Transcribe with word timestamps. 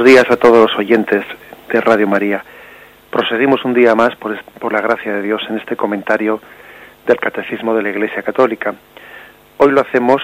Buenos 0.00 0.14
días 0.14 0.30
a 0.30 0.38
todos 0.38 0.70
los 0.70 0.78
oyentes 0.78 1.26
de 1.70 1.78
Radio 1.78 2.08
María. 2.08 2.42
Proseguimos 3.10 3.62
un 3.66 3.74
día 3.74 3.94
más, 3.94 4.16
por, 4.16 4.42
por, 4.58 4.72
la 4.72 4.80
gracia 4.80 5.12
de 5.12 5.20
Dios, 5.20 5.42
en 5.50 5.58
este 5.58 5.76
comentario 5.76 6.40
del 7.06 7.18
Catecismo 7.18 7.74
de 7.74 7.82
la 7.82 7.90
Iglesia 7.90 8.22
Católica. 8.22 8.74
Hoy 9.58 9.72
lo 9.72 9.82
hacemos 9.82 10.22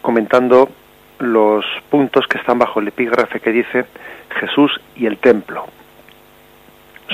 comentando 0.00 0.70
los 1.18 1.64
puntos 1.90 2.28
que 2.28 2.38
están 2.38 2.60
bajo 2.60 2.78
el 2.78 2.86
epígrafe 2.86 3.40
que 3.40 3.50
dice 3.50 3.86
Jesús 4.38 4.80
y 4.94 5.06
el 5.06 5.18
templo. 5.18 5.66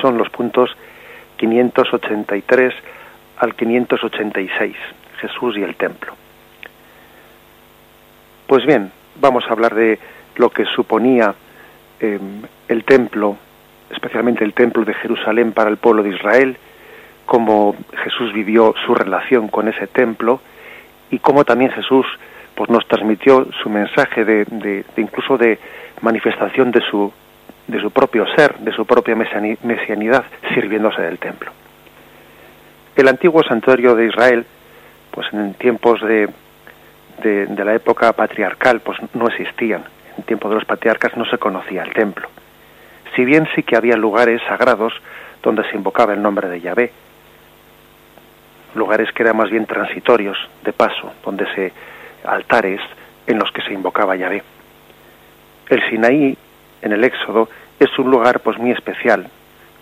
Son 0.03 0.19
los 0.19 0.29
puntos 0.29 0.69
583 1.39 2.75
al 3.39 3.55
586, 3.55 4.77
Jesús 5.19 5.57
y 5.57 5.63
el 5.63 5.77
templo. 5.77 6.13
Pues 8.47 8.67
bien, 8.67 8.93
vamos 9.19 9.45
a 9.49 9.53
hablar 9.53 9.75
de 9.75 9.99
lo 10.37 10.51
que 10.51 10.67
suponía 10.67 11.35
eh, 12.03 12.19
el 12.67 12.85
templo, 12.85 13.37
especialmente 13.91 14.45
el 14.45 14.55
templo 14.55 14.85
de 14.85 14.93
Jerusalén 14.95 15.53
para 15.53 15.71
el 15.71 15.77
pueblo 15.77 16.03
de 16.03 16.11
Israel, 16.11 16.57
cómo 17.27 17.77
Jesús 18.03 18.33
vivió 18.33 18.75
su 18.85 18.95
relación 18.95 19.47
con 19.47 19.69
ese 19.69 19.87
templo 19.87 20.41
y 21.11 21.21
cómo 21.21 21.45
también 21.45 21.71
Jesús 21.71 22.05
pues 22.57 22.69
nos 22.69 22.87
transmitió 22.89 23.47
su 23.63 23.71
mensaje 23.71 24.25
de, 24.25 24.45
de, 24.45 24.85
incluso 24.97 25.39
de 25.39 25.59
manifestación 26.01 26.73
de 26.73 26.81
su 26.91 27.13
de 27.69 27.81
su 27.81 27.93
propio 27.93 28.27
ser, 28.35 28.59
de 28.59 28.73
su 28.73 28.85
propia 28.85 29.15
mesianidad, 29.15 30.25
sirviéndose 30.53 31.01
del 31.01 31.19
templo. 31.21 31.53
El 32.97 33.07
antiguo 33.07 33.45
santuario 33.45 33.95
de 33.95 34.07
Israel, 34.07 34.45
pues 35.13 35.33
en 35.33 35.55
tiempos 35.55 36.01
de, 36.03 36.29
de, 37.23 37.47
de 37.47 37.65
la 37.65 37.75
época 37.75 38.13
patriarcal, 38.15 38.81
pues 38.81 38.99
no 39.15 39.29
existían 39.29 39.85
en 40.17 40.25
tiempo 40.25 40.49
de 40.49 40.57
los 40.57 40.65
patriarcas 40.65 41.17
no 41.17 41.25
se 41.25 41.39
conocía 41.39 41.83
el 41.83 41.93
templo. 41.93 42.29
Si 43.15 43.25
bien 43.25 43.49
sí 43.55 43.63
que 43.63 43.77
había 43.77 43.97
lugares 43.97 44.41
sagrados 44.49 44.93
donde 45.43 45.69
se 45.69 45.77
invocaba 45.77 46.15
el 46.15 46.23
nombre 46.23 46.49
de 46.49 46.61
Yahvé, 46.61 46.93
lugares 48.75 49.13
que 49.13 49.23
eran 49.23 49.37
más 49.37 49.51
bien 49.51 49.67
transitorios, 49.67 50.39
de 50.65 50.73
paso, 50.73 51.13
donde 51.25 51.47
se 51.55 51.73
altares 52.25 52.81
en 53.27 53.39
los 53.39 53.51
que 53.53 53.63
se 53.63 53.73
invocaba 53.73 54.17
Yahvé. 54.17 54.43
El 55.69 55.89
Sinaí, 55.89 56.37
en 56.81 56.93
el 56.93 57.05
Éxodo, 57.05 57.49
es 57.79 57.99
un 57.99 58.11
lugar 58.11 58.41
pues 58.41 58.59
muy 58.59 58.71
especial, 58.71 59.29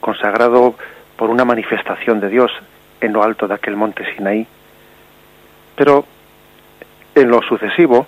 consagrado 0.00 0.74
por 1.16 1.30
una 1.30 1.44
manifestación 1.44 2.20
de 2.20 2.28
Dios 2.28 2.50
en 3.00 3.12
lo 3.12 3.22
alto 3.22 3.46
de 3.46 3.54
aquel 3.54 3.76
monte 3.76 4.04
Sinaí. 4.14 4.46
Pero 5.76 6.04
en 7.14 7.28
lo 7.28 7.42
sucesivo, 7.42 8.06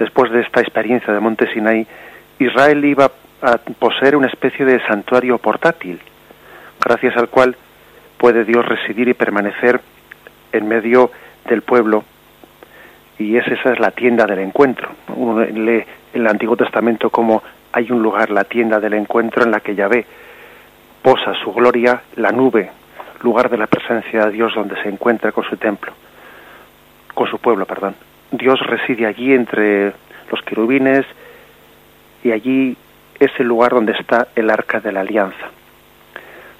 después 0.00 0.32
de 0.32 0.40
esta 0.40 0.60
experiencia 0.60 1.12
de 1.12 1.20
Monte 1.20 1.52
Sinai, 1.52 1.86
Israel 2.38 2.84
iba 2.84 3.12
a 3.42 3.58
poseer 3.58 4.16
una 4.16 4.26
especie 4.26 4.64
de 4.64 4.84
santuario 4.86 5.38
portátil, 5.38 6.00
gracias 6.82 7.16
al 7.16 7.28
cual 7.28 7.54
puede 8.16 8.44
Dios 8.44 8.66
residir 8.66 9.08
y 9.08 9.14
permanecer 9.14 9.80
en 10.52 10.66
medio 10.66 11.12
del 11.46 11.62
pueblo. 11.62 12.02
Y 13.18 13.36
es, 13.36 13.46
esa 13.46 13.72
es 13.72 13.78
la 13.78 13.90
tienda 13.90 14.24
del 14.26 14.38
encuentro. 14.38 14.88
Uno 15.14 15.44
lee 15.44 15.84
en 16.14 16.22
el 16.22 16.26
Antiguo 16.26 16.56
Testamento 16.56 17.10
como 17.10 17.42
hay 17.72 17.90
un 17.92 18.02
lugar, 18.02 18.30
la 18.30 18.44
tienda 18.44 18.80
del 18.80 18.94
encuentro, 18.94 19.44
en 19.44 19.50
la 19.50 19.60
que 19.60 19.74
Yahvé 19.74 20.06
posa 21.02 21.34
su 21.44 21.52
gloria, 21.52 22.02
la 22.16 22.32
nube, 22.32 22.70
lugar 23.22 23.50
de 23.50 23.58
la 23.58 23.66
presencia 23.66 24.26
de 24.26 24.32
Dios 24.32 24.54
donde 24.54 24.82
se 24.82 24.88
encuentra 24.88 25.30
con 25.30 25.44
su 25.44 25.58
templo, 25.58 25.92
con 27.14 27.28
su 27.28 27.38
pueblo, 27.38 27.66
perdón. 27.66 27.94
Dios 28.32 28.60
reside 28.60 29.06
allí 29.06 29.32
entre 29.32 29.92
los 30.30 30.42
querubines 30.44 31.04
y 32.22 32.32
allí 32.32 32.76
es 33.18 33.30
el 33.38 33.46
lugar 33.46 33.72
donde 33.72 33.92
está 33.92 34.28
el 34.36 34.50
arca 34.50 34.80
de 34.80 34.92
la 34.92 35.00
alianza. 35.00 35.50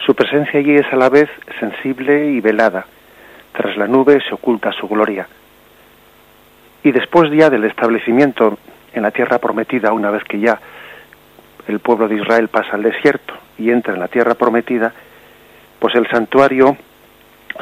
Su 0.04 0.14
presencia 0.14 0.60
allí 0.60 0.74
es 0.74 0.92
a 0.92 0.96
la 0.96 1.08
vez 1.08 1.28
sensible 1.58 2.32
y 2.32 2.40
velada. 2.40 2.86
Tras 3.52 3.76
la 3.76 3.86
nube 3.86 4.20
se 4.26 4.34
oculta 4.34 4.72
su 4.72 4.88
gloria. 4.88 5.28
Y 6.82 6.92
después 6.92 7.30
ya 7.32 7.50
del 7.50 7.64
establecimiento 7.64 8.58
en 8.92 9.02
la 9.02 9.10
tierra 9.10 9.38
prometida, 9.38 9.92
una 9.92 10.10
vez 10.10 10.24
que 10.24 10.40
ya 10.40 10.58
el 11.68 11.78
pueblo 11.80 12.08
de 12.08 12.16
Israel 12.16 12.48
pasa 12.48 12.74
al 12.74 12.82
desierto 12.82 13.34
y 13.58 13.70
entra 13.70 13.94
en 13.94 14.00
la 14.00 14.08
tierra 14.08 14.34
prometida, 14.34 14.92
pues 15.78 15.94
el 15.94 16.08
santuario 16.08 16.76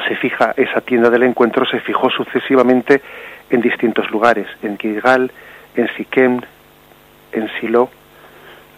se 0.07 0.15
fija, 0.15 0.53
esa 0.55 0.81
tienda 0.81 1.09
del 1.09 1.23
encuentro 1.23 1.65
se 1.65 1.79
fijó 1.81 2.09
sucesivamente 2.09 3.01
en 3.49 3.61
distintos 3.61 4.09
lugares, 4.11 4.47
en 4.61 4.77
Gilgal, 4.77 5.31
en 5.75 5.87
Siquem, 5.95 6.41
en 7.31 7.49
Silo, 7.59 7.89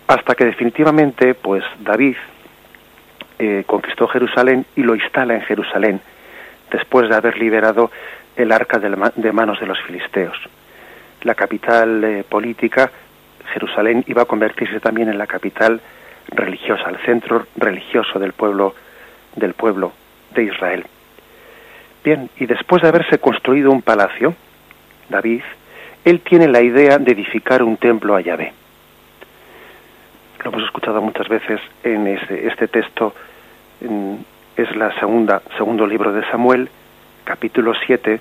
hasta 0.08 0.36
que 0.36 0.46
definitivamente, 0.46 1.34
pues 1.34 1.64
David 1.80 2.16
eh, 3.40 3.64
conquistó 3.66 4.08
Jerusalén 4.08 4.66
y 4.76 4.84
lo 4.84 4.96
instala 4.96 5.34
en 5.34 5.42
Jerusalén, 5.42 6.02
después 6.70 7.10
de 7.10 7.16
haber 7.16 7.38
liberado 7.38 7.92
el 8.36 8.52
arca 8.52 8.80
de, 8.80 9.32
manos 9.32 9.60
de 9.60 9.68
los 9.68 9.82
filisteos. 9.82 10.38
La 11.24 11.36
capital 11.36 12.04
eh, 12.04 12.24
política, 12.28 12.92
Jerusalén, 13.54 14.04
iba 14.08 14.24
a 14.24 14.26
convertirse 14.26 14.80
también 14.80 15.10
en 15.10 15.18
la 15.18 15.28
capital 15.28 15.82
religiosa, 16.30 16.90
el 16.90 16.98
centro 16.98 17.48
religioso 17.56 18.20
del 18.20 18.34
pueblo, 18.34 18.76
del 19.36 19.54
pueblo 19.54 19.92
de 20.34 20.44
Israel. 20.44 20.86
Bien, 22.04 22.30
y 22.38 22.46
después 22.46 22.82
de 22.82 22.88
haberse 22.88 23.20
construido 23.20 23.72
un 23.72 23.82
palacio, 23.82 24.34
David, 25.12 25.44
él 26.04 26.22
tiene 26.22 26.48
la 26.48 26.62
idea 26.62 26.98
de 26.98 27.12
edificar 27.12 27.62
un 27.62 27.78
templo 27.78 28.16
a 28.16 28.22
Yahvé. 28.22 28.54
Lo 30.44 30.52
hemos 30.52 30.64
escuchado 30.64 31.00
muchas 31.02 31.28
veces 31.28 31.62
en 31.84 32.08
este, 32.08 32.68
texto, 32.68 33.14
es 34.56 34.76
la 34.76 34.98
segunda, 35.00 35.44
segundo 35.58 35.86
libro 35.86 36.12
de 36.12 36.26
Samuel, 36.32 36.70
capítulo 37.24 37.74
7, 37.86 38.20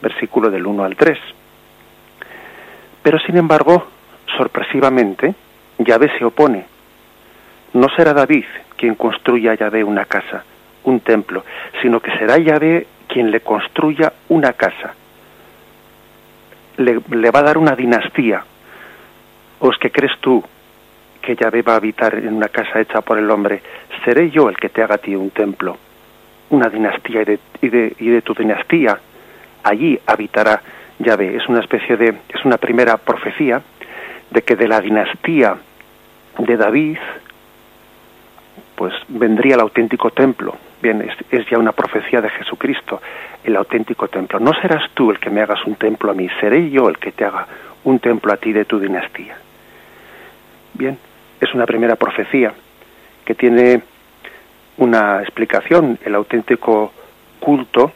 versículo 0.00 0.50
del 0.50 0.66
1 0.66 0.84
al 0.84 0.96
3. 0.96 1.18
Pero 3.02 3.18
sin 3.18 3.36
embargo, 3.36 3.86
sorpresivamente, 4.38 5.34
Yahvé 5.78 6.10
se 6.18 6.24
opone. 6.24 6.64
No 7.74 7.88
será 7.90 8.14
David 8.14 8.46
quien 8.76 8.94
construya 8.94 9.52
a 9.52 9.56
Yahvé 9.56 9.84
una 9.84 10.06
casa, 10.06 10.44
un 10.84 11.00
templo, 11.00 11.44
sino 11.82 12.00
que 12.00 12.16
será 12.16 12.38
Yahvé 12.38 12.86
quien 13.08 13.30
le 13.30 13.40
construya 13.40 14.14
una 14.30 14.54
casa 14.54 14.94
le, 16.76 17.30
va 17.30 17.40
a 17.40 17.42
dar 17.42 17.58
una 17.58 17.74
dinastía. 17.74 18.44
¿O 19.60 19.70
es 19.70 19.78
que 19.78 19.90
crees 19.90 20.18
tú 20.20 20.42
que 21.20 21.36
Yahvé 21.36 21.62
va 21.62 21.74
a 21.74 21.76
habitar 21.76 22.14
en 22.14 22.34
una 22.34 22.48
casa 22.48 22.80
hecha 22.80 23.00
por 23.00 23.18
el 23.18 23.30
hombre? 23.30 23.62
Seré 24.04 24.30
yo 24.30 24.48
el 24.48 24.56
que 24.56 24.68
te 24.68 24.82
haga 24.82 24.96
a 24.96 24.98
ti 24.98 25.14
un 25.14 25.30
templo, 25.30 25.76
una 26.50 26.68
dinastía 26.68 27.22
y 27.22 27.24
de, 27.24 27.38
y 27.60 27.68
de, 27.68 27.96
y 27.98 28.08
de 28.08 28.22
tu 28.22 28.34
dinastía. 28.34 28.98
Allí 29.62 29.98
habitará 30.06 30.60
Yahvé. 30.98 31.36
Es 31.36 31.48
una 31.48 31.60
especie 31.60 31.96
de, 31.96 32.08
es 32.28 32.44
una 32.44 32.56
primera 32.56 32.96
profecía 32.96 33.62
de 34.30 34.42
que 34.42 34.56
de 34.56 34.66
la 34.66 34.80
dinastía 34.80 35.56
de 36.38 36.56
David, 36.56 36.98
pues 38.82 38.94
vendría 39.06 39.54
el 39.54 39.60
auténtico 39.60 40.10
templo. 40.10 40.56
Bien, 40.82 41.08
es, 41.30 41.48
ya 41.48 41.56
una 41.56 41.70
profecía 41.70 42.20
de 42.20 42.28
Jesucristo 42.30 43.00
el 43.44 43.54
auténtico 43.54 44.08
templo. 44.08 44.40
No 44.40 44.50
serás 44.60 44.90
tú 44.92 45.12
el 45.12 45.20
que 45.20 45.30
me 45.30 45.40
hagas 45.40 45.64
un 45.66 45.76
templo 45.76 46.10
a 46.10 46.14
mí, 46.14 46.28
seré 46.40 46.68
yo 46.68 46.88
el 46.88 46.98
que 46.98 47.12
te 47.12 47.24
haga 47.24 47.46
un 47.84 48.00
templo 48.00 48.32
a 48.32 48.38
ti 48.38 48.52
de 48.52 48.64
tu 48.64 48.80
dinastía. 48.80 49.36
Bien, 50.74 50.98
es 51.40 51.54
una 51.54 51.64
primera 51.64 51.94
profecía 51.94 52.54
que 53.24 53.36
tiene 53.36 53.82
una 54.78 55.22
explicación. 55.22 55.96
El 56.04 56.16
auténtico 56.16 56.92
culto 57.38 57.92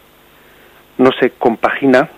no 0.99 1.11
se 1.19 1.31
compagina 1.31 2.11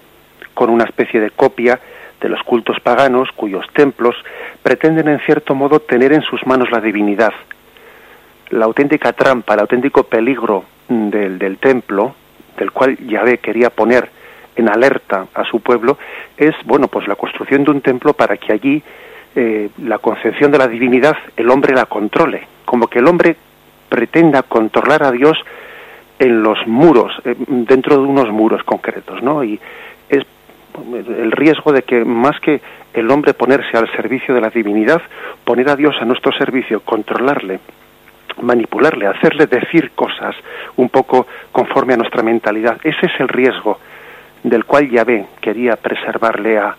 con 0.52 0.68
una 0.68 0.84
especie 0.84 1.20
de 1.20 1.30
copia 1.30 1.80
de 2.20 2.28
los 2.28 2.42
cultos 2.42 2.78
paganos 2.80 3.30
cuyos 3.34 3.64
templos 3.72 4.14
pretenden 4.62 5.08
en 5.08 5.20
cierto 5.20 5.54
modo 5.54 5.80
tener 5.80 6.12
en 6.12 6.20
sus 6.20 6.46
manos 6.46 6.70
la 6.70 6.82
divinidad. 6.82 7.32
La 8.50 8.64
auténtica 8.64 9.12
trampa, 9.12 9.54
el 9.54 9.60
auténtico 9.60 10.04
peligro 10.04 10.64
del, 10.88 11.38
del 11.38 11.58
templo 11.58 12.14
del 12.58 12.72
cual 12.72 12.96
Yahvé 12.98 13.38
quería 13.38 13.70
poner 13.70 14.10
en 14.56 14.68
alerta 14.68 15.26
a 15.34 15.44
su 15.44 15.60
pueblo, 15.60 15.96
es, 16.36 16.54
bueno, 16.64 16.88
pues 16.88 17.06
la 17.06 17.14
construcción 17.14 17.64
de 17.64 17.70
un 17.70 17.80
templo 17.80 18.12
para 18.12 18.36
que 18.36 18.52
allí 18.52 18.82
eh, 19.36 19.70
la 19.84 19.98
concepción 19.98 20.50
de 20.50 20.58
la 20.58 20.66
divinidad 20.66 21.16
el 21.36 21.48
hombre 21.48 21.74
la 21.74 21.86
controle, 21.86 22.46
como 22.64 22.88
que 22.88 22.98
el 22.98 23.06
hombre 23.06 23.36
pretenda 23.88 24.42
controlar 24.42 25.04
a 25.04 25.12
Dios 25.12 25.38
en 26.18 26.42
los 26.42 26.58
muros, 26.66 27.12
eh, 27.24 27.36
dentro 27.46 27.96
de 27.96 28.02
unos 28.02 28.30
muros 28.30 28.64
concretos, 28.64 29.22
¿no? 29.22 29.44
Y 29.44 29.60
es 30.08 30.24
el 30.92 31.30
riesgo 31.32 31.72
de 31.72 31.82
que 31.82 32.04
más 32.04 32.38
que 32.40 32.60
el 32.94 33.10
hombre 33.10 33.34
ponerse 33.34 33.76
al 33.76 33.90
servicio 33.92 34.34
de 34.34 34.40
la 34.40 34.50
divinidad, 34.50 35.00
poner 35.44 35.68
a 35.68 35.76
Dios 35.76 35.94
a 36.00 36.04
nuestro 36.04 36.32
servicio, 36.32 36.80
controlarle, 36.80 37.60
manipularle, 38.42 39.06
hacerle 39.06 39.46
decir 39.46 39.92
cosas 39.92 40.34
un 40.76 40.88
poco 40.88 41.26
conforme 41.52 41.94
a 41.94 41.96
nuestra 41.96 42.22
mentalidad. 42.22 42.78
Ese 42.82 43.06
es 43.06 43.12
el 43.20 43.28
riesgo 43.28 43.78
del 44.42 44.64
cual 44.64 44.88
Yahvé 44.88 45.26
quería 45.40 45.76
preservarle 45.76 46.58
a, 46.58 46.76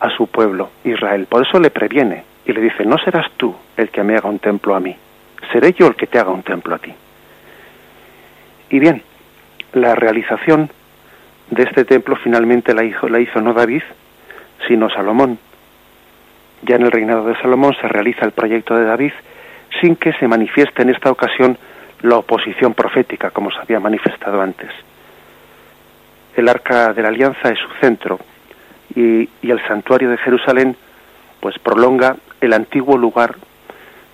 a 0.00 0.10
su 0.10 0.26
pueblo, 0.26 0.70
Israel. 0.84 1.26
Por 1.28 1.46
eso 1.46 1.58
le 1.58 1.70
previene 1.70 2.24
y 2.44 2.52
le 2.52 2.60
dice, 2.60 2.84
no 2.84 2.98
serás 2.98 3.30
tú 3.36 3.54
aquel 3.72 3.90
que 3.90 4.02
me 4.02 4.16
haga 4.16 4.28
un 4.28 4.38
templo 4.38 4.74
a 4.74 4.80
mí. 4.80 4.96
Seré 5.52 5.72
yo 5.72 5.86
el 5.86 5.96
que 5.96 6.06
te 6.06 6.18
haga 6.18 6.30
un 6.30 6.42
templo 6.42 6.74
a 6.74 6.78
ti. 6.78 6.92
Y 8.70 8.78
bien, 8.78 9.02
la 9.72 9.94
realización 9.94 10.70
de 11.50 11.62
este 11.62 11.84
templo 11.84 12.16
finalmente 12.16 12.74
la 12.74 12.84
hizo, 12.84 13.08
la 13.08 13.20
hizo 13.20 13.40
no 13.40 13.52
David, 13.52 13.82
sino 14.66 14.88
Salomón. 14.90 15.38
Ya 16.62 16.76
en 16.76 16.82
el 16.82 16.92
reinado 16.92 17.26
de 17.26 17.36
Salomón 17.36 17.74
se 17.80 17.88
realiza 17.88 18.24
el 18.24 18.32
proyecto 18.32 18.74
de 18.74 18.84
David 18.84 19.12
sin 19.80 19.96
que 19.96 20.12
se 20.14 20.28
manifieste 20.28 20.82
en 20.82 20.90
esta 20.90 21.10
ocasión 21.10 21.58
la 22.02 22.18
oposición 22.18 22.74
profética, 22.74 23.30
como 23.30 23.50
se 23.50 23.58
había 23.58 23.80
manifestado 23.80 24.40
antes. 24.40 24.70
El 26.36 26.48
arca 26.48 26.92
de 26.92 27.02
la 27.02 27.08
alianza 27.08 27.48
es 27.50 27.58
su 27.58 27.68
centro 27.80 28.18
y, 28.94 29.28
el 29.42 29.66
santuario 29.66 30.10
de 30.10 30.18
Jerusalén 30.18 30.76
pues 31.40 31.58
prolonga 31.58 32.16
el 32.40 32.52
antiguo 32.52 32.96
lugar 32.96 33.36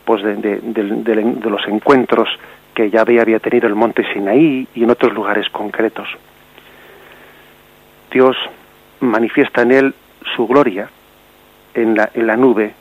pues 0.05 0.23
de, 0.23 1.41
los 1.45 1.67
encuentros 1.69 2.29
que 2.75 2.91
ya 2.91 3.03
había, 3.03 3.23
había 3.23 3.39
tenido 3.39 3.67
el 3.69 3.75
monte 3.75 4.05
Sinaí 4.13 4.67
y 4.75 4.85
en 4.85 4.91
otros 4.91 5.13
lugares 5.13 5.49
concretos. 5.51 6.09
Dios 8.11 8.37
manifiesta 9.01 9.63
en 9.63 9.73
él 9.73 9.95
su 10.37 10.47
gloria 10.47 10.89
en 11.75 11.95
la, 11.95 12.11
en 12.15 12.27
la 12.27 12.37
nube. 12.37 12.75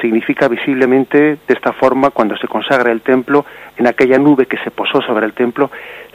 Significa 0.00 0.48
visiblemente 0.48 1.18
de 1.18 1.54
esta 1.54 1.72
forma, 1.72 2.10
cuando 2.10 2.36
se 2.36 2.48
consagra 2.48 2.92
el 2.92 3.00
templo, 3.00 3.46
en 3.76 3.86
aquella 3.86 4.18
nube 4.18 4.46
que 4.46 4.58
se 4.58 4.70
posó 4.70 5.00
sobre 5.00 5.26
el 5.26 5.32
templo, 5.32 5.70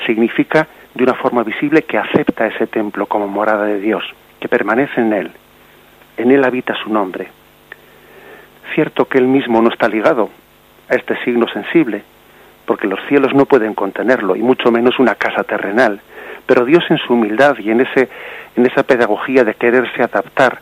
significa 0.06 0.68
de 0.94 1.04
una 1.04 1.14
forma 1.16 1.44
visible 1.44 1.84
que 1.84 1.98
acepta 1.98 2.48
ese 2.48 2.68
templo 2.68 3.06
como 3.06 3.28
morada 3.28 3.66
de 3.66 3.80
Dios, 3.80 4.04
que 4.40 4.50
permanece 4.50 5.02
en 5.02 5.14
él. 5.14 5.32
En 6.18 6.32
él 6.32 6.44
habita 6.44 6.76
su 6.76 6.92
nombre. 6.92 7.30
Cierto 8.76 9.06
que 9.06 9.18
él 9.18 9.28
mismo 9.28 9.62
no 9.62 9.70
está 9.70 9.88
ligado 9.88 10.30
a 10.90 10.96
este 10.96 11.18
signo 11.24 11.48
sensible, 11.48 12.04
porque 12.66 12.88
los 12.88 13.00
cielos 13.08 13.34
no 13.34 13.46
pueden 13.46 13.74
contenerlo, 13.74 14.36
y 14.36 14.42
mucho 14.42 14.72
menos 14.72 15.00
una 15.00 15.16
casa 15.16 15.44
terrenal. 15.44 16.02
Pero 16.46 16.66
Dios 16.66 16.84
en 16.90 16.98
su 16.98 17.14
humildad 17.14 17.58
y 17.60 17.72
en, 17.72 17.82
ese, 17.82 18.10
en 18.56 18.66
esa 18.66 18.84
pedagogía 18.84 19.44
de 19.44 19.54
quererse 19.56 20.04
adaptar 20.04 20.60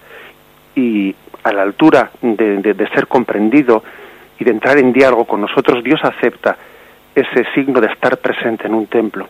y 0.76 1.16
a 1.44 1.52
la 1.54 1.62
altura 1.62 2.12
de, 2.22 2.90
ser 2.94 3.08
comprendido 3.08 3.84
y 4.40 4.44
de 4.44 4.52
entrar 4.52 4.78
en 4.78 4.94
diálogo 4.94 5.26
con 5.26 5.42
nosotros, 5.42 5.84
Dios 5.84 6.00
acepta 6.04 6.58
ese 7.16 7.46
signo 7.54 7.82
de 7.82 7.88
estar 7.88 8.18
presente 8.18 8.68
en 8.68 8.74
un 8.74 8.88
templo. 8.88 9.28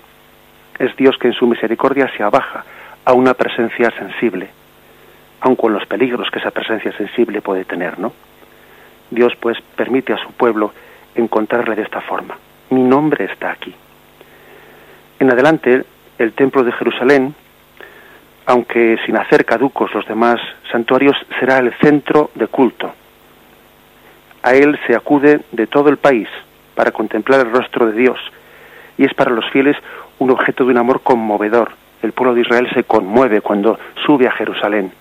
Es 0.78 0.96
Dios 0.96 1.18
que 1.18 1.28
en 1.28 1.34
su 1.34 1.48
misericordia 1.48 2.10
se 2.16 2.24
abaja 2.24 2.64
a 3.06 3.14
una 3.14 3.34
presencia 3.34 3.92
sensible, 3.92 4.50
aun 5.42 5.56
con 5.56 5.74
los 5.74 5.86
peligros 5.86 6.30
que 6.32 6.40
esa 6.40 6.52
presencia 6.52 6.92
sensible 6.94 7.42
puede 7.42 7.66
tener, 7.66 7.98
¿no? 8.00 8.14
Dios 9.10 9.34
pues 9.40 9.58
permite 9.76 10.14
a 10.14 10.18
su 10.18 10.32
pueblo 10.34 10.72
encontrarle 11.16 11.76
de 11.76 11.84
esta 11.84 12.02
forma. 12.02 12.38
Mi 12.70 12.84
nombre 12.84 13.26
está 13.26 13.52
aquí. 13.52 13.74
En 15.20 15.32
adelante, 15.32 15.84
el 16.18 16.34
templo 16.34 16.64
de 16.64 16.72
Jerusalén 16.74 17.34
aunque 18.50 18.98
sin 19.06 19.16
hacer 19.16 19.46
caducos 19.46 19.94
los 19.94 20.08
demás 20.08 20.42
santuarios, 20.72 21.16
será 21.40 21.60
el 21.60 21.72
centro 21.76 22.32
de 22.34 22.48
culto. 22.48 22.92
A 24.42 24.56
él 24.56 24.80
se 24.88 24.96
acude 24.96 25.42
de 25.52 25.68
todo 25.68 25.90
el 25.90 25.98
país 25.98 26.28
para 26.74 26.90
contemplar 26.90 27.42
el 27.42 27.52
rostro 27.52 27.86
de 27.86 27.92
Dios 27.92 28.18
y 28.98 29.06
es 29.06 29.14
para 29.14 29.30
los 29.30 29.48
fieles 29.52 29.78
un 30.18 30.32
objeto 30.32 30.66
de 30.66 30.72
un 30.72 30.80
amor 30.80 31.02
conmovedor. 31.04 31.74
El 32.02 32.12
pueblo 32.12 32.34
de 32.34 32.42
Israel 32.42 32.68
se 32.74 32.86
conmueve 32.86 33.42
cuando 33.42 33.78
sube 34.04 34.26
a 34.26 34.32
Jerusalén, 34.32 34.92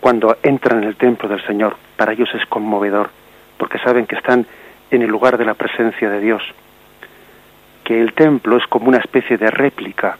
cuando 0.00 0.38
entran 0.42 0.82
en 0.82 0.88
el 0.88 0.96
templo 0.96 1.28
del 1.28 1.44
Señor. 1.46 1.76
Para 1.98 2.14
ellos 2.14 2.30
es 2.32 2.46
conmovedor, 2.46 3.10
porque 3.58 3.78
saben 3.80 4.06
que 4.06 4.16
están 4.16 4.46
en 4.90 5.02
el 5.02 5.10
lugar 5.10 5.36
de 5.36 5.44
la 5.44 5.52
presencia 5.52 6.08
de 6.08 6.20
Dios, 6.20 6.42
que 7.84 8.00
el 8.00 8.14
templo 8.14 8.56
es 8.56 8.66
como 8.68 8.88
una 8.88 8.98
especie 8.98 9.36
de 9.36 9.50
réplica 9.50 10.16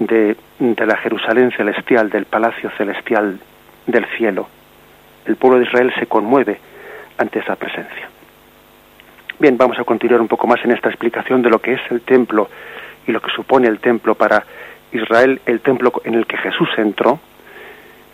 de, 0.00 0.36
la 0.58 0.96
Jerusalén 0.96 1.50
celestial, 1.52 2.10
del 2.10 2.26
palacio 2.26 2.70
celestial 2.76 3.38
del 3.86 4.06
cielo. 4.16 4.48
El 5.26 5.36
pueblo 5.36 5.58
de 5.58 5.64
Israel 5.64 5.92
se 5.98 6.06
conmueve 6.06 6.58
ante 7.18 7.40
esa 7.40 7.56
presencia. 7.56 8.08
Bien, 9.38 9.56
vamos 9.58 9.78
a 9.78 9.84
continuar 9.84 10.20
un 10.20 10.28
poco 10.28 10.46
más 10.46 10.64
en 10.64 10.70
esta 10.70 10.88
explicación 10.88 11.42
de 11.42 11.50
lo 11.50 11.58
que 11.58 11.74
es 11.74 11.80
el 11.90 12.02
templo 12.02 12.48
y 13.06 13.12
lo 13.12 13.20
que 13.20 13.30
supone 13.30 13.68
el 13.68 13.80
templo 13.80 14.14
para 14.14 14.44
Israel, 14.92 15.40
el 15.46 15.60
templo 15.60 15.92
en 16.04 16.14
el 16.14 16.26
que 16.26 16.36
Jesús 16.36 16.68
entró 16.76 17.18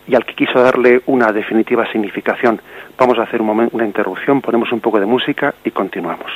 y 0.07 0.15
al 0.15 0.25
que 0.25 0.33
quiso 0.33 0.61
darle 0.61 1.01
una 1.05 1.31
definitiva 1.31 1.89
significación. 1.91 2.59
Vamos 2.97 3.19
a 3.19 3.23
hacer 3.23 3.39
un 3.39 3.47
momento, 3.47 3.75
una 3.75 3.85
interrupción, 3.85 4.41
ponemos 4.41 4.71
un 4.71 4.79
poco 4.79 4.99
de 4.99 5.05
música 5.05 5.53
y 5.63 5.71
continuamos. 5.71 6.31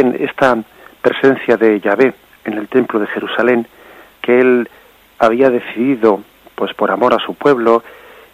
Esta 0.00 0.56
presencia 1.02 1.56
de 1.56 1.80
Yahvé 1.80 2.14
en 2.44 2.54
el 2.54 2.68
templo 2.68 2.98
de 2.98 3.06
Jerusalén, 3.08 3.66
que 4.22 4.40
él 4.40 4.68
había 5.18 5.50
decidido, 5.50 6.22
pues 6.54 6.74
por 6.74 6.90
amor 6.90 7.14
a 7.14 7.24
su 7.24 7.34
pueblo 7.34 7.82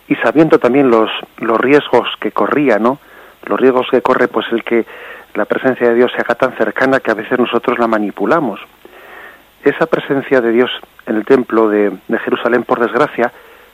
y 0.09 0.15
sabiendo 0.17 0.59
también 0.59 0.91
los, 0.91 1.11
los 1.39 1.59
riesgos 1.59 2.09
que 2.21 2.33
corría, 2.33 2.79
¿no? 2.79 2.99
Los 3.45 3.61
riesgos 3.61 3.89
que 3.91 4.03
corre, 4.03 4.29
pues 4.29 4.47
el 4.53 4.63
que 4.65 4.87
la 5.35 5.45
presencia 5.45 5.89
de 5.89 5.95
Dios 5.95 6.13
se 6.13 6.21
haga 6.21 6.35
tan 6.35 6.57
cercana 6.57 7.01
que 7.01 7.11
a 7.11 7.15
veces 7.15 7.39
nosotros 7.39 7.79
la 7.79 7.87
manipulamos. 7.87 8.61
Esa 9.65 9.87
presencia 9.87 10.41
de 10.41 10.53
Dios 10.53 10.71
en 11.07 11.17
el 11.17 11.25
templo 11.25 11.69
de, 11.69 11.93
de 12.07 12.19
Jerusalén, 12.21 12.63
por 12.63 12.81
desgracia, 12.81 13.33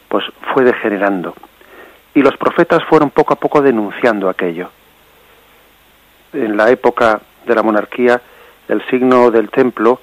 pues 0.08 0.24
fue 0.52 0.64
degenerando. 0.64 1.34
Y 2.14 2.22
los 2.22 2.36
profetas 2.36 2.82
fueron 2.84 3.10
poco 3.10 3.34
a 3.34 3.36
poco 3.36 3.62
denunciando 3.62 4.28
aquello. 4.28 4.70
En 6.32 6.56
la 6.56 6.70
época 6.70 7.20
de 7.46 7.54
la 7.54 7.62
monarquía, 7.62 8.20
el 8.68 8.84
signo 8.86 9.30
del 9.30 9.50
templo, 9.50 10.00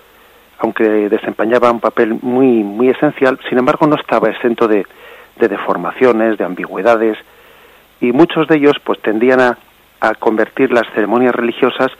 aunque 0.59 1.09
desempeñaba 1.09 1.71
un 1.71 1.79
papel 1.79 2.17
muy, 2.21 2.63
muy 2.63 2.89
esencial, 2.89 3.39
sin 3.47 3.57
embargo 3.57 3.87
no 3.87 3.95
estaba 3.95 4.29
exento 4.29 4.67
de, 4.67 4.85
de 5.37 5.47
deformaciones, 5.47 6.37
de 6.37 6.45
ambigüedades, 6.45 7.17
y 8.01 8.11
muchos 8.11 8.47
de 8.47 8.57
ellos 8.57 8.77
pues 8.83 9.01
tendían 9.01 9.39
a, 9.39 9.57
a 9.99 10.13
convertir 10.15 10.71
las 10.71 10.87
ceremonias 10.93 11.35
religiosas 11.35 11.91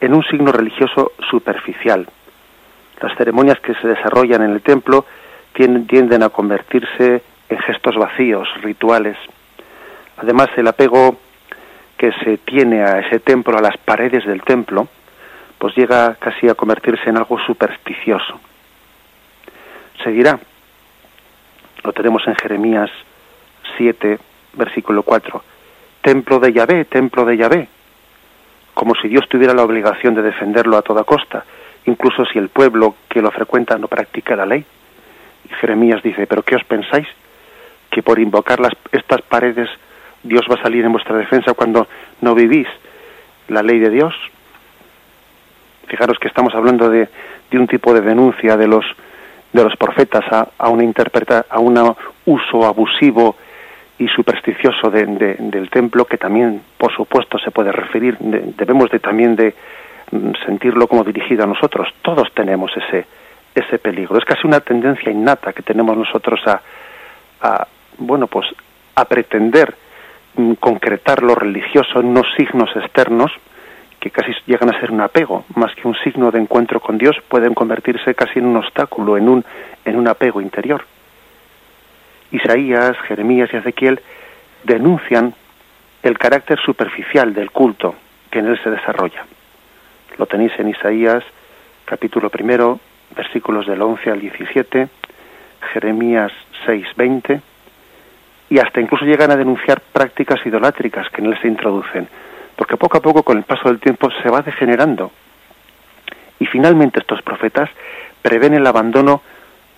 en 0.00 0.14
un 0.14 0.22
signo 0.24 0.52
religioso 0.52 1.12
superficial. 1.30 2.06
Las 3.00 3.16
ceremonias 3.16 3.60
que 3.60 3.74
se 3.74 3.88
desarrollan 3.88 4.42
en 4.42 4.52
el 4.52 4.62
templo 4.62 5.04
tienden 5.52 6.22
a 6.22 6.28
convertirse 6.28 7.22
en 7.48 7.58
gestos 7.58 7.96
vacíos, 7.96 8.48
rituales. 8.62 9.16
Además, 10.16 10.48
el 10.56 10.66
apego 10.66 11.16
que 11.96 12.12
se 12.24 12.38
tiene 12.38 12.82
a 12.82 13.00
ese 13.00 13.20
templo, 13.20 13.56
a 13.56 13.62
las 13.62 13.76
paredes 13.78 14.24
del 14.26 14.42
templo, 14.42 14.88
pues 15.58 15.74
llega 15.76 16.14
casi 16.16 16.48
a 16.48 16.54
convertirse 16.54 17.08
en 17.08 17.16
algo 17.16 17.38
supersticioso. 17.40 18.38
Seguirá. 20.02 20.38
Lo 21.82 21.92
tenemos 21.92 22.26
en 22.26 22.34
Jeremías 22.34 22.90
7, 23.76 24.18
versículo 24.54 25.02
4. 25.02 25.42
Templo 26.02 26.38
de 26.38 26.52
Yahvé, 26.52 26.84
templo 26.84 27.24
de 27.24 27.36
Yahvé. 27.36 27.68
Como 28.74 28.94
si 28.94 29.08
Dios 29.08 29.28
tuviera 29.28 29.54
la 29.54 29.62
obligación 29.62 30.14
de 30.14 30.22
defenderlo 30.22 30.76
a 30.76 30.82
toda 30.82 31.04
costa, 31.04 31.44
incluso 31.86 32.24
si 32.26 32.38
el 32.38 32.50
pueblo 32.50 32.96
que 33.08 33.22
lo 33.22 33.30
frecuenta 33.30 33.78
no 33.78 33.88
practica 33.88 34.36
la 34.36 34.44
ley. 34.44 34.64
Y 35.44 35.54
Jeremías 35.54 36.02
dice, 36.02 36.26
pero 36.26 36.42
¿qué 36.42 36.56
os 36.56 36.64
pensáis? 36.64 37.06
Que 37.90 38.02
por 38.02 38.18
invocar 38.18 38.60
las, 38.60 38.72
estas 38.92 39.22
paredes 39.22 39.70
Dios 40.26 40.44
va 40.50 40.54
a 40.54 40.62
salir 40.62 40.84
en 40.84 40.92
vuestra 40.92 41.16
defensa 41.16 41.54
cuando 41.54 41.86
no 42.20 42.34
vivís 42.34 42.68
la 43.48 43.62
ley 43.62 43.78
de 43.78 43.90
Dios. 43.90 44.14
Fijaros 45.86 46.18
que 46.18 46.28
estamos 46.28 46.54
hablando 46.54 46.90
de, 46.90 47.08
de 47.50 47.58
un 47.58 47.66
tipo 47.66 47.94
de 47.94 48.00
denuncia 48.00 48.56
de 48.56 48.66
los 48.66 48.84
de 49.52 49.64
los 49.64 49.76
profetas 49.76 50.24
a, 50.30 50.48
a 50.58 50.68
una 50.68 50.84
interpreta 50.84 51.46
a 51.48 51.60
un 51.60 51.94
uso 52.26 52.66
abusivo 52.66 53.36
y 53.98 54.08
supersticioso 54.08 54.90
de, 54.90 55.06
de, 55.06 55.36
del 55.38 55.70
templo 55.70 56.04
que 56.04 56.18
también 56.18 56.60
por 56.76 56.92
supuesto 56.92 57.38
se 57.38 57.50
puede 57.50 57.72
referir 57.72 58.18
debemos 58.18 58.90
de 58.90 58.98
también 58.98 59.34
de 59.36 59.54
mm, 60.10 60.32
sentirlo 60.44 60.86
como 60.88 61.04
dirigido 61.04 61.44
a 61.44 61.46
nosotros 61.46 61.88
todos 62.02 62.32
tenemos 62.34 62.70
ese 62.76 63.06
ese 63.54 63.78
peligro 63.78 64.18
es 64.18 64.24
casi 64.24 64.46
una 64.46 64.60
tendencia 64.60 65.10
innata 65.10 65.52
que 65.52 65.62
tenemos 65.62 65.96
nosotros 65.96 66.40
a, 66.46 66.60
a 67.40 67.66
bueno 67.96 68.26
pues 68.26 68.46
a 68.94 69.04
pretender 69.06 69.74
concretar 70.60 71.22
lo 71.22 71.34
religioso 71.34 72.00
en 72.00 72.06
unos 72.06 72.26
signos 72.36 72.70
externos 72.76 73.32
que 74.00 74.10
casi 74.10 74.32
llegan 74.46 74.74
a 74.74 74.78
ser 74.78 74.90
un 74.90 75.00
apego, 75.00 75.44
más 75.54 75.74
que 75.74 75.88
un 75.88 75.96
signo 75.96 76.30
de 76.30 76.38
encuentro 76.38 76.80
con 76.80 76.98
Dios, 76.98 77.16
pueden 77.28 77.54
convertirse 77.54 78.14
casi 78.14 78.38
en 78.38 78.46
un 78.46 78.56
obstáculo, 78.56 79.16
en 79.16 79.28
un, 79.28 79.44
en 79.84 79.96
un 79.96 80.06
apego 80.06 80.40
interior. 80.40 80.84
Isaías, 82.30 82.96
Jeremías 83.08 83.50
y 83.52 83.56
Ezequiel 83.56 84.00
denuncian 84.64 85.34
el 86.02 86.18
carácter 86.18 86.58
superficial 86.60 87.34
del 87.34 87.50
culto 87.50 87.94
que 88.30 88.40
en 88.40 88.46
él 88.46 88.60
se 88.62 88.70
desarrolla. 88.70 89.24
Lo 90.18 90.26
tenéis 90.26 90.52
en 90.58 90.68
Isaías 90.68 91.24
capítulo 91.84 92.30
primero, 92.30 92.80
versículos 93.16 93.66
del 93.66 93.80
11 93.80 94.10
al 94.10 94.20
17, 94.20 94.88
Jeremías 95.72 96.32
6, 96.66 96.86
20, 96.96 97.40
y 98.48 98.58
hasta 98.58 98.80
incluso 98.80 99.04
llegan 99.04 99.30
a 99.30 99.36
denunciar 99.36 99.80
prácticas 99.80 100.44
idolátricas 100.44 101.08
que 101.10 101.20
en 101.20 101.28
él 101.28 101.38
se 101.40 101.48
introducen, 101.48 102.08
porque 102.54 102.76
poco 102.76 102.98
a 102.98 103.02
poco 103.02 103.22
con 103.22 103.38
el 103.38 103.44
paso 103.44 103.68
del 103.68 103.80
tiempo 103.80 104.08
se 104.22 104.30
va 104.30 104.42
degenerando. 104.42 105.10
Y 106.38 106.46
finalmente 106.46 107.00
estos 107.00 107.22
profetas 107.22 107.70
prevén 108.22 108.54
el 108.54 108.66
abandono 108.66 109.22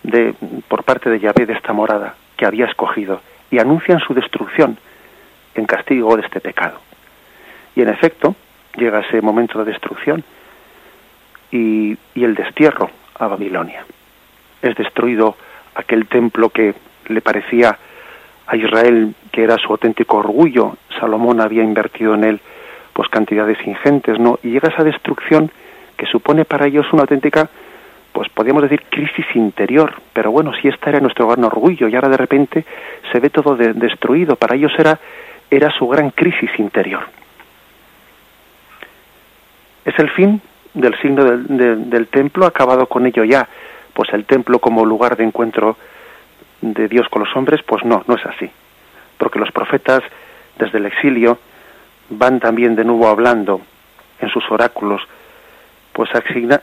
de, 0.03 0.35
por 0.69 0.85
parte 0.85 1.11
de 1.11 1.21
Yahvé 1.21 1.47
de 1.47 1.55
esta 1.55 1.73
morada 1.73 2.15
que 2.37 2.47
había 2.47 2.67
escogido 2.67 3.21
y 3.51 3.59
anuncian 3.59 4.01
su 4.01 4.15
destrucción 4.15 4.79
en 5.55 5.67
castigo 5.67 6.17
de 6.17 6.23
este 6.23 6.41
pecado. 6.41 6.81
Y 7.75 7.83
en 7.83 7.89
efecto, 7.89 8.35
llega 8.77 9.01
ese 9.01 9.21
momento 9.23 9.59
de 9.59 9.73
destrucción 9.73 10.25
y, 11.51 11.97
y 12.15 12.25
el 12.25 12.35
destierro 12.35 12.91
a 13.19 13.27
Babilonia. 13.27 13.85
Es 14.63 14.77
destruido 14.77 15.37
aquel 15.75 16.07
templo 16.07 16.51
que 16.51 16.75
le 17.09 17.21
parecía 17.21 17.79
a 18.49 18.57
Israel, 18.57 19.15
que 19.31 19.45
era 19.45 19.59
su 19.59 19.71
auténtico 19.71 20.17
orgullo, 20.17 20.79
Salomón 20.99 21.41
había 21.41 21.63
invertido 21.63 22.15
en 22.15 22.25
él 22.25 22.41
pues 22.95 23.09
cantidades 23.11 23.59
ingentes, 23.65 24.19
¿no? 24.19 24.41
Y 24.43 24.51
llega 24.51 24.71
esa 24.71 24.83
destrucción 24.83 25.51
que 25.97 26.07
supone 26.07 26.45
para 26.45 26.67
ellos 26.67 26.87
una 26.93 27.03
auténtica, 27.03 27.49
pues 28.13 28.29
podríamos 28.31 28.63
decir 28.63 28.83
crisis 28.91 29.27
interior, 29.35 29.95
pero 30.15 30.33
bueno, 30.33 30.53
si 30.61 30.67
esta 30.67 30.91
era 30.91 30.99
nuestro 30.99 31.29
gran 31.29 31.45
orgullo 31.45 31.87
y 31.87 31.95
ahora 31.95 32.09
de 32.09 32.17
repente 32.17 32.65
se 33.13 33.21
ve 33.21 33.31
todo 33.31 33.55
destruido, 33.55 34.35
para 34.37 34.57
ellos 34.57 34.73
era, 34.79 34.99
era 35.51 35.71
su 35.71 35.87
gran 35.87 36.11
crisis 36.11 36.51
interior. 36.59 37.03
Es 39.85 39.97
el 39.99 40.11
fin 40.11 40.41
del 40.73 40.99
signo 41.01 41.25
del, 41.25 41.91
del 41.91 42.07
templo, 42.09 42.47
acabado 42.47 42.87
con 42.87 43.07
ello 43.07 43.25
ya, 43.25 43.47
pues 43.93 44.09
el 44.13 44.25
templo 44.25 44.59
como 44.59 44.85
lugar 44.87 45.17
de 45.17 45.25
encuentro 45.25 45.77
de 46.61 46.89
Dios 46.89 47.09
con 47.09 47.23
los 47.23 47.37
hombres, 47.37 47.63
pues 47.63 47.85
no, 47.85 48.05
no 48.07 48.15
es 48.15 48.27
así. 48.27 48.51
Porque 49.17 49.39
los 49.39 49.51
profetas 49.53 50.03
desde 50.59 50.79
el 50.79 50.87
exilio 50.87 51.39
van 52.11 52.41
también 52.41 52.75
de 52.75 52.85
nuevo 52.85 53.09
hablando 53.09 53.61
en 54.21 54.29
sus 54.31 54.49
oráculos, 54.51 55.03
pues 55.93 56.11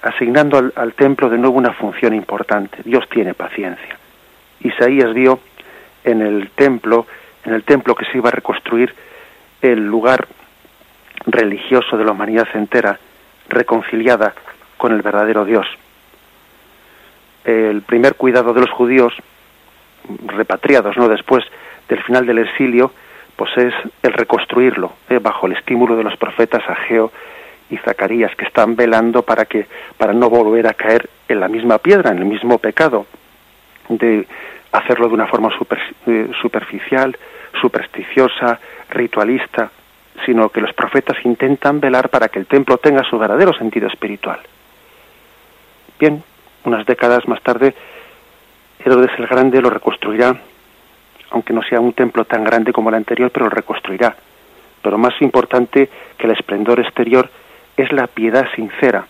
asignando 0.01 0.57
al, 0.57 0.73
al, 0.75 0.93
templo 0.93 1.29
de 1.29 1.37
nuevo 1.37 1.57
una 1.57 1.73
función 1.73 2.13
importante. 2.13 2.79
Dios 2.83 3.07
tiene 3.09 3.33
paciencia. 3.33 3.97
Isaías 4.61 5.13
vio 5.13 5.39
en 6.03 6.21
el 6.21 6.49
templo, 6.51 7.05
en 7.43 7.53
el 7.53 7.63
templo 7.63 7.95
que 7.95 8.05
se 8.05 8.17
iba 8.17 8.29
a 8.29 8.33
reconstruir, 8.33 8.93
el 9.61 9.85
lugar 9.85 10.27
religioso 11.25 11.97
de 11.97 12.05
la 12.05 12.11
humanidad 12.11 12.47
entera, 12.53 12.99
reconciliada 13.49 14.33
con 14.77 14.93
el 14.93 15.01
verdadero 15.01 15.45
Dios. 15.45 15.65
El 17.43 17.81
primer 17.81 18.15
cuidado 18.15 18.53
de 18.53 18.61
los 18.61 18.71
judíos 18.71 19.13
repatriados 20.25 20.97
no 20.97 21.07
después 21.07 21.43
del 21.88 22.01
final 22.03 22.25
del 22.25 22.39
exilio 22.39 22.91
pues 23.35 23.51
es 23.57 23.74
el 24.03 24.13
reconstruirlo 24.13 24.93
eh, 25.09 25.19
bajo 25.19 25.47
el 25.47 25.53
estímulo 25.53 25.95
de 25.95 26.03
los 26.03 26.17
profetas 26.17 26.63
Ageo 26.67 27.12
y 27.69 27.77
Zacarías 27.77 28.35
que 28.35 28.45
están 28.45 28.75
velando 28.75 29.24
para 29.24 29.45
que 29.45 29.67
para 29.97 30.13
no 30.13 30.29
volver 30.29 30.67
a 30.67 30.74
caer 30.74 31.09
en 31.27 31.39
la 31.39 31.47
misma 31.47 31.77
piedra 31.79 32.12
en 32.12 32.19
el 32.19 32.25
mismo 32.25 32.57
pecado 32.59 33.05
de 33.89 34.27
hacerlo 34.71 35.07
de 35.07 35.13
una 35.13 35.27
forma 35.27 35.50
eh, 36.07 36.31
superficial 36.41 37.17
supersticiosa 37.62 38.59
ritualista 38.89 39.71
sino 40.25 40.50
que 40.50 40.62
los 40.62 40.74
profetas 40.74 41.17
intentan 41.25 41.79
velar 41.79 42.09
para 42.09 42.29
que 42.29 42.39
el 42.39 42.45
templo 42.45 42.77
tenga 42.77 43.03
su 43.03 43.17
verdadero 43.17 43.53
sentido 43.53 43.88
espiritual. 43.88 44.39
Bien 46.00 46.24
unas 46.63 46.85
décadas 46.85 47.27
más 47.27 47.41
tarde 47.41 47.75
Herodes 48.85 49.09
el 49.17 49.25
Grande 49.25 49.61
lo 49.61 49.71
reconstruirá, 49.71 50.39
aunque 51.31 51.53
no 51.53 51.63
sea 51.63 51.79
un 51.79 51.93
templo 51.93 52.23
tan 52.25 52.43
grande 52.43 52.71
como 52.71 52.89
el 52.89 52.95
anterior, 52.95 53.31
pero 53.31 53.45
lo 53.45 53.49
reconstruirá. 53.49 54.15
Pero 54.83 54.99
más 54.99 55.19
importante 55.21 55.89
que 56.15 56.27
el 56.27 56.33
esplendor 56.33 56.79
exterior 56.79 57.27
es 57.75 57.91
la 57.91 58.05
piedad 58.05 58.45
sincera 58.55 59.07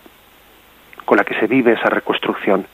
con 1.04 1.18
la 1.18 1.24
que 1.24 1.38
se 1.38 1.46
vive 1.46 1.74
esa 1.74 1.90
reconstrucción, 1.90 2.66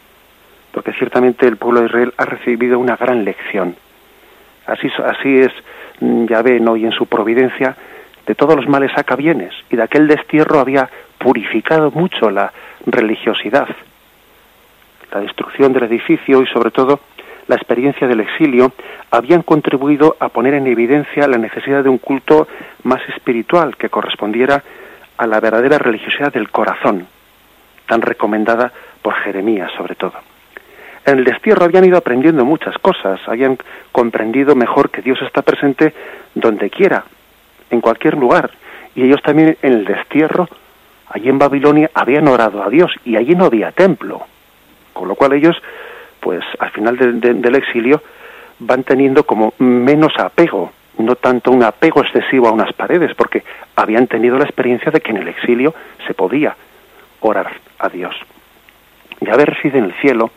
porque 0.71 0.92
ciertamente 0.92 1.49
el 1.49 1.56
pueblo 1.56 1.80
de 1.80 1.87
Israel 1.87 2.14
ha 2.16 2.25
recibido 2.25 2.78
una 2.78 2.97
gran 2.97 3.25
lección. 3.25 3.75
Así, 4.66 4.88
así 5.04 5.40
es 5.40 5.52
mm, 5.99 6.26
Yahvé, 6.26 6.61
¿no? 6.61 6.76
y 6.76 6.85
en 6.85 6.92
su 6.92 7.06
providencia 7.06 7.76
de 8.26 8.37
todos 8.37 8.54
los 8.54 8.68
males 8.68 8.92
saca 8.94 9.16
bienes, 9.16 9.52
y 9.71 9.75
de 9.75 9.82
aquel 9.82 10.06
destierro 10.06 10.61
había 10.61 10.88
purificado 11.18 11.90
mucho 11.90 12.30
la 12.30 12.52
religiosidad 12.87 13.66
la 15.12 15.21
destrucción 15.21 15.73
del 15.73 15.85
edificio 15.85 16.42
y 16.42 16.47
sobre 16.47 16.71
todo 16.71 17.00
la 17.49 17.57
experiencia 17.57 18.07
del 18.07 18.21
exilio 18.21 18.73
habían 19.11 19.42
contribuido 19.42 20.16
a 20.21 20.28
poner 20.28 20.54
en 20.54 20.66
evidencia 20.66 21.26
la 21.26 21.38
necesidad 21.38 21.83
de 21.83 21.88
un 21.88 21.99
culto 21.99 22.47
más 22.85 23.00
espiritual 23.09 23.76
que 23.76 23.90
correspondiera 23.90 24.62
a 25.16 25.26
la 25.26 25.40
verdadera 25.40 25.78
religiosidad 25.78 26.33
del 26.33 26.50
corazón, 26.50 27.07
tan 27.87 28.00
recomendada 28.00 28.73
por 29.02 29.14
Jeremías 29.14 29.71
sobre 29.76 29.95
todo. 29.97 30.14
En 31.04 31.19
el 31.19 31.25
destierro 31.25 31.64
habían 31.64 31.85
ido 31.85 31.99
aprendiendo 31.99 32.45
muchas 32.45 32.78
cosas, 32.78 33.21
habían 33.26 33.59
comprendido 33.90 34.54
mejor 34.54 34.90
que 34.90 35.02
Dios 35.02 35.21
está 35.23 35.42
presente 35.42 35.92
donde 36.35 36.71
quiera, 36.71 37.04
en 37.71 37.81
cualquier 37.81 38.16
lugar. 38.16 38.50
Y 38.95 39.02
ellos 39.02 39.21
también 39.23 39.57
en 39.62 39.73
el 39.73 39.85
destierro, 39.85 40.49
allí 41.09 41.28
en 41.28 41.38
Babilonia, 41.38 41.90
habían 41.92 42.28
orado 42.28 42.62
a 42.62 42.69
Dios 42.69 42.92
y 43.04 43.16
allí 43.16 43.35
no 43.35 43.47
había 43.47 43.73
templo. 43.73 44.26
Con 44.93 45.09
lo 45.09 45.15
cual 45.15 45.33
ellos, 45.33 45.57
pues 46.21 46.45
al 46.59 46.71
final 46.71 46.97
del 46.97 47.55
exilio, 47.55 48.03
van 48.59 48.85
teniendo 48.85 49.25
como 49.25 49.55
menos 49.59 50.13
apego, 50.19 50.73
no 50.99 51.17
tanto 51.17 51.51
un 51.51 51.63
apego 51.63 52.03
excesivo 52.03 52.49
a 52.49 52.53
unas 52.53 52.73
paredes, 52.73 53.15
porque 53.15 53.43
habían 53.77 54.07
tenido 54.07 54.39
la 54.39 54.45
experiencia 54.45 54.91
de 54.93 55.01
que 55.01 55.11
en 55.11 55.19
el 55.19 55.29
exilio 55.29 55.75
se 56.07 56.15
podía 56.15 56.55
orar 57.21 57.53
a 57.79 57.89
Dios. 57.89 58.15
Yahvé 59.21 59.47
reside 59.47 59.79
en 59.79 59.85
el 59.85 59.95
cielo 59.95 60.31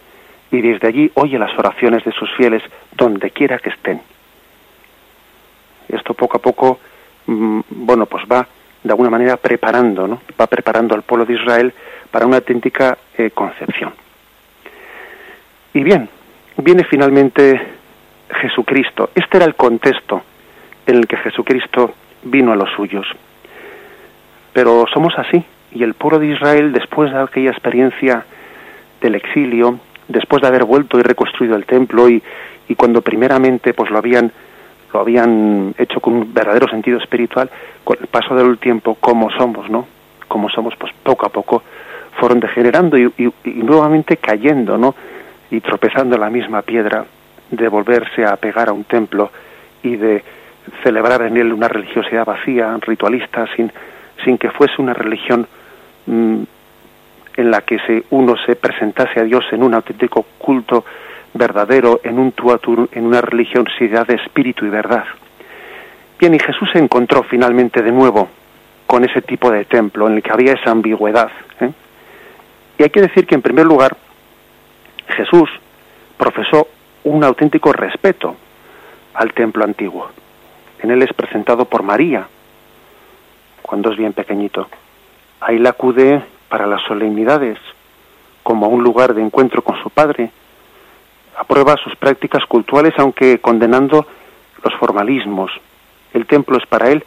y 0.52 0.62
desde 0.62 0.88
allí 0.88 1.12
oye 1.16 1.40
las 1.40 1.58
oraciones 1.58 2.04
de 2.04 2.12
sus 2.12 2.32
fieles 2.36 2.64
donde 2.94 3.32
quiera 3.32 3.60
que 3.60 3.70
estén. 3.70 4.02
Esto 5.88 6.14
poco 6.14 6.38
a 6.38 6.42
poco, 6.42 6.80
mm, 7.26 7.62
bueno, 7.70 8.06
pues 8.06 8.26
va 8.32 8.48
de 8.84 8.92
alguna 8.92 9.10
manera 9.10 9.38
preparando, 9.38 10.08
¿no? 10.08 10.22
Va 10.40 10.48
preparando 10.48 10.94
al 10.94 11.02
pueblo 11.02 11.26
de 11.26 11.34
Israel 11.34 11.74
para 12.12 12.26
una 12.26 12.38
auténtica 12.38 12.98
eh, 13.18 13.32
concepción. 13.32 13.94
Y 15.76 15.84
bien, 15.84 16.08
viene 16.56 16.86
finalmente 16.86 17.62
Jesucristo. 18.30 19.10
Este 19.14 19.36
era 19.36 19.46
el 19.46 19.56
contexto 19.56 20.24
en 20.88 20.96
el 20.96 21.06
que 21.06 21.18
Jesucristo 21.18 21.94
vino 22.24 22.54
a 22.54 22.56
los 22.56 22.70
suyos. 22.72 23.06
Pero 24.54 24.86
somos 24.94 25.14
así, 25.18 25.44
y 25.74 25.84
el 25.84 25.94
pueblo 25.94 26.20
de 26.20 26.28
Israel, 26.28 26.72
después 26.72 27.12
de 27.12 27.20
aquella 27.20 27.52
experiencia 27.52 28.24
del 29.02 29.16
exilio, 29.16 29.78
después 30.08 30.42
de 30.42 30.48
haber 30.48 30.64
vuelto 30.64 30.98
y 30.98 31.02
reconstruido 31.02 31.58
el 31.58 31.66
templo 31.66 32.08
y, 32.08 32.24
y 32.70 32.76
cuando 32.76 33.02
primeramente 33.02 33.74
pues 33.74 33.92
lo 33.92 33.98
habían 33.98 34.32
lo 34.94 35.02
habían 35.02 35.76
hecho 35.78 36.00
con 36.00 36.14
un 36.14 36.34
verdadero 36.34 36.70
sentido 36.70 37.00
espiritual, 37.00 37.50
con 37.84 37.98
el 38.00 38.08
paso 38.08 38.34
del 38.34 38.58
tiempo, 38.60 38.96
como 38.96 39.30
somos, 39.32 39.70
¿no? 39.70 39.86
Como 40.30 40.50
somos, 40.50 40.74
pues 40.78 40.94
poco 41.04 41.26
a 41.26 41.30
poco 41.30 41.64
fueron 42.18 42.40
degenerando 42.40 42.98
y, 42.98 43.12
y, 43.18 43.26
y 43.44 43.54
nuevamente 43.56 44.16
cayendo, 44.16 44.78
¿no? 44.78 44.96
Y 45.56 45.62
tropezando 45.62 46.16
en 46.16 46.22
la 46.22 46.30
misma 46.30 46.62
piedra 46.64 47.06
de 47.50 47.68
volverse 47.70 48.26
a 48.26 48.36
pegar 48.36 48.68
a 48.68 48.74
un 48.74 48.84
templo 48.84 49.32
y 49.84 49.96
de 49.96 50.22
celebrar 50.84 51.22
en 51.22 51.38
él 51.38 51.54
una 51.54 51.70
religiosidad 51.70 52.26
vacía, 52.26 52.76
ritualista, 52.82 53.48
sin, 53.56 53.72
sin 54.26 54.38
que 54.38 54.50
fuese 54.52 54.82
una 54.82 54.94
religión 54.94 55.48
mm, 56.08 56.44
en 57.38 57.52
la 57.52 57.62
que 57.62 57.80
se, 57.80 58.04
uno 58.10 58.36
se 58.46 58.58
presentase 58.58 59.22
a 59.22 59.24
Dios 59.24 59.46
en 59.52 59.64
un 59.64 59.74
auténtico 59.74 60.26
culto 60.38 60.84
verdadero, 61.34 62.02
en 62.04 62.20
un 62.20 62.34
tuatur, 62.34 62.90
en 62.92 63.06
una 63.06 63.22
religiosidad 63.22 64.06
de 64.08 64.16
espíritu 64.16 64.66
y 64.66 64.70
verdad. 64.70 65.06
Bien, 66.20 66.34
y 66.34 66.40
Jesús 66.40 66.70
se 66.74 66.80
encontró 66.80 67.24
finalmente 67.24 67.82
de 67.82 67.92
nuevo 67.92 68.28
con 68.86 69.06
ese 69.06 69.22
tipo 69.22 69.52
de 69.52 69.64
templo 69.64 70.08
en 70.08 70.16
el 70.16 70.24
que 70.24 70.32
había 70.32 70.54
esa 70.54 70.72
ambigüedad. 70.72 71.30
¿eh? 71.62 71.72
Y 72.78 72.84
hay 72.84 72.90
que 72.90 73.02
decir 73.02 73.26
que, 73.26 73.36
en 73.36 73.42
primer 73.42 73.66
lugar, 73.66 73.96
Jesús 75.16 75.50
profesó 76.18 76.68
un 77.04 77.24
auténtico 77.24 77.72
respeto 77.74 78.36
al 79.14 79.34
templo 79.34 79.64
antiguo. 79.64 80.10
En 80.80 80.92
él 80.92 81.02
es 81.02 81.14
presentado 81.14 81.66
por 81.66 81.84
María, 81.84 82.28
cuando 83.62 83.92
es 83.92 83.98
bien 83.98 84.14
pequeñito. 84.14 84.68
Ahí 85.40 85.58
la 85.58 85.70
acude 85.70 86.24
para 86.50 86.68
las 86.68 86.82
solemnidades, 86.84 87.58
como 88.44 88.66
a 88.66 88.70
un 88.70 88.84
lugar 88.84 89.14
de 89.14 89.22
encuentro 89.22 89.64
con 89.64 89.82
su 89.82 89.90
padre. 89.90 90.32
Aprueba 91.38 91.76
sus 91.84 91.96
prácticas 91.96 92.46
cultuales, 92.46 92.94
aunque 92.98 93.40
condenando 93.40 94.06
los 94.64 94.74
formalismos. 94.76 95.52
El 96.14 96.26
templo 96.26 96.58
es 96.58 96.66
para 96.66 96.90
él 96.90 97.04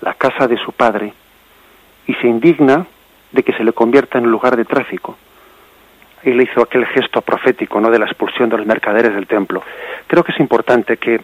la 0.00 0.14
casa 0.14 0.46
de 0.46 0.58
su 0.58 0.72
padre 0.72 1.12
y 2.06 2.14
se 2.14 2.28
indigna 2.28 2.86
de 3.32 3.42
que 3.42 3.52
se 3.54 3.64
le 3.64 3.72
convierta 3.72 4.18
en 4.18 4.26
lugar 4.26 4.56
de 4.56 4.64
tráfico. 4.64 5.16
Él 6.24 6.40
hizo 6.40 6.62
aquel 6.62 6.86
gesto 6.86 7.20
profético, 7.20 7.80
¿no?, 7.80 7.90
de 7.90 7.98
la 7.98 8.06
expulsión 8.06 8.48
de 8.48 8.58
los 8.58 8.66
mercaderes 8.66 9.14
del 9.14 9.26
templo. 9.26 9.62
Creo 10.06 10.24
que 10.24 10.32
es 10.32 10.40
importante 10.40 10.96
que, 10.96 11.20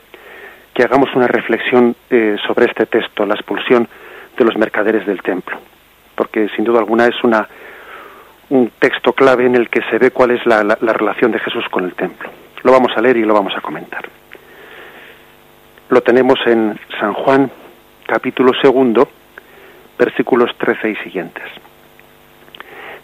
que 0.75 0.83
hagamos 0.83 1.15
una 1.15 1.27
reflexión 1.27 1.97
eh, 2.11 2.37
sobre 2.47 2.67
este 2.67 2.87
texto, 2.87 3.27
la 3.27 3.35
expulsión 3.35 3.89
de 4.37 4.45
los 4.45 4.57
mercaderes 4.57 5.07
del 5.07 5.23
templo 5.23 5.59
porque 6.21 6.51
sin 6.55 6.67
duda 6.67 6.81
alguna 6.81 7.07
es 7.07 7.25
una, 7.25 7.49
un 8.51 8.71
texto 8.79 9.15
clave 9.15 9.47
en 9.47 9.55
el 9.55 9.71
que 9.71 9.81
se 9.89 9.97
ve 9.97 10.11
cuál 10.11 10.33
es 10.33 10.45
la, 10.45 10.63
la 10.63 10.93
relación 10.93 11.33
de 11.33 11.39
Jesús 11.39 11.65
con 11.71 11.87
el 11.87 11.95
templo. 11.95 12.29
Lo 12.63 12.73
vamos 12.73 12.93
a 12.95 13.01
leer 13.01 13.17
y 13.17 13.25
lo 13.25 13.33
vamos 13.33 13.55
a 13.57 13.63
comentar. 13.63 14.05
Lo 15.89 16.03
tenemos 16.03 16.39
en 16.45 16.79
San 17.01 17.15
Juan, 17.15 17.51
capítulo 18.07 18.53
segundo, 18.61 19.09
versículos 19.99 20.55
13 20.59 20.91
y 20.91 20.97
siguientes. 20.97 21.45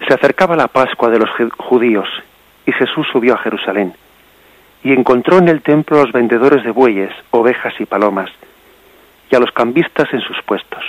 Se 0.07 0.15
acercaba 0.15 0.57
la 0.57 0.69
Pascua 0.69 1.11
de 1.11 1.19
los 1.19 1.31
judíos 1.57 2.09
y 2.67 2.73
Jesús 2.73 3.07
subió 3.13 3.35
a 3.35 3.39
Jerusalén 3.39 3.95
y 4.83 4.93
encontró 4.93 5.39
en 5.39 5.49
el 5.49 5.63
templo 5.63 5.99
a 5.99 6.03
los 6.05 6.13
vendedores 6.13 6.63
de 6.63 6.71
bueyes, 6.71 7.11
ovejas 7.31 7.75
y 7.81 7.87
palomas 7.87 8.31
y 9.31 9.35
a 9.35 9.41
los 9.41 9.51
cambistas 9.53 10.13
en 10.13 10.21
sus 10.21 10.41
puestos. 10.43 10.85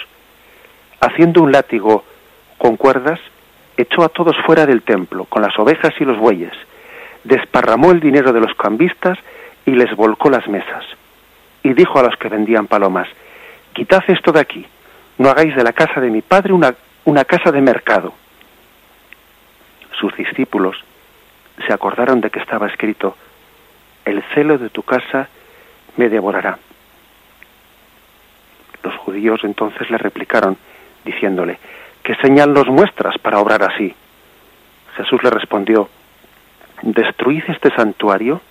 Haciendo 1.00 1.42
un 1.42 1.52
látigo 1.52 2.04
con 2.58 2.78
cuerdas, 2.78 3.20
echó 3.76 4.04
a 4.04 4.10
todos 4.10 4.36
fuera 4.46 4.66
del 4.66 4.84
templo, 4.84 5.26
con 5.26 5.42
las 5.42 5.58
ovejas 5.58 5.94
y 6.00 6.06
los 6.06 6.18
bueyes, 6.18 6.54
desparramó 7.24 7.92
el 7.92 8.00
dinero 8.00 8.34
de 8.34 8.40
los 8.40 8.54
cambistas 8.56 9.18
y 9.66 9.72
les 9.72 9.96
volcó 9.96 10.30
las 10.30 10.48
mesas. 10.48 10.86
Y 11.64 11.74
dijo 11.74 12.00
a 12.00 12.04
los 12.04 12.16
que 12.18 12.30
vendían 12.30 12.68
palomas, 12.68 13.08
Quitad 13.74 14.04
esto 14.08 14.32
de 14.32 14.40
aquí, 14.40 14.66
no 15.18 15.30
hagáis 15.30 15.56
de 15.56 15.64
la 15.64 15.74
casa 15.74 16.02
de 16.02 16.10
mi 16.10 16.22
padre 16.22 16.54
una, 16.54 16.74
una 17.06 17.26
casa 17.26 17.52
de 17.52 17.62
mercado. 17.62 18.14
Sus 20.00 20.16
discípulos 20.16 20.78
se 21.66 21.74
acordaron 21.74 22.22
de 22.22 22.30
que 22.30 22.40
estaba 22.40 22.68
escrito, 22.68 23.16
El 24.06 24.24
celo 24.34 24.58
de 24.58 24.70
tu 24.70 24.84
casa 24.84 25.28
me 25.96 26.10
devorará. 26.10 26.60
Los 28.84 28.96
judíos 28.98 29.42
entonces 29.44 29.90
le 29.90 29.98
replicaron, 29.98 30.58
diciéndole, 31.04 31.58
¿qué 32.04 32.16
señal 32.16 32.54
nos 32.54 32.68
muestras 32.68 33.18
para 33.18 33.40
obrar 33.40 33.64
así? 33.64 33.94
Jesús 34.96 35.22
le 35.24 35.30
respondió, 35.30 35.90
destruid 36.84 37.44
este 37.48 37.74
santuario 37.76 38.42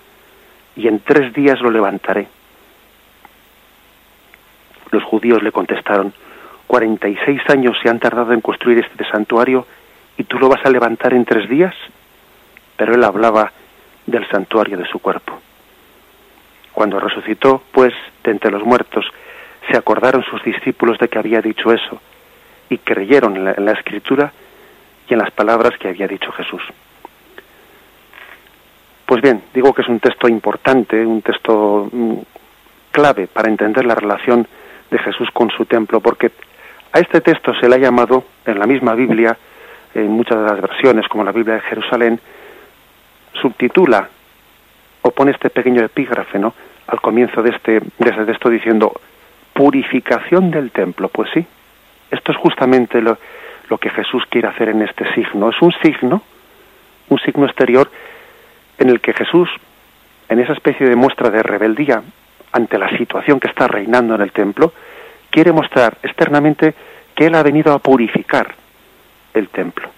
y 0.74 0.88
en 0.88 1.00
tres 1.00 1.32
días 1.32 1.60
lo 1.60 1.70
levantaré. 1.70 2.26
Los 4.90 5.04
judíos 5.04 5.42
le 5.42 5.52
contestaron, 5.52 6.12
cuarenta 6.66 7.08
y 7.08 7.16
seis 7.24 7.40
años 7.48 7.76
se 7.82 7.88
han 7.88 8.00
tardado 8.00 8.32
en 8.32 8.40
construir 8.40 8.78
este 8.78 9.04
santuario 9.10 9.66
y 10.16 10.24
tú 10.24 10.38
lo 10.38 10.48
vas 10.48 10.64
a 10.64 10.70
levantar 10.70 11.14
en 11.14 11.24
tres 11.24 11.48
días. 11.48 11.74
Pero 12.76 12.94
él 12.94 13.04
hablaba 13.04 13.52
del 14.06 14.28
santuario 14.28 14.76
de 14.76 14.86
su 14.86 14.98
cuerpo. 14.98 15.40
Cuando 16.72 17.00
resucitó, 17.00 17.62
pues, 17.72 17.94
de 18.22 18.30
entre 18.30 18.50
los 18.50 18.62
muertos, 18.62 19.06
se 19.70 19.76
acordaron 19.76 20.22
sus 20.24 20.42
discípulos 20.44 20.98
de 20.98 21.08
que 21.08 21.18
había 21.18 21.40
dicho 21.40 21.72
eso 21.72 22.00
y 22.68 22.78
creyeron 22.78 23.36
en 23.36 23.64
la, 23.64 23.72
escritura 23.72 24.32
y 25.08 25.12
en 25.12 25.20
las 25.20 25.30
palabras 25.30 25.78
que 25.78 25.88
había 25.88 26.08
dicho 26.08 26.32
Jesús. 26.32 26.62
Pues 29.06 29.22
bien, 29.22 29.42
digo 29.54 29.72
que 29.72 29.82
es 29.82 29.88
un 29.88 30.00
texto 30.00 30.28
importante, 30.28 31.04
un 31.06 31.22
texto 31.22 31.88
mm, 31.92 32.18
clave 32.90 33.28
para 33.28 33.48
entender 33.48 33.86
la 33.86 33.94
relación 33.94 34.46
de 34.90 34.98
Jesús 34.98 35.28
con 35.32 35.50
su 35.50 35.64
templo, 35.64 36.00
porque 36.00 36.32
a 36.92 36.98
este 36.98 37.20
texto 37.20 37.54
se 37.54 37.68
le 37.68 37.76
ha 37.76 37.78
llamado 37.78 38.24
en 38.44 38.58
la 38.58 38.66
misma 38.66 38.94
Biblia, 38.94 39.36
en 39.96 40.10
muchas 40.10 40.38
de 40.38 40.44
las 40.44 40.60
versiones, 40.60 41.08
como 41.08 41.24
la 41.24 41.32
Biblia 41.32 41.54
de 41.54 41.60
Jerusalén, 41.62 42.20
subtitula 43.40 44.08
o 45.02 45.10
pone 45.10 45.30
este 45.30 45.50
pequeño 45.50 45.82
epígrafe, 45.82 46.38
¿no? 46.38 46.54
Al 46.88 47.00
comienzo 47.00 47.42
de 47.42 47.50
este, 47.50 47.80
de 47.80 48.10
este 48.10 48.26
texto 48.26 48.50
diciendo 48.50 48.92
purificación 49.52 50.50
del 50.50 50.70
templo. 50.70 51.08
Pues 51.08 51.30
sí, 51.32 51.44
esto 52.10 52.32
es 52.32 52.38
justamente 52.38 53.00
lo, 53.00 53.18
que 53.78 53.90
Jesús 53.90 54.24
quiere 54.28 54.48
hacer 54.48 54.68
en 54.68 54.82
este 54.82 55.12
signo. 55.14 55.48
Es 55.48 55.60
un 55.62 55.72
signo, 55.82 56.22
un 57.08 57.18
signo 57.20 57.46
exterior 57.46 57.90
en 58.78 58.90
el 58.90 59.00
que 59.00 59.14
Jesús, 59.14 59.48
en 60.28 60.40
esa 60.40 60.52
especie 60.52 60.86
de 60.86 60.96
muestra 60.96 61.30
de 61.30 61.42
rebeldía 61.42 62.02
ante 62.52 62.78
la 62.78 62.90
situación 62.96 63.40
que 63.40 63.48
está 63.48 63.66
reinando 63.66 64.14
en 64.14 64.20
el 64.20 64.32
templo, 64.32 64.72
quiere 65.30 65.52
mostrar 65.52 65.96
externamente 66.02 66.74
que 67.14 67.26
Él 67.26 67.34
ha 67.34 67.42
venido 67.42 67.72
a 67.72 67.78
purificar 67.78 68.65
el 69.36 69.48
templo. 69.48 69.88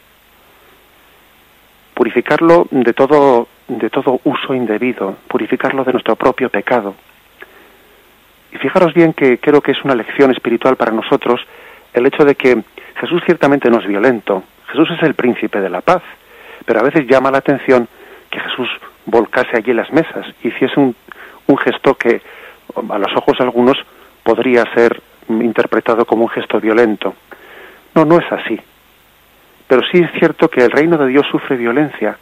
Purificarlo 1.95 2.67
de 2.71 2.93
todo, 2.93 3.49
de 3.67 3.91
todo 3.91 4.21
uso 4.25 4.55
indebido, 4.55 5.17
purificarlo 5.29 5.85
de 5.85 5.93
nuestro 5.93 6.17
propio 6.17 6.49
pecado. 6.49 6.95
Y 8.53 8.57
fijaros 8.57 8.95
bien 8.95 9.13
que 9.13 9.39
creo 9.39 9.61
que 9.61 9.73
es 9.73 9.85
una 9.85 9.95
lección 9.95 10.31
espiritual 10.31 10.77
para 10.77 10.93
nosotros 10.93 11.41
el 11.93 12.07
hecho 12.07 12.25
de 12.25 12.35
que 12.35 12.63
Jesús 13.01 13.23
ciertamente 13.25 13.71
no 13.71 13.79
es 13.81 13.87
violento, 13.87 14.45
Jesús 14.69 14.91
es 14.91 15.03
el 15.03 15.15
príncipe 15.15 15.61
de 15.61 15.71
la 15.71 15.81
paz, 15.81 16.03
pero 16.65 16.81
a 16.81 16.83
veces 16.83 17.07
llama 17.07 17.31
la 17.31 17.39
atención 17.39 17.89
que 18.31 18.41
Jesús 18.41 18.69
volcase 19.07 19.57
allí 19.57 19.73
las 19.73 19.91
mesas, 19.93 20.27
hiciese 20.43 20.79
un, 20.79 20.95
un 21.47 21.59
gesto 21.59 21.95
que 21.95 22.21
a 22.75 22.99
los 22.99 23.17
ojos 23.17 23.39
de 23.39 23.45
algunos 23.45 23.77
podría 24.23 24.65
ser 24.75 25.01
interpretado 25.29 26.05
como 26.05 26.25
un 26.25 26.29
gesto 26.29 26.61
violento. 26.61 27.15
No, 27.95 28.05
no 28.05 28.19
es 28.19 28.31
así. 28.31 28.59
Pero 29.69 29.83
sí 29.93 29.99
es 29.99 30.11
cierto 30.19 30.49
que 30.49 30.65
el 30.65 30.71
reino 30.71 30.97
de 30.97 31.09
Dios 31.09 31.27
sufre 31.31 31.57
violencia 31.57 32.19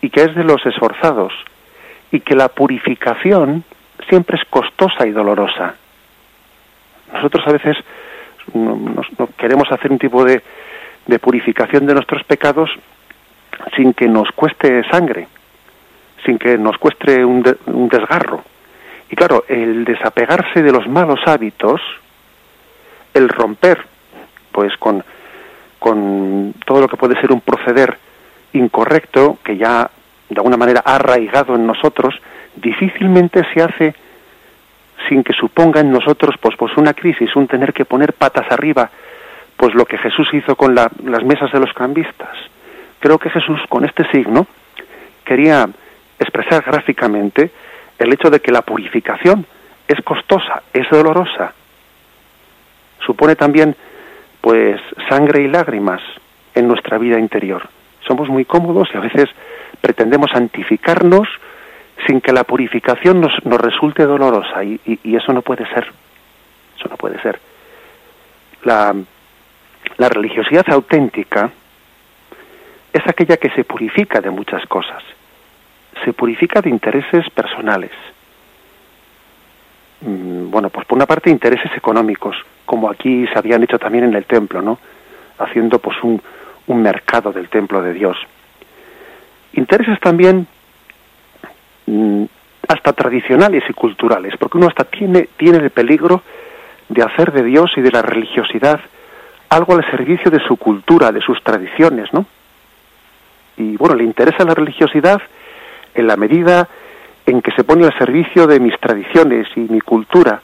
y 0.00 0.10
que 0.10 0.22
es 0.22 0.34
de 0.34 0.44
los 0.44 0.64
esforzados 0.66 1.32
y 2.12 2.20
que 2.20 2.36
la 2.36 2.48
purificación 2.48 3.64
siempre 4.08 4.36
es 4.36 4.44
costosa 4.48 5.06
y 5.06 5.10
dolorosa. 5.10 5.74
Nosotros 7.12 7.46
a 7.46 7.52
veces 7.52 7.76
queremos 9.38 9.72
hacer 9.72 9.90
un 9.90 9.98
tipo 9.98 10.24
de, 10.24 10.42
de 11.06 11.18
purificación 11.18 11.86
de 11.86 11.94
nuestros 11.94 12.22
pecados 12.24 12.70
sin 13.74 13.94
que 13.94 14.06
nos 14.06 14.30
cueste 14.32 14.84
sangre, 14.90 15.28
sin 16.24 16.38
que 16.38 16.58
nos 16.58 16.76
cueste 16.76 17.24
un, 17.24 17.44
un 17.66 17.88
desgarro. 17.88 18.44
Y 19.10 19.16
claro, 19.16 19.44
el 19.48 19.84
desapegarse 19.84 20.62
de 20.62 20.72
los 20.72 20.86
malos 20.88 21.20
hábitos, 21.26 21.80
el 23.14 23.28
romper, 23.28 23.84
pues 24.52 24.76
con, 24.76 25.04
con 25.84 26.54
todo 26.64 26.80
lo 26.80 26.88
que 26.88 26.96
puede 26.96 27.20
ser 27.20 27.30
un 27.30 27.42
proceder 27.42 27.98
incorrecto, 28.54 29.36
que 29.44 29.58
ya 29.58 29.90
de 30.30 30.36
alguna 30.36 30.56
manera 30.56 30.82
ha 30.82 30.94
arraigado 30.94 31.56
en 31.56 31.66
nosotros, 31.66 32.14
difícilmente 32.56 33.42
se 33.52 33.62
hace 33.62 33.94
sin 35.06 35.22
que 35.22 35.34
suponga 35.34 35.82
en 35.82 35.92
nosotros 35.92 36.36
pues, 36.40 36.56
pues 36.56 36.74
una 36.78 36.94
crisis, 36.94 37.36
un 37.36 37.46
tener 37.48 37.74
que 37.74 37.84
poner 37.84 38.14
patas 38.14 38.50
arriba, 38.50 38.88
pues 39.58 39.74
lo 39.74 39.84
que 39.84 39.98
Jesús 39.98 40.26
hizo 40.32 40.56
con 40.56 40.74
las 40.74 41.22
mesas 41.22 41.52
de 41.52 41.60
los 41.60 41.74
cambistas. 41.74 42.34
Creo 42.98 43.18
que 43.18 43.28
Jesús 43.28 43.60
con 43.68 43.84
este 43.84 44.10
signo 44.10 44.46
quería 45.22 45.68
expresar 46.18 46.64
gráficamente 46.64 47.50
el 47.98 48.10
hecho 48.10 48.30
de 48.30 48.40
que 48.40 48.52
la 48.52 48.62
purificación 48.62 49.44
es 49.86 50.00
costosa, 50.02 50.62
es 50.72 50.88
dolorosa. 50.88 51.52
Supone 53.04 53.36
también 53.36 53.76
pues 54.44 54.78
sangre 55.08 55.40
y 55.40 55.48
lágrimas 55.48 56.02
en 56.54 56.68
nuestra 56.68 56.98
vida 56.98 57.18
interior. 57.18 57.66
Somos 58.06 58.28
muy 58.28 58.44
cómodos 58.44 58.90
y 58.92 58.98
a 58.98 59.00
veces 59.00 59.30
pretendemos 59.80 60.32
santificarnos 60.32 61.26
sin 62.06 62.20
que 62.20 62.30
la 62.30 62.44
purificación 62.44 63.22
nos, 63.22 63.32
nos 63.46 63.58
resulte 63.58 64.04
dolorosa 64.04 64.62
y, 64.62 64.78
y, 64.84 65.16
eso 65.16 65.32
no 65.32 65.40
puede 65.40 65.66
ser. 65.68 65.90
Eso 66.76 66.88
no 66.90 66.98
puede 66.98 67.18
ser. 67.22 67.40
La, 68.64 68.94
la 69.96 70.08
religiosidad 70.10 70.66
auténtica 70.68 71.50
es 72.92 73.02
aquella 73.06 73.38
que 73.38 73.48
se 73.52 73.64
purifica 73.64 74.20
de 74.20 74.28
muchas 74.28 74.66
cosas. 74.66 75.02
Se 76.04 76.12
purifica 76.12 76.60
de 76.60 76.68
intereses 76.68 77.30
personales. 77.30 77.92
Mm, 80.02 80.50
bueno, 80.50 80.68
pues 80.68 80.84
por 80.86 80.98
una 80.98 81.06
parte 81.06 81.30
intereses 81.30 81.74
económicos, 81.74 82.36
como 82.66 82.90
aquí 82.90 83.26
se 83.26 83.38
habían 83.38 83.62
hecho 83.62 83.78
también 83.78 84.04
en 84.04 84.14
el 84.14 84.24
templo, 84.24 84.62
¿no? 84.62 84.78
Haciendo 85.38 85.78
pues 85.78 85.96
un, 86.02 86.20
un 86.66 86.82
mercado 86.82 87.32
del 87.32 87.48
templo 87.48 87.82
de 87.82 87.92
Dios. 87.92 88.16
Intereses 89.52 90.00
también 90.00 90.46
Mm, 91.86 92.24
hasta 92.66 92.94
tradicionales 92.94 93.62
y 93.68 93.72
culturales, 93.74 94.34
porque 94.38 94.56
uno 94.56 94.68
hasta 94.68 94.84
tiene, 94.84 95.28
tiene 95.36 95.58
el 95.58 95.70
peligro 95.70 96.22
de 96.88 97.02
hacer 97.02 97.30
de 97.30 97.42
Dios 97.42 97.70
y 97.76 97.82
de 97.82 97.90
la 97.90 98.00
religiosidad 98.00 98.80
algo 99.50 99.74
al 99.74 99.88
servicio 99.90 100.30
de 100.30 100.40
su 100.40 100.56
cultura, 100.56 101.12
de 101.12 101.20
sus 101.20 101.42
tradiciones, 101.42 102.10
¿no? 102.12 102.24
Y 103.58 103.76
bueno, 103.76 103.94
le 103.94 104.04
interesa 104.04 104.44
la 104.44 104.54
religiosidad 104.54 105.20
en 105.94 106.06
la 106.06 106.16
medida 106.16 106.66
en 107.26 107.42
que 107.42 107.52
se 107.52 107.64
pone 107.64 107.84
al 107.84 107.96
servicio 107.98 108.46
de 108.46 108.58
mis 108.58 108.78
tradiciones 108.80 109.46
y 109.54 109.60
mi 109.60 109.80
cultura, 109.80 110.40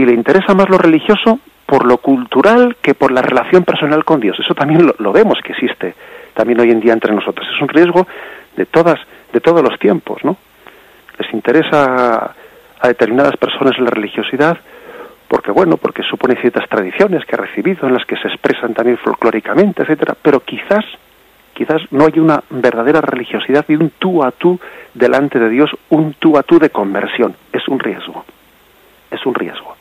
y 0.00 0.06
le 0.06 0.14
interesa 0.14 0.54
más 0.54 0.68
lo 0.70 0.78
religioso 0.78 1.40
por 1.66 1.84
lo 1.84 1.98
cultural 1.98 2.76
que 2.80 2.94
por 2.94 3.12
la 3.12 3.20
relación 3.20 3.64
personal 3.64 4.04
con 4.04 4.18
Dios. 4.18 4.38
Eso 4.40 4.54
también 4.54 4.90
lo, 4.98 5.12
vemos 5.12 5.38
que 5.44 5.52
existe 5.52 5.94
también 6.34 6.58
hoy 6.60 6.70
en 6.70 6.80
día 6.80 6.94
entre 6.94 7.14
nosotros. 7.14 7.46
Es 7.54 7.60
un 7.60 7.68
riesgo 7.68 8.06
de 8.56 8.66
todas 8.66 8.98
de 9.32 9.40
todos 9.40 9.62
los 9.62 9.78
tiempos, 9.78 10.24
¿no? 10.24 10.36
Les 11.18 11.32
interesa 11.34 12.34
a 12.80 12.88
determinadas 12.88 13.36
personas 13.36 13.78
la 13.78 13.90
religiosidad 13.90 14.58
porque 15.28 15.52
bueno, 15.52 15.76
porque 15.76 16.02
supone 16.02 16.34
ciertas 16.40 16.68
tradiciones 16.68 17.24
que 17.24 17.36
ha 17.36 17.38
recibido 17.38 17.86
en 17.86 17.94
las 17.94 18.04
que 18.04 18.16
se 18.16 18.26
expresan 18.26 18.74
también 18.74 18.98
folclóricamente, 18.98 19.82
etcétera, 19.82 20.16
pero 20.20 20.40
quizás 20.40 20.84
quizás 21.52 21.82
no 21.90 22.06
hay 22.06 22.18
una 22.18 22.42
verdadera 22.48 23.02
religiosidad 23.02 23.66
y 23.68 23.74
un 23.74 23.92
tú 23.98 24.24
a 24.24 24.30
tú 24.30 24.58
delante 24.94 25.38
de 25.38 25.50
Dios, 25.50 25.70
un 25.90 26.14
tú 26.14 26.38
a 26.38 26.42
tú 26.42 26.58
de 26.58 26.70
conversión, 26.70 27.36
es 27.52 27.68
un 27.68 27.78
riesgo. 27.78 28.24
Es 29.10 29.26
un 29.26 29.34
riesgo. 29.34 29.76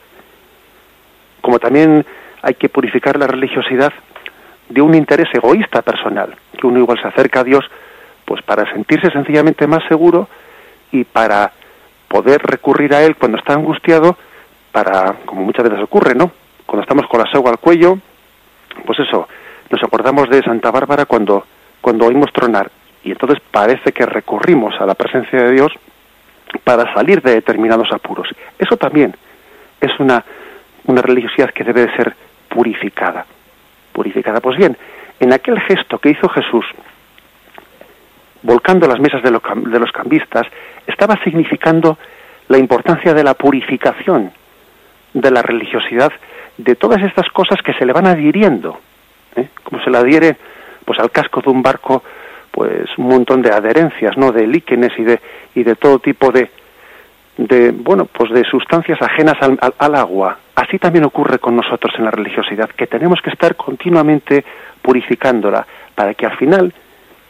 Como 1.49 1.57
también 1.57 2.05
hay 2.43 2.53
que 2.53 2.69
purificar 2.69 3.17
la 3.17 3.25
religiosidad 3.25 3.91
de 4.69 4.83
un 4.83 4.93
interés 4.93 5.29
egoísta 5.33 5.81
personal, 5.81 6.35
que 6.55 6.67
uno 6.67 6.77
igual 6.77 7.01
se 7.01 7.07
acerca 7.07 7.39
a 7.39 7.43
Dios 7.43 7.65
pues 8.23 8.43
para 8.43 8.71
sentirse 8.71 9.09
sencillamente 9.09 9.65
más 9.65 9.83
seguro 9.89 10.29
y 10.91 11.05
para 11.05 11.51
poder 12.07 12.43
recurrir 12.43 12.93
a 12.93 13.01
él 13.01 13.15
cuando 13.15 13.39
está 13.39 13.53
angustiado 13.53 14.15
para, 14.71 15.15
como 15.25 15.41
muchas 15.41 15.67
veces 15.67 15.81
ocurre, 15.81 16.13
¿no? 16.13 16.29
Cuando 16.67 16.83
estamos 16.83 17.07
con 17.07 17.19
la 17.19 17.31
soga 17.31 17.49
al 17.49 17.57
cuello, 17.57 17.97
pues 18.85 18.99
eso, 18.99 19.27
nos 19.71 19.81
acordamos 19.81 20.29
de 20.29 20.43
Santa 20.43 20.69
Bárbara 20.69 21.05
cuando, 21.05 21.47
cuando 21.81 22.05
oímos 22.05 22.31
tronar 22.31 22.69
y 23.03 23.09
entonces 23.09 23.39
parece 23.49 23.91
que 23.91 24.05
recurrimos 24.05 24.79
a 24.79 24.85
la 24.85 24.93
presencia 24.93 25.41
de 25.41 25.53
Dios 25.53 25.71
para 26.63 26.93
salir 26.93 27.23
de 27.23 27.33
determinados 27.33 27.91
apuros. 27.91 28.27
Eso 28.59 28.77
también 28.77 29.15
es 29.81 29.99
una, 29.99 30.23
una 30.89 31.01
religiosidad 31.01 31.51
que 31.51 31.63
debe 31.63 31.85
de 31.85 31.95
ser 31.95 32.15
purificada. 32.49 33.25
Purificada. 33.93 34.41
Pues 34.41 34.57
bien, 34.57 34.75
en 35.19 35.33
aquel 35.33 35.59
gesto 35.61 35.99
que 35.99 36.09
hizo 36.09 36.27
Jesús 36.29 36.65
volcando 38.41 38.87
las 38.87 38.99
mesas 38.99 39.21
de, 39.21 39.31
los 39.31 39.91
cambistas, 39.91 40.47
estaba 40.87 41.21
significando 41.23 41.97
la 42.47 42.57
importancia 42.57 43.13
de 43.13 43.23
la 43.23 43.33
purificación 43.33 44.31
de 45.13 45.31
la 45.31 45.41
religiosidad 45.41 46.11
de 46.57 46.75
todas 46.75 47.01
estas 47.03 47.29
cosas 47.29 47.61
que 47.61 47.73
se 47.73 47.85
le 47.85 47.93
van 47.93 48.07
adhiriendo, 48.07 48.79
¿eh? 49.35 49.49
como 49.63 49.83
se 49.83 49.89
le 49.89 49.97
adhiere 49.97 50.37
pues 50.85 50.99
al 50.99 51.11
casco 51.11 51.41
de 51.41 51.49
un 51.49 51.61
barco 51.61 52.03
pues 52.51 52.89
un 52.97 53.07
montón 53.07 53.41
de 53.41 53.51
adherencias, 53.51 54.17
¿no? 54.17 54.31
de 54.31 54.47
líquenes 54.47 54.91
y 54.97 55.03
de 55.03 55.19
y 55.53 55.63
de 55.63 55.75
todo 55.75 55.99
tipo 55.99 56.31
de 56.31 56.49
de 57.39 57.71
bueno 57.71 58.03
pues 58.05 58.31
de 58.31 58.43
sustancias 58.43 59.01
ajenas 59.01 59.35
al, 59.41 59.57
al 59.77 59.95
agua. 59.95 60.37
Así 60.55 60.77
también 60.77 61.05
ocurre 61.05 61.39
con 61.39 61.55
nosotros 61.55 61.93
en 61.97 62.03
la 62.03 62.11
religiosidad, 62.11 62.69
que 62.69 62.85
tenemos 62.85 63.21
que 63.21 63.29
estar 63.29 63.55
continuamente 63.55 64.43
purificándola 64.81 65.65
para 65.95 66.13
que 66.13 66.25
al 66.25 66.35
final 66.37 66.73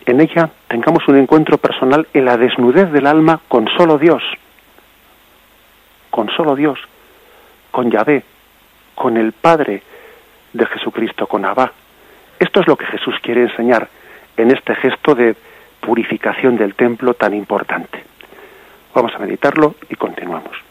en 0.06 0.20
ella 0.20 0.50
tengamos 0.68 1.08
un 1.08 1.18
encuentro 1.18 1.60
personal 1.60 2.08
en 2.14 2.26
la 2.26 2.38
desnudez 2.38 2.92
del 2.92 3.06
alma 3.06 3.40
con 3.48 3.68
solo 3.78 4.00
Dios, 4.00 4.24
con 6.10 6.30
solo 6.32 6.56
Dios, 6.56 6.80
con 7.70 7.92
Yahvé, 7.92 8.24
con 8.96 9.16
el 9.16 9.34
Padre 9.34 9.84
de 10.54 10.66
Jesucristo, 10.66 11.28
con 11.28 11.46
Abba. 11.46 11.72
Esto 12.40 12.62
es 12.62 12.68
lo 12.68 12.76
que 12.76 12.88
Jesús 12.88 13.14
quiere 13.22 13.44
enseñar 13.44 13.88
en 14.38 14.50
este 14.50 14.74
gesto 14.74 15.14
de 15.14 15.36
purificación 15.80 16.58
del 16.58 16.74
templo 16.74 17.14
tan 17.14 17.36
importante. 17.36 18.10
Vamos 19.00 19.16
a 19.16 19.20
meditarlo 19.20 19.76
y 19.90 19.96
continuamos. 19.96 20.69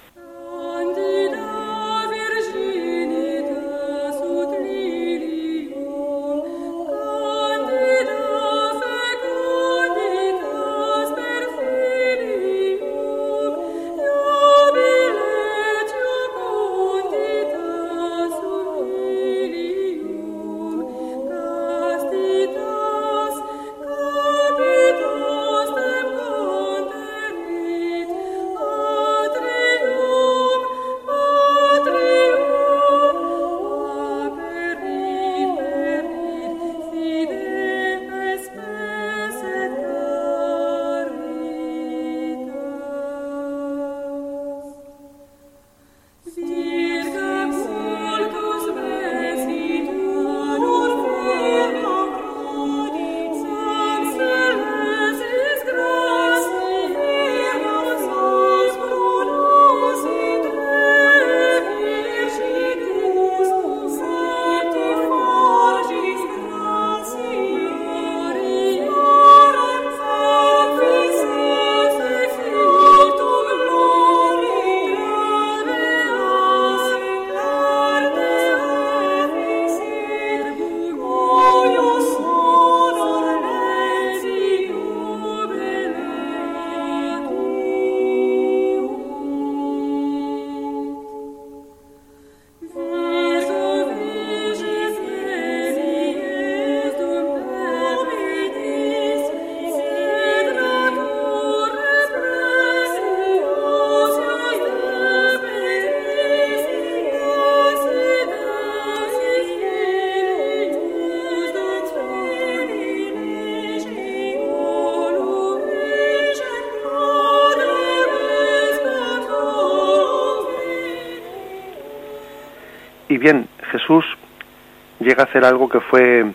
Llega 125.08 125.22
a 125.22 125.26
hacer 125.26 125.42
algo 125.42 125.70
que 125.70 125.80
fue 125.80 126.26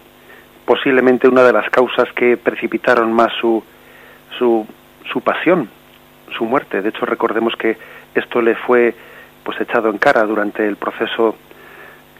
posiblemente 0.65 1.27
una 1.27 1.43
de 1.43 1.53
las 1.53 1.69
causas 1.69 2.11
que 2.13 2.37
precipitaron 2.37 3.13
más 3.13 3.31
su, 3.39 3.63
su, 4.39 4.65
su 5.11 5.21
pasión, 5.21 5.69
su 6.35 6.45
muerte. 6.45 6.81
De 6.81 6.89
hecho, 6.89 7.05
recordemos 7.05 7.55
que 7.55 7.77
esto 8.15 8.41
le 8.41 8.55
fue 8.55 8.95
pues 9.43 9.61
echado 9.61 9.89
en 9.91 9.99
cara 9.99 10.23
durante 10.23 10.67
el 10.67 10.77
proceso 10.77 11.35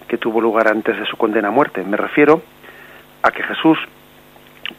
que 0.08 0.20
tuvo 0.20 0.42
lugar 0.42 0.68
antes 0.68 0.96
de 1.00 1.08
su 1.08 1.18
condena 1.18 1.48
a 1.48 1.52
muerte. 1.52 1.84
Me 1.84 1.98
refiero 1.98 2.44
a 3.24 3.32
que 3.32 3.42
Jesús 3.42 3.80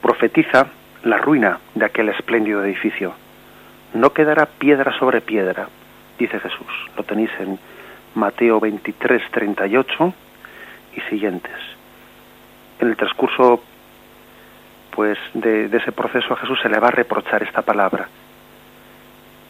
profetiza 0.01 0.69
la 1.03 1.19
ruina 1.19 1.59
de 1.75 1.87
aquel 1.87 2.09
espléndido 2.11 2.63
edificio. 2.63 3.15
No 3.95 4.13
quedará 4.13 4.47
piedra 4.47 4.97
sobre 4.97 5.23
piedra, 5.23 5.67
dice 6.21 6.39
Jesús. 6.39 6.91
Lo 6.97 7.03
tenéis 7.03 7.31
en 7.41 7.59
Mateo 8.15 8.61
23, 8.61 9.23
38 9.33 10.15
y 10.97 11.01
siguientes. 11.03 11.57
En 12.81 12.89
el 12.89 12.97
transcurso 12.97 13.63
pues 14.95 15.19
de, 15.35 15.67
ese 15.67 15.93
proceso 15.93 16.35
a 16.35 16.37
Jesús 16.37 16.59
se 16.63 16.69
le 16.69 16.79
va 16.79 16.89
a 16.89 16.93
reprochar 16.93 17.43
esta 17.43 17.63
palabra. 17.63 18.09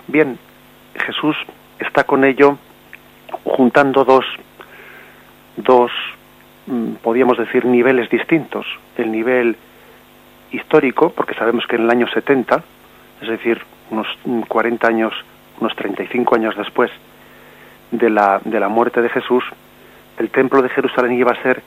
Bien, 0.07 0.39
Jesús 0.95 1.37
está 1.79 2.05
con 2.05 2.25
ello 2.25 2.59
juntando 3.45 4.05
dos, 4.05 4.25
dos, 5.57 5.91
mm, 6.67 6.95
podríamos 7.03 7.37
decir, 7.37 7.65
niveles 7.67 8.09
distintos. 8.09 8.67
El 8.97 9.13
nivel 9.13 9.57
histórico, 10.51 11.11
porque 11.11 11.35
sabemos 11.35 11.67
que 11.67 11.77
en 11.77 11.83
el 11.83 11.91
año 11.91 12.09
70, 12.09 12.63
es 13.21 13.29
decir, 13.29 13.61
unos 13.91 14.07
40 14.49 14.87
años, 14.87 15.13
unos 15.61 15.75
35 15.77 16.35
años 16.35 16.57
después 16.57 16.91
de 17.91 18.09
la, 18.09 18.41
de 18.45 18.61
la 18.61 18.69
muerte 18.69 19.03
de 19.03 19.11
Jesús, 19.11 19.45
el 20.19 20.31
templo 20.31 20.63
de 20.63 20.69
Jerusalén 20.69 21.13
iba 21.13 21.33
a 21.33 21.43
ser 21.43 21.63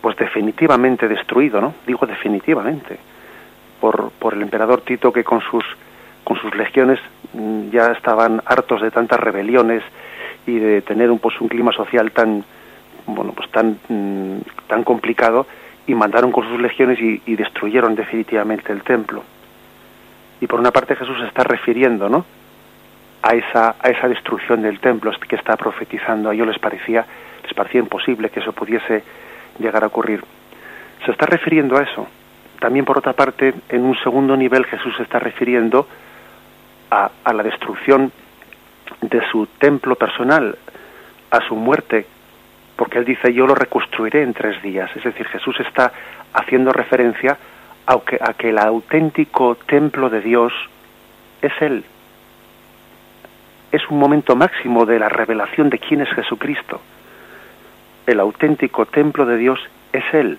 pues 0.00 0.16
definitivamente 0.16 1.08
destruido, 1.08 1.60
¿no? 1.60 1.74
Digo 1.86 2.06
definitivamente 2.06 2.98
por, 3.80 4.10
por 4.18 4.34
el 4.34 4.42
emperador 4.42 4.82
Tito 4.82 5.12
que 5.12 5.24
con 5.24 5.40
sus 5.40 5.64
con 6.24 6.36
sus 6.38 6.54
legiones 6.54 7.00
mm, 7.32 7.70
ya 7.70 7.92
estaban 7.92 8.42
hartos 8.44 8.80
de 8.82 8.90
tantas 8.90 9.18
rebeliones 9.18 9.82
y 10.46 10.58
de 10.58 10.82
tener 10.82 11.10
un 11.10 11.18
pues 11.18 11.40
un 11.40 11.48
clima 11.48 11.72
social 11.72 12.12
tan 12.12 12.44
bueno 13.06 13.32
pues 13.32 13.50
tan 13.50 13.78
mm, 13.88 14.66
tan 14.68 14.84
complicado 14.84 15.46
y 15.86 15.94
mandaron 15.94 16.30
con 16.30 16.48
sus 16.48 16.60
legiones 16.60 16.98
y, 17.00 17.34
destruyeron 17.34 17.96
definitivamente 17.96 18.72
el 18.72 18.82
templo. 18.82 19.24
Y 20.40 20.46
por 20.46 20.60
una 20.60 20.70
parte 20.70 20.94
Jesús 20.94 21.16
está 21.26 21.42
refiriendo 21.42 22.08
no 22.08 22.24
a 23.22 23.34
esa 23.34 23.74
a 23.80 23.88
esa 23.88 24.08
destrucción 24.08 24.62
del 24.62 24.78
templo 24.78 25.10
que 25.28 25.36
está 25.36 25.56
profetizando. 25.56 26.30
A 26.30 26.34
ellos 26.34 26.46
les 26.46 26.58
parecía 26.58 27.04
les 27.42 27.54
parecía 27.54 27.80
imposible 27.80 28.30
que 28.30 28.40
eso 28.40 28.52
pudiese 28.52 29.02
llegar 29.58 29.84
a 29.84 29.88
ocurrir 29.88 30.22
se 31.04 31.10
está 31.10 31.26
refiriendo 31.26 31.76
a 31.76 31.82
eso 31.82 32.06
también 32.62 32.84
por 32.84 32.96
otra 32.96 33.12
parte 33.12 33.54
en 33.68 33.82
un 33.82 33.96
segundo 34.04 34.36
nivel 34.36 34.64
Jesús 34.66 34.94
se 34.96 35.02
está 35.02 35.18
refiriendo 35.18 35.88
a, 36.92 37.10
la 37.32 37.42
destrucción 37.42 38.12
de 39.00 39.20
su 39.32 39.46
templo 39.58 39.96
personal 39.96 40.56
a 41.30 41.40
su 41.48 41.56
muerte, 41.56 42.06
porque 42.76 42.98
él 42.98 43.04
dice 43.04 43.34
yo 43.34 43.48
lo 43.48 43.56
reconstruiré 43.56 44.22
en 44.22 44.32
tres 44.32 44.62
días. 44.62 44.88
Es 44.94 45.02
decir, 45.02 45.26
Jesús 45.26 45.58
está 45.58 45.92
haciendo 46.34 46.72
referencia 46.72 47.36
a 47.86 48.34
que 48.34 48.50
el 48.50 48.58
auténtico 48.58 49.56
templo 49.66 50.08
de 50.08 50.20
Dios 50.20 50.52
es 51.40 51.52
Él. 51.60 51.84
Es 53.72 53.82
un 53.88 53.98
momento 53.98 54.36
máximo 54.36 54.86
de 54.86 55.00
la 55.00 55.08
revelación 55.08 55.68
de 55.68 55.80
quién 55.80 56.02
es 56.02 56.10
Jesucristo. 56.10 56.80
El 58.06 58.20
auténtico 58.20 58.86
templo 58.86 59.26
de 59.26 59.36
Dios 59.36 59.60
es 59.92 60.04
Él. 60.12 60.38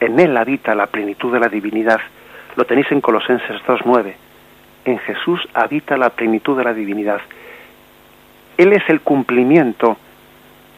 En 0.00 0.20
Él 0.20 0.36
habita 0.36 0.74
la 0.74 0.86
plenitud 0.86 1.32
de 1.32 1.40
la 1.40 1.48
divinidad. 1.48 2.00
Lo 2.56 2.64
tenéis 2.64 2.90
en 2.92 3.00
Colosenses 3.00 3.60
2.9 3.66 4.14
en 4.90 4.98
Jesús 4.98 5.40
habita 5.54 5.96
la 5.96 6.10
plenitud 6.10 6.56
de 6.56 6.64
la 6.64 6.74
divinidad. 6.74 7.20
Él 8.56 8.72
es 8.72 8.82
el 8.88 9.00
cumplimiento 9.00 9.96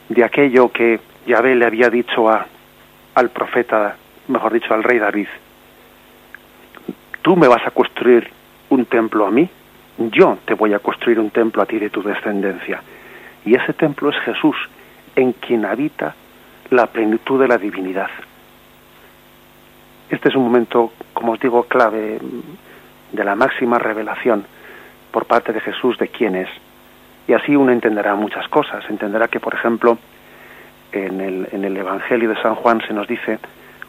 de 0.09 0.25
aquello 0.25 0.71
que 0.71 1.01
Yahvé 1.27 1.55
le 1.55 1.67
había 1.67 1.89
dicho 1.89 2.29
a, 2.29 2.47
al 3.15 3.31
profeta, 3.31 3.97
mejor 4.29 4.53
dicho, 4.53 4.75
al 4.75 4.83
rey 4.83 4.99
David. 4.99 5.29
Tú 7.23 7.37
me 7.37 7.49
vas 7.49 7.67
a 7.67 7.71
construir 7.71 8.31
un 8.71 8.85
templo 8.87 9.27
a 9.27 9.31
mí, 9.31 9.49
yo 9.99 10.39
te 10.45 10.55
voy 10.55 10.75
a 10.75 10.79
construir 10.79 11.21
un 11.21 11.31
templo 11.31 11.63
a 11.63 11.67
ti 11.67 11.79
de 11.79 11.91
tu 11.91 12.03
descendencia. 12.03 12.83
Y 13.45 13.55
ese 13.55 13.73
templo 13.75 14.11
es 14.11 14.17
Jesús, 14.21 14.57
en 15.17 15.33
quien 15.33 15.65
habita 15.65 16.15
la 16.71 16.87
plenitud 16.87 17.41
de 17.41 17.49
la 17.49 17.59
divinidad. 17.59 18.11
Este 20.09 20.29
es 20.29 20.35
un 20.35 20.45
momento, 20.45 20.93
como 21.13 21.33
os 21.33 21.41
digo, 21.41 21.65
clave 21.65 22.19
de 23.13 23.25
la 23.25 23.35
máxima 23.35 23.79
revelación 23.79 24.45
por 25.11 25.27
parte 25.27 25.53
de 25.53 25.61
Jesús 25.61 25.99
de 25.99 26.09
quién 26.09 26.37
es. 26.37 26.49
Y 27.29 27.33
así 27.33 27.55
uno 27.55 27.73
entenderá 27.73 28.15
muchas 28.15 28.49
cosas. 28.49 28.85
Entenderá 28.89 29.29
que, 29.29 29.41
por 29.41 29.55
ejemplo, 29.55 29.99
en 30.93 31.21
el, 31.21 31.49
en 31.53 31.65
el 31.65 31.77
Evangelio 31.77 32.29
de 32.29 32.43
San 32.43 32.55
Juan 32.57 32.81
se 32.87 32.93
nos 32.93 33.07
dice 33.07 33.39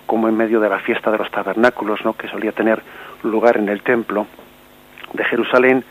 como 0.06 0.28
en 0.28 0.36
medio 0.36 0.60
de 0.60 0.70
la 0.70 0.80
fiesta 0.80 1.10
de 1.10 1.18
los 1.18 1.32
tabernáculos, 1.32 2.04
¿no? 2.04 2.14
que 2.14 2.28
solía 2.28 2.52
tener 2.52 2.82
lugar 3.24 3.58
en 3.58 3.70
el 3.70 3.82
templo 3.82 4.28
de 5.14 5.24
Jerusalén, 5.24 5.84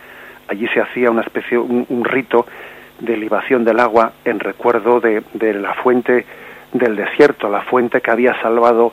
allí 0.48 0.66
se 0.68 0.80
hacía 0.80 1.10
una 1.10 1.22
especie, 1.22 1.58
un, 1.58 2.04
rito 2.04 2.46
de 3.00 3.16
libación 3.16 3.64
del 3.64 3.80
agua 3.80 4.12
en 4.24 4.40
recuerdo 4.40 5.00
de, 5.00 5.22
de, 5.34 5.54
la 5.54 5.74
fuente 5.74 6.24
del 6.72 6.96
desierto, 6.96 7.48
la 7.48 7.62
fuente 7.62 8.00
que 8.00 8.10
había 8.10 8.40
salvado 8.40 8.92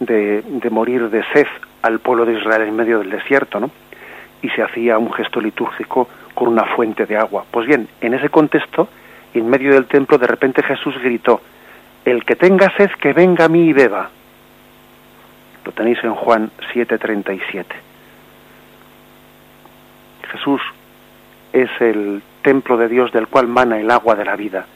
de, 0.00 0.42
de 0.42 0.70
morir 0.70 1.08
de 1.10 1.24
sed 1.32 1.46
al 1.82 2.00
pueblo 2.00 2.26
de 2.26 2.34
Israel 2.34 2.62
en 2.62 2.76
medio 2.76 2.98
del 2.98 3.10
desierto, 3.10 3.60
¿no? 3.60 3.70
Y 4.42 4.48
se 4.50 4.62
hacía 4.62 4.98
un 4.98 5.12
gesto 5.12 5.40
litúrgico 5.40 6.08
con 6.34 6.48
una 6.48 6.64
fuente 6.74 7.06
de 7.06 7.16
agua. 7.16 7.44
Pues 7.50 7.66
bien, 7.66 7.88
en 8.00 8.14
ese 8.14 8.28
contexto, 8.28 8.88
en 9.32 9.48
medio 9.48 9.72
del 9.72 9.86
templo, 9.86 10.18
de 10.18 10.26
repente 10.26 10.62
Jesús 10.62 10.94
gritó, 11.02 11.40
el 12.04 12.24
que 12.24 12.36
tenga 12.36 12.70
sed, 12.76 12.90
que 13.00 13.12
venga 13.12 13.46
a 13.46 13.48
mí 13.48 13.68
y 13.68 13.72
beba. 13.72 14.10
Lo 15.64 15.72
tenéis 15.72 16.02
en 16.04 16.14
Juan 16.14 16.50
7:37. 16.72 17.64
Jesús 20.30 20.60
es 21.52 21.70
el 21.80 22.22
templo 22.44 22.76
de 22.76 22.88
Dios 22.88 23.10
del 23.10 23.26
cual 23.26 23.48
mana 23.48 23.80
el 23.80 23.90
agua 23.90 24.14
de 24.14 24.24
la 24.24 24.36
vida. 24.36 24.66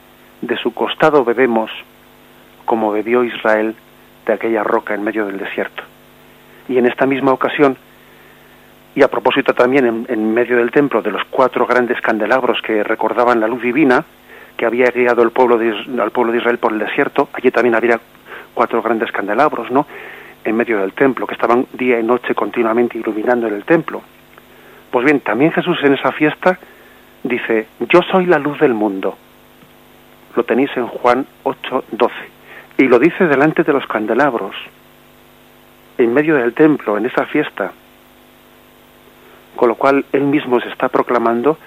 De 0.40 0.56
su 0.56 0.72
costado 0.72 1.24
bebemos 1.24 1.70
como 2.64 2.90
bebió 2.90 3.22
Israel 3.22 3.76
de 4.26 4.32
aquella 4.32 4.64
roca 4.64 4.94
en 4.94 5.04
medio 5.04 5.26
del 5.26 5.38
desierto. 5.38 5.82
Y 6.68 6.78
en 6.78 6.86
esta 6.86 7.06
misma 7.06 7.32
ocasión, 7.32 7.76
y 8.94 9.02
a 9.02 9.08
propósito 9.08 9.54
también 9.54 10.06
en, 10.08 10.34
medio 10.34 10.56
del 10.56 10.70
templo 10.70 11.02
de 11.02 11.12
los 11.12 11.22
cuatro 11.30 11.66
grandes 11.66 12.00
candelabros 12.00 12.60
que 12.62 12.82
recordaban 12.82 13.38
la 13.38 13.46
luz 13.46 13.62
divina 13.62 14.04
que 14.56 14.66
había 14.66 14.90
guiado 14.90 15.22
al 15.22 15.30
pueblo 15.30 15.56
de, 15.56 15.70
al 16.02 16.10
pueblo 16.10 16.32
de 16.32 16.38
Israel 16.38 16.58
por 16.58 16.72
el 16.72 16.80
desierto, 16.80 17.28
allí 17.32 17.50
también 17.50 17.76
había 17.76 18.00
cuatro 18.54 18.82
grandes 18.82 19.12
candelabros, 19.12 19.70
¿no? 19.70 19.86
En 20.42 20.56
medio 20.56 20.80
del 20.80 20.94
templo, 20.94 21.26
que 21.26 21.34
estaban 21.34 21.66
día 21.74 22.00
y 22.00 22.02
noche 22.02 22.34
continuamente 22.34 22.98
iluminando 22.98 23.46
en 23.46 23.54
el 23.54 23.64
templo. 23.64 24.02
Pues 24.90 25.04
bien, 25.04 25.20
también 25.20 25.52
Jesús 25.52 25.78
en 25.84 25.94
esa 25.94 26.10
fiesta 26.10 26.58
dice, 27.22 27.66
yo 27.80 28.00
soy 28.10 28.26
la 28.26 28.38
luz 28.38 28.58
del 28.60 28.74
mundo. 28.74 29.16
Lo 30.36 30.44
tenéis 30.44 30.70
en 30.76 30.86
Juan 30.86 31.26
8, 31.42 31.84
12. 31.90 32.14
Y 32.78 32.84
lo 32.84 32.98
dice 32.98 33.26
delante 33.26 33.64
de 33.64 33.72
los 33.72 33.86
candelabros 33.86 34.54
en 35.98 36.14
medio 36.14 36.36
del 36.36 36.54
templo, 36.54 36.96
en 36.96 37.06
esa 37.06 37.26
fiesta. 37.26 37.72
Con 39.56 39.68
lo 39.68 39.74
cual 39.74 40.04
él 40.12 40.22
mismo 40.22 40.60
se 40.60 40.68
está 40.68 40.88
proclamando 40.88 41.58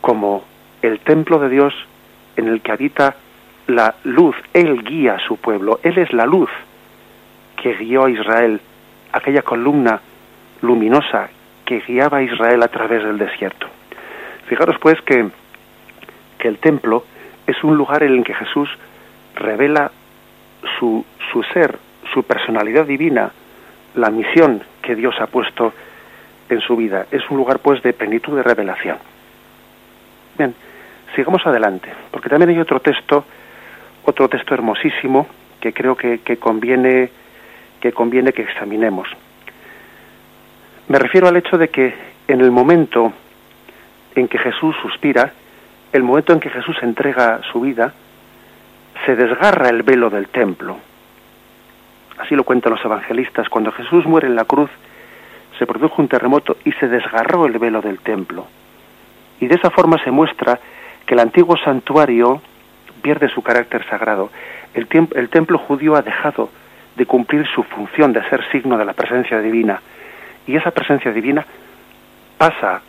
como 0.00 0.44
el 0.82 1.00
templo 1.00 1.38
de 1.38 1.48
Dios 1.48 1.74
en 2.36 2.48
el 2.48 2.60
que 2.60 2.72
habita 2.72 3.16
la 3.66 3.94
luz. 4.04 4.36
Él 4.52 4.84
guía 4.84 5.14
a 5.14 5.26
su 5.26 5.36
pueblo, 5.36 5.80
Él 5.82 5.98
es 5.98 6.12
la 6.12 6.26
luz 6.26 6.50
que 7.56 7.74
guió 7.74 8.04
a 8.04 8.10
Israel, 8.10 8.60
aquella 9.12 9.42
columna 9.42 10.00
luminosa 10.62 11.30
que 11.64 11.80
guiaba 11.80 12.18
a 12.18 12.22
Israel 12.22 12.62
a 12.62 12.68
través 12.68 13.04
del 13.04 13.18
desierto. 13.18 13.68
Fijaros 14.50 14.78
pues 14.80 15.00
que, 15.02 15.28
que 16.36 16.48
el 16.48 16.58
templo 16.58 17.04
es 17.46 17.62
un 17.62 17.76
lugar 17.76 18.02
en 18.02 18.14
el 18.14 18.24
que 18.24 18.34
Jesús 18.34 18.68
revela 19.36 19.92
su, 20.76 21.06
su 21.30 21.44
ser, 21.44 21.78
su 22.12 22.24
personalidad 22.24 22.84
divina, 22.84 23.30
la 23.94 24.10
misión 24.10 24.60
que 24.82 24.96
Dios 24.96 25.14
ha 25.20 25.28
puesto 25.28 25.72
en 26.48 26.60
su 26.62 26.74
vida. 26.74 27.06
Es 27.12 27.30
un 27.30 27.36
lugar 27.36 27.60
pues 27.60 27.80
de 27.84 27.92
plenitud 27.92 28.34
de 28.34 28.42
revelación. 28.42 28.98
Bien, 30.36 30.52
sigamos 31.14 31.46
adelante, 31.46 31.92
porque 32.10 32.28
también 32.28 32.50
hay 32.50 32.58
otro 32.58 32.80
texto, 32.80 33.24
otro 34.04 34.28
texto 34.28 34.52
hermosísimo 34.52 35.28
que 35.60 35.72
creo 35.72 35.94
que, 35.94 36.22
que 36.22 36.38
conviene 36.38 37.08
que 37.80 37.92
conviene 37.92 38.32
que 38.32 38.42
examinemos. 38.42 39.08
Me 40.88 40.98
refiero 40.98 41.28
al 41.28 41.36
hecho 41.36 41.56
de 41.56 41.68
que 41.68 41.94
en 42.26 42.40
el 42.40 42.50
momento 42.50 43.12
en 44.14 44.28
que 44.28 44.38
Jesús 44.38 44.76
suspira, 44.82 45.32
el 45.92 46.02
momento 46.02 46.32
en 46.32 46.40
que 46.40 46.50
Jesús 46.50 46.76
entrega 46.82 47.40
su 47.52 47.60
vida, 47.60 47.92
se 49.04 49.16
desgarra 49.16 49.68
el 49.68 49.82
velo 49.82 50.10
del 50.10 50.28
templo. 50.28 50.76
Así 52.18 52.34
lo 52.34 52.44
cuentan 52.44 52.72
los 52.72 52.84
evangelistas. 52.84 53.48
Cuando 53.48 53.72
Jesús 53.72 54.04
muere 54.04 54.26
en 54.26 54.36
la 54.36 54.44
cruz, 54.44 54.70
se 55.58 55.66
produjo 55.66 56.02
un 56.02 56.08
terremoto 56.08 56.56
y 56.64 56.72
se 56.72 56.88
desgarró 56.88 57.46
el 57.46 57.58
velo 57.58 57.80
del 57.80 57.98
templo. 58.00 58.46
Y 59.40 59.46
de 59.46 59.54
esa 59.54 59.70
forma 59.70 60.02
se 60.04 60.10
muestra 60.10 60.58
que 61.06 61.14
el 61.14 61.20
antiguo 61.20 61.56
santuario 61.56 62.42
pierde 63.02 63.28
su 63.28 63.42
carácter 63.42 63.84
sagrado. 63.88 64.30
El, 64.74 64.86
el 65.14 65.28
templo 65.30 65.58
judío 65.58 65.96
ha 65.96 66.02
dejado 66.02 66.50
de 66.96 67.06
cumplir 67.06 67.46
su 67.46 67.62
función 67.62 68.12
de 68.12 68.22
ser 68.28 68.44
signo 68.50 68.76
de 68.76 68.84
la 68.84 68.92
presencia 68.92 69.40
divina. 69.40 69.80
Y 70.46 70.56
esa 70.56 70.70
presencia 70.70 71.12
divina 71.12 71.44
pasa 72.36 72.82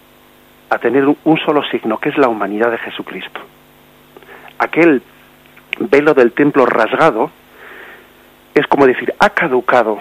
a 0.72 0.78
tener 0.78 1.06
un 1.06 1.38
solo 1.46 1.64
signo, 1.66 1.98
que 1.98 2.10
es 2.10 2.18
la 2.18 2.30
humanidad 2.30 2.72
de 2.72 2.78
Jesucristo. 2.78 3.42
Aquel 4.58 5.02
velo 5.80 6.14
del 6.14 6.32
templo 6.32 6.66
rasgado 6.66 7.30
es 8.54 8.66
como 8.68 8.88
decir, 8.88 9.14
ha 9.20 9.32
caducado, 9.32 10.00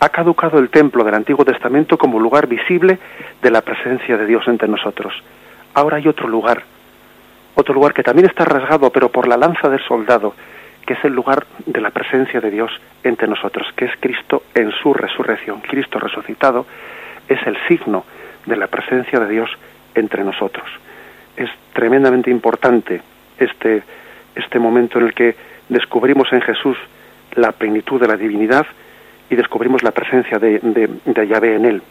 ha 0.00 0.08
caducado 0.08 0.58
el 0.58 0.70
templo 0.70 1.04
del 1.04 1.14
Antiguo 1.14 1.44
Testamento 1.44 1.98
como 1.98 2.18
lugar 2.18 2.46
visible 2.46 2.98
de 3.42 3.50
la 3.50 3.60
presencia 3.60 4.16
de 4.16 4.24
Dios 4.24 4.48
entre 4.48 4.68
nosotros. 4.68 5.12
Ahora 5.74 5.98
hay 5.98 6.08
otro 6.08 6.28
lugar, 6.28 6.62
otro 7.54 7.74
lugar 7.74 7.92
que 7.92 8.02
también 8.02 8.26
está 8.26 8.46
rasgado, 8.46 8.90
pero 8.90 9.10
por 9.10 9.28
la 9.28 9.36
lanza 9.36 9.68
del 9.68 9.84
soldado, 9.86 10.34
que 10.86 10.94
es 10.94 11.04
el 11.04 11.12
lugar 11.12 11.46
de 11.66 11.80
la 11.82 11.90
presencia 11.90 12.40
de 12.40 12.50
Dios 12.50 12.70
entre 13.04 13.28
nosotros, 13.28 13.66
que 13.76 13.84
es 13.84 13.92
Cristo 14.00 14.44
en 14.54 14.70
su 14.72 14.94
resurrección. 14.94 15.60
Cristo 15.60 15.98
resucitado 15.98 16.64
es 17.28 17.46
el 17.46 17.58
signo 17.68 18.06
de 18.48 18.56
la 18.56 18.66
presencia 18.66 19.20
de 19.20 19.28
Dios 19.28 19.50
entre 19.94 20.24
nosotros. 20.24 20.66
Es 21.36 21.50
tremendamente 21.72 22.30
importante 22.30 23.00
este, 23.38 23.82
este 24.34 24.58
momento 24.58 24.98
en 24.98 25.06
el 25.06 25.14
que 25.14 25.36
descubrimos 25.68 26.32
en 26.32 26.40
Jesús 26.40 26.76
la 27.34 27.52
plenitud 27.52 28.00
de 28.00 28.08
la 28.08 28.16
divinidad 28.16 28.66
y 29.30 29.36
descubrimos 29.36 29.82
la 29.82 29.92
presencia 29.92 30.38
de, 30.38 30.58
de, 30.60 30.88
de 31.04 31.28
Yahvé 31.28 31.56
en 31.56 31.66
él. 31.66 31.82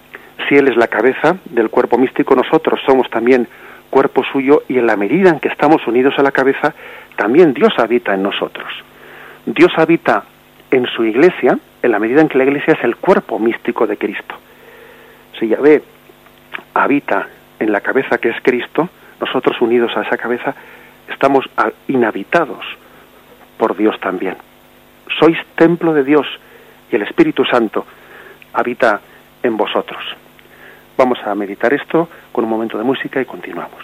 Si 0.47 0.55
Él 0.55 0.67
es 0.67 0.75
la 0.75 0.87
cabeza 0.87 1.37
del 1.45 1.69
cuerpo 1.69 1.97
místico, 1.97 2.35
nosotros 2.35 2.79
somos 2.85 3.09
también 3.09 3.47
cuerpo 3.89 4.23
suyo 4.23 4.63
y 4.67 4.77
en 4.77 4.87
la 4.87 4.97
medida 4.97 5.29
en 5.29 5.39
que 5.39 5.47
estamos 5.47 5.85
unidos 5.87 6.15
a 6.17 6.23
la 6.23 6.31
cabeza, 6.31 6.73
también 7.15 7.53
Dios 7.53 7.73
habita 7.77 8.13
en 8.13 8.23
nosotros. 8.23 8.67
Dios 9.45 9.71
habita 9.77 10.23
en 10.71 10.85
su 10.87 11.05
iglesia 11.05 11.57
en 11.81 11.91
la 11.91 11.99
medida 11.99 12.21
en 12.21 12.27
que 12.27 12.37
la 12.37 12.43
iglesia 12.43 12.73
es 12.73 12.83
el 12.83 12.97
cuerpo 12.97 13.39
místico 13.39 13.87
de 13.87 13.97
Cristo. 13.97 14.35
Si 15.39 15.47
Yahvé 15.47 15.81
habita 16.73 17.27
en 17.59 17.71
la 17.71 17.81
cabeza 17.81 18.17
que 18.17 18.29
es 18.29 18.41
Cristo, 18.41 18.89
nosotros 19.19 19.59
unidos 19.61 19.91
a 19.95 20.01
esa 20.01 20.17
cabeza 20.17 20.53
estamos 21.09 21.45
inhabitados 21.87 22.65
por 23.57 23.75
Dios 23.75 23.99
también. 23.99 24.37
Sois 25.19 25.37
templo 25.55 25.93
de 25.93 26.03
Dios 26.03 26.27
y 26.91 26.95
el 26.95 27.01
Espíritu 27.01 27.43
Santo 27.45 27.85
habita 28.53 29.01
en 29.41 29.57
vosotros. 29.57 30.03
Vamos 30.97 31.19
a 31.25 31.33
meditar 31.35 31.73
esto 31.73 32.09
con 32.31 32.43
un 32.43 32.49
momento 32.49 32.77
de 32.77 32.83
música 32.83 33.21
y 33.21 33.25
continuamos. 33.25 33.83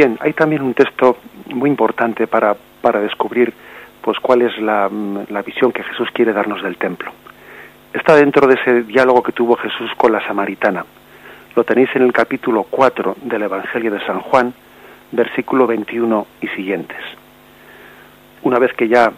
Bien, 0.00 0.16
hay 0.22 0.32
también 0.32 0.62
un 0.62 0.72
texto 0.72 1.18
muy 1.52 1.68
importante 1.68 2.26
para, 2.26 2.56
para 2.80 3.00
descubrir 3.00 3.52
pues 4.00 4.18
cuál 4.18 4.40
es 4.40 4.58
la, 4.58 4.90
la, 5.28 5.42
visión 5.42 5.72
que 5.72 5.82
Jesús 5.82 6.08
quiere 6.14 6.32
darnos 6.32 6.62
del 6.62 6.78
templo. 6.78 7.12
Está 7.92 8.16
dentro 8.16 8.46
de 8.46 8.54
ese 8.54 8.82
diálogo 8.84 9.22
que 9.22 9.32
tuvo 9.32 9.56
Jesús 9.56 9.90
con 9.98 10.12
la 10.12 10.26
samaritana. 10.26 10.86
Lo 11.54 11.64
tenéis 11.64 11.90
en 11.94 12.00
el 12.00 12.14
capítulo 12.14 12.62
4 12.62 13.16
del 13.24 13.42
Evangelio 13.42 13.90
de 13.90 14.00
San 14.06 14.20
Juan, 14.20 14.54
versículo 15.12 15.66
21 15.66 16.26
y 16.40 16.48
siguientes. 16.48 17.02
Una 18.40 18.58
vez 18.58 18.72
que 18.72 18.88
ya 18.88 19.12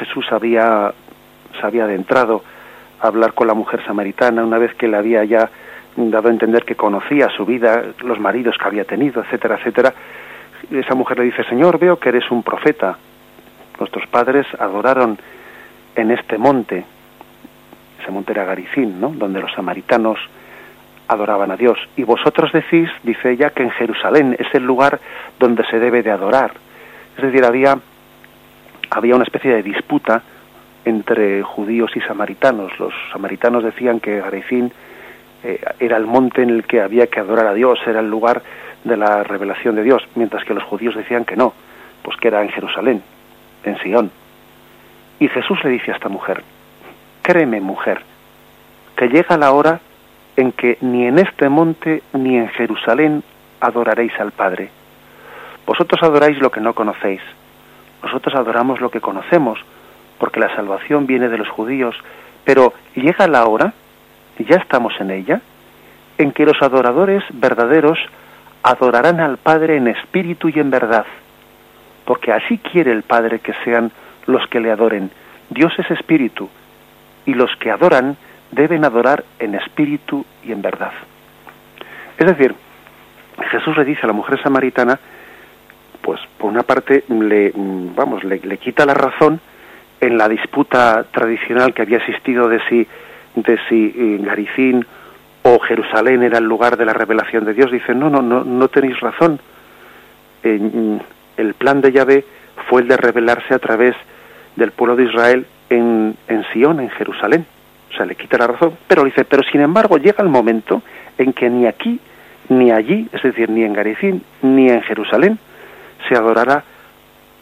Jesús 0.00 0.26
había, 0.32 0.92
se 1.60 1.64
había 1.64 1.84
adentrado 1.84 2.42
a 3.00 3.06
hablar 3.06 3.34
con 3.34 3.46
la 3.46 3.54
mujer 3.54 3.84
samaritana, 3.86 4.42
una 4.42 4.58
vez 4.58 4.74
que 4.74 4.88
le 4.88 4.96
había 4.96 5.22
ya 5.22 5.48
dado 6.10 6.28
a 6.28 6.32
entender 6.32 6.64
que 6.64 6.76
conocía 6.76 7.28
su 7.30 7.44
vida, 7.44 7.82
los 8.02 8.20
maridos 8.20 8.56
que 8.56 8.66
había 8.66 8.84
tenido, 8.84 9.22
etcétera, 9.22 9.56
etcétera, 9.56 9.92
esa 10.70 10.94
mujer 10.94 11.18
le 11.18 11.24
dice, 11.24 11.44
Señor, 11.44 11.78
veo 11.78 11.98
que 11.98 12.10
eres 12.10 12.30
un 12.30 12.42
profeta. 12.42 12.96
Nuestros 13.78 14.06
padres 14.06 14.46
adoraron 14.58 15.18
en 15.94 16.10
este 16.10 16.38
monte, 16.38 16.84
ese 18.00 18.10
monte 18.10 18.32
era 18.32 18.44
Garicín, 18.44 19.00
¿no? 19.00 19.10
Donde 19.10 19.40
los 19.40 19.52
samaritanos 19.52 20.18
adoraban 21.08 21.50
a 21.50 21.56
Dios. 21.56 21.78
Y 21.96 22.04
vosotros 22.04 22.52
decís, 22.52 22.88
dice 23.02 23.32
ella, 23.32 23.50
que 23.50 23.62
en 23.62 23.70
Jerusalén 23.70 24.36
es 24.38 24.46
el 24.54 24.64
lugar 24.64 25.00
donde 25.38 25.64
se 25.64 25.78
debe 25.78 26.02
de 26.02 26.10
adorar. 26.10 26.52
Es 27.16 27.22
decir, 27.22 27.44
había, 27.44 27.78
había 28.90 29.14
una 29.14 29.24
especie 29.24 29.54
de 29.54 29.62
disputa 29.62 30.22
entre 30.84 31.42
judíos 31.42 31.90
y 31.96 32.00
samaritanos. 32.00 32.78
Los 32.78 32.94
samaritanos 33.12 33.64
decían 33.64 34.00
que 34.00 34.20
Garicín 34.20 34.72
eh, 35.44 35.60
era 35.78 35.96
el 35.96 36.06
monte 36.06 36.42
en 36.42 36.50
el 36.50 36.64
que 36.64 36.80
había 36.80 37.06
que 37.06 37.20
adorar 37.20 37.46
a 37.46 37.54
Dios, 37.54 37.78
era 37.86 38.00
el 38.00 38.10
lugar 38.10 38.42
de 38.84 38.96
la 38.96 39.22
revelación 39.24 39.76
de 39.76 39.82
Dios, 39.82 40.02
mientras 40.14 40.44
que 40.44 40.54
los 40.54 40.64
judíos 40.64 40.94
decían 40.94 41.24
que 41.24 41.36
no, 41.36 41.52
pues 42.02 42.16
que 42.16 42.28
era 42.28 42.42
en 42.42 42.50
Jerusalén, 42.50 43.02
en 43.64 43.78
Sion. 43.78 44.10
Y 45.20 45.28
Jesús 45.28 45.62
le 45.64 45.70
dice 45.70 45.92
a 45.92 45.94
esta 45.94 46.08
mujer, 46.08 46.42
créeme 47.22 47.60
mujer, 47.60 48.02
que 48.96 49.08
llega 49.08 49.36
la 49.36 49.52
hora 49.52 49.80
en 50.36 50.52
que 50.52 50.78
ni 50.80 51.06
en 51.06 51.18
este 51.18 51.48
monte 51.48 52.02
ni 52.12 52.36
en 52.36 52.48
Jerusalén 52.48 53.22
adoraréis 53.60 54.12
al 54.20 54.32
Padre. 54.32 54.70
Vosotros 55.66 56.00
adoráis 56.02 56.38
lo 56.40 56.50
que 56.50 56.60
no 56.60 56.74
conocéis, 56.74 57.20
nosotros 58.02 58.34
adoramos 58.34 58.80
lo 58.80 58.90
que 58.90 59.00
conocemos, 59.00 59.58
porque 60.18 60.40
la 60.40 60.54
salvación 60.54 61.06
viene 61.06 61.28
de 61.28 61.38
los 61.38 61.48
judíos, 61.48 61.96
pero 62.44 62.72
llega 62.94 63.26
la 63.26 63.46
hora, 63.46 63.72
ya 64.44 64.56
estamos 64.56 64.92
en 65.00 65.10
ella, 65.10 65.40
en 66.18 66.32
que 66.32 66.44
los 66.44 66.60
adoradores 66.62 67.22
verdaderos 67.32 67.98
adorarán 68.62 69.20
al 69.20 69.36
Padre 69.38 69.76
en 69.76 69.88
espíritu 69.88 70.48
y 70.48 70.58
en 70.58 70.70
verdad, 70.70 71.06
porque 72.04 72.32
así 72.32 72.58
quiere 72.58 72.92
el 72.92 73.02
Padre 73.02 73.40
que 73.40 73.54
sean 73.64 73.92
los 74.26 74.46
que 74.48 74.60
le 74.60 74.70
adoren. 74.70 75.10
Dios 75.50 75.72
es 75.78 75.90
espíritu, 75.90 76.48
y 77.26 77.34
los 77.34 77.54
que 77.56 77.70
adoran 77.70 78.16
deben 78.50 78.84
adorar 78.84 79.24
en 79.38 79.54
espíritu 79.54 80.24
y 80.44 80.52
en 80.52 80.62
verdad. 80.62 80.92
Es 82.16 82.26
decir, 82.26 82.54
Jesús 83.50 83.76
le 83.76 83.84
dice 83.84 84.00
a 84.04 84.06
la 84.06 84.12
mujer 84.12 84.42
samaritana, 84.42 84.98
pues 86.02 86.20
por 86.38 86.50
una 86.50 86.62
parte 86.62 87.04
le, 87.08 87.52
vamos, 87.54 88.24
le, 88.24 88.38
le 88.40 88.58
quita 88.58 88.86
la 88.86 88.94
razón 88.94 89.40
en 90.00 90.16
la 90.16 90.28
disputa 90.28 91.04
tradicional 91.10 91.74
que 91.74 91.82
había 91.82 91.98
existido 91.98 92.48
de 92.48 92.60
si, 92.68 92.86
de 93.42 93.58
si 93.68 93.94
eh, 93.96 94.18
Garicín 94.22 94.86
o 95.42 95.58
Jerusalén 95.60 96.22
era 96.22 96.38
el 96.38 96.44
lugar 96.44 96.76
de 96.76 96.84
la 96.84 96.92
revelación 96.92 97.44
de 97.44 97.54
Dios, 97.54 97.70
dicen, 97.70 97.98
no, 97.98 98.10
no, 98.10 98.22
no, 98.22 98.44
no 98.44 98.68
tenéis 98.68 98.98
razón. 99.00 99.40
el 100.42 101.54
plan 101.54 101.80
de 101.80 101.92
Yahvé 101.92 102.24
fue 102.68 102.82
el 102.82 102.88
de 102.88 102.96
revelarse 102.96 103.54
a 103.54 103.58
través 103.58 103.94
del 104.56 104.72
pueblo 104.72 104.96
de 104.96 105.04
Israel 105.04 105.46
en, 105.70 106.16
en 106.26 106.44
Sion, 106.52 106.80
en 106.80 106.90
Jerusalén. 106.90 107.46
O 107.90 107.96
sea, 107.96 108.04
le 108.04 108.14
quita 108.14 108.36
la 108.38 108.48
razón, 108.48 108.74
pero 108.86 109.04
dice, 109.04 109.24
pero 109.24 109.42
sin 109.44 109.60
embargo 109.60 109.96
llega 109.96 110.22
el 110.22 110.28
momento 110.28 110.82
en 111.16 111.32
que 111.32 111.48
ni 111.48 111.66
aquí 111.66 112.00
ni 112.48 112.70
allí, 112.70 113.08
es 113.12 113.22
decir, 113.22 113.50
ni 113.50 113.62
en 113.62 113.72
Garicín, 113.72 114.22
ni 114.42 114.68
en 114.68 114.82
Jerusalén, 114.82 115.38
se 116.08 116.16
adorará 116.16 116.64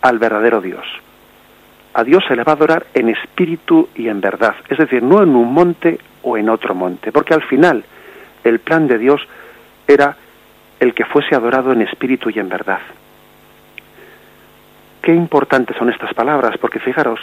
al 0.01 0.19
verdadero 0.19 0.61
Dios. 0.61 0.85
A 1.97 2.05
Dios 2.05 2.23
se 2.29 2.37
le 2.37 2.45
va 2.45 2.53
a 2.53 2.57
adorar 2.57 2.89
en 2.93 3.09
espíritu 3.09 3.89
y 3.95 4.09
en 4.09 4.21
verdad, 4.21 4.55
es 4.69 4.77
decir, 4.77 5.03
no 5.03 5.23
en 5.23 5.35
un 5.35 5.51
monte 5.51 5.99
o 6.25 6.37
en 6.37 6.51
otro 6.51 6.75
monte, 6.75 7.11
porque 7.11 7.33
al 7.33 7.43
final 7.45 7.83
el 8.45 8.59
plan 8.59 8.87
de 8.87 8.99
Dios 8.99 9.27
era 9.89 10.15
el 10.79 10.93
que 10.93 11.07
fuese 11.07 11.35
adorado 11.35 11.73
en 11.73 11.81
espíritu 11.81 12.29
y 12.29 12.39
en 12.39 12.51
verdad. 12.51 12.81
Qué 15.01 15.15
importantes 15.15 15.75
son 15.79 15.89
estas 15.89 16.13
palabras, 16.13 16.59
porque 16.59 16.81
fijaros, 16.81 17.19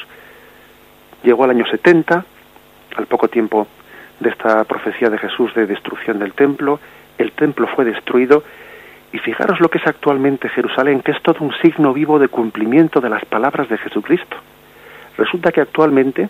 llegó 1.21 1.43
al 1.43 1.51
año 1.51 1.67
70, 1.67 2.25
al 2.95 3.05
poco 3.05 3.27
tiempo 3.27 3.67
de 4.19 4.31
esta 4.31 4.63
profecía 4.63 5.11
de 5.11 5.19
Jesús 5.19 5.53
de 5.53 5.67
destrucción 5.67 6.17
del 6.17 6.33
templo, 6.33 6.79
el 7.19 7.33
templo 7.33 7.67
fue 7.67 7.85
destruido 7.85 8.43
y 9.11 9.19
fijaros 9.19 9.59
lo 9.59 9.69
que 9.69 9.77
es 9.77 9.85
actualmente 9.85 10.49
Jerusalén, 10.49 11.01
que 11.01 11.11
es 11.11 11.21
todo 11.21 11.45
un 11.45 11.53
signo 11.61 11.93
vivo 11.93 12.17
de 12.17 12.27
cumplimiento 12.27 12.99
de 13.01 13.11
las 13.11 13.23
palabras 13.25 13.69
de 13.69 13.77
Jesucristo. 13.77 14.37
Resulta 15.17 15.51
que 15.51 15.61
actualmente 15.61 16.29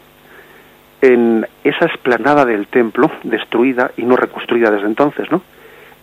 en 1.01 1.45
esa 1.63 1.86
esplanada 1.86 2.45
del 2.45 2.67
templo, 2.67 3.11
destruida 3.23 3.91
y 3.97 4.03
no 4.03 4.15
reconstruida 4.15 4.71
desde 4.71 4.88
entonces, 4.88 5.29
¿no? 5.31 5.41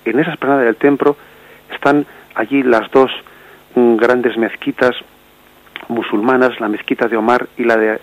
En 0.04 0.18
esa 0.18 0.32
esplanada 0.32 0.62
del 0.62 0.76
templo 0.76 1.16
están 1.72 2.04
allí 2.34 2.62
las 2.62 2.90
dos 2.90 3.10
mm, 3.74 3.96
grandes 3.96 4.36
mezquitas 4.36 4.92
musulmanas, 5.88 6.60
la 6.60 6.68
mezquita 6.68 7.08
de 7.08 7.16
Omar 7.16 7.48
y 7.56 7.64
la 7.64 7.76
de 7.76 7.98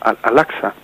Al-Aqsa, 0.00 0.74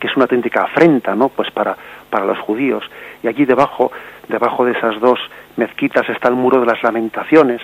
que 0.00 0.08
es 0.08 0.16
una 0.16 0.24
auténtica 0.24 0.64
afrenta, 0.64 1.14
¿no? 1.14 1.28
Pues 1.28 1.50
para, 1.52 1.76
para 2.10 2.24
los 2.24 2.38
judíos. 2.40 2.84
Y 3.22 3.28
allí 3.28 3.44
debajo, 3.44 3.92
debajo 4.28 4.64
de 4.64 4.72
esas 4.72 4.98
dos 5.00 5.20
mezquitas 5.56 6.08
está 6.08 6.28
el 6.28 6.34
muro 6.34 6.60
de 6.60 6.66
las 6.66 6.82
lamentaciones, 6.82 7.62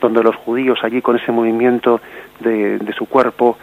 donde 0.00 0.22
los 0.22 0.36
judíos 0.36 0.78
allí 0.82 1.00
con 1.00 1.16
ese 1.16 1.32
movimiento 1.32 2.00
de, 2.40 2.92
su 2.96 3.06
cuerpo, 3.06 3.58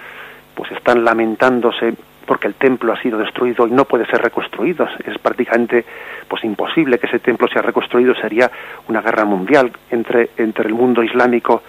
pues 0.55 0.71
están 0.71 1.03
lamentándose 1.03 1.93
porque 2.25 2.47
el 2.47 2.55
templo 2.55 2.93
ha 2.93 3.01
sido 3.01 3.17
destruido 3.17 3.67
y 3.67 3.71
no 3.71 3.85
puede 3.85 4.05
ser 4.05 4.21
reconstruido. 4.21 4.87
Es 5.05 5.17
prácticamente 5.17 5.85
pues 6.27 6.43
imposible 6.43 6.97
que 6.97 7.07
ese 7.07 7.19
templo 7.19 7.47
sea 7.47 7.61
reconstruido, 7.61 8.15
sería 8.15 8.49
una 8.87 9.01
guerra 9.01 9.25
mundial 9.25 9.71
entre, 9.91 10.29
entre 10.37 10.67
el 10.67 10.73
mundo 10.73 11.03
islámico 11.03 11.63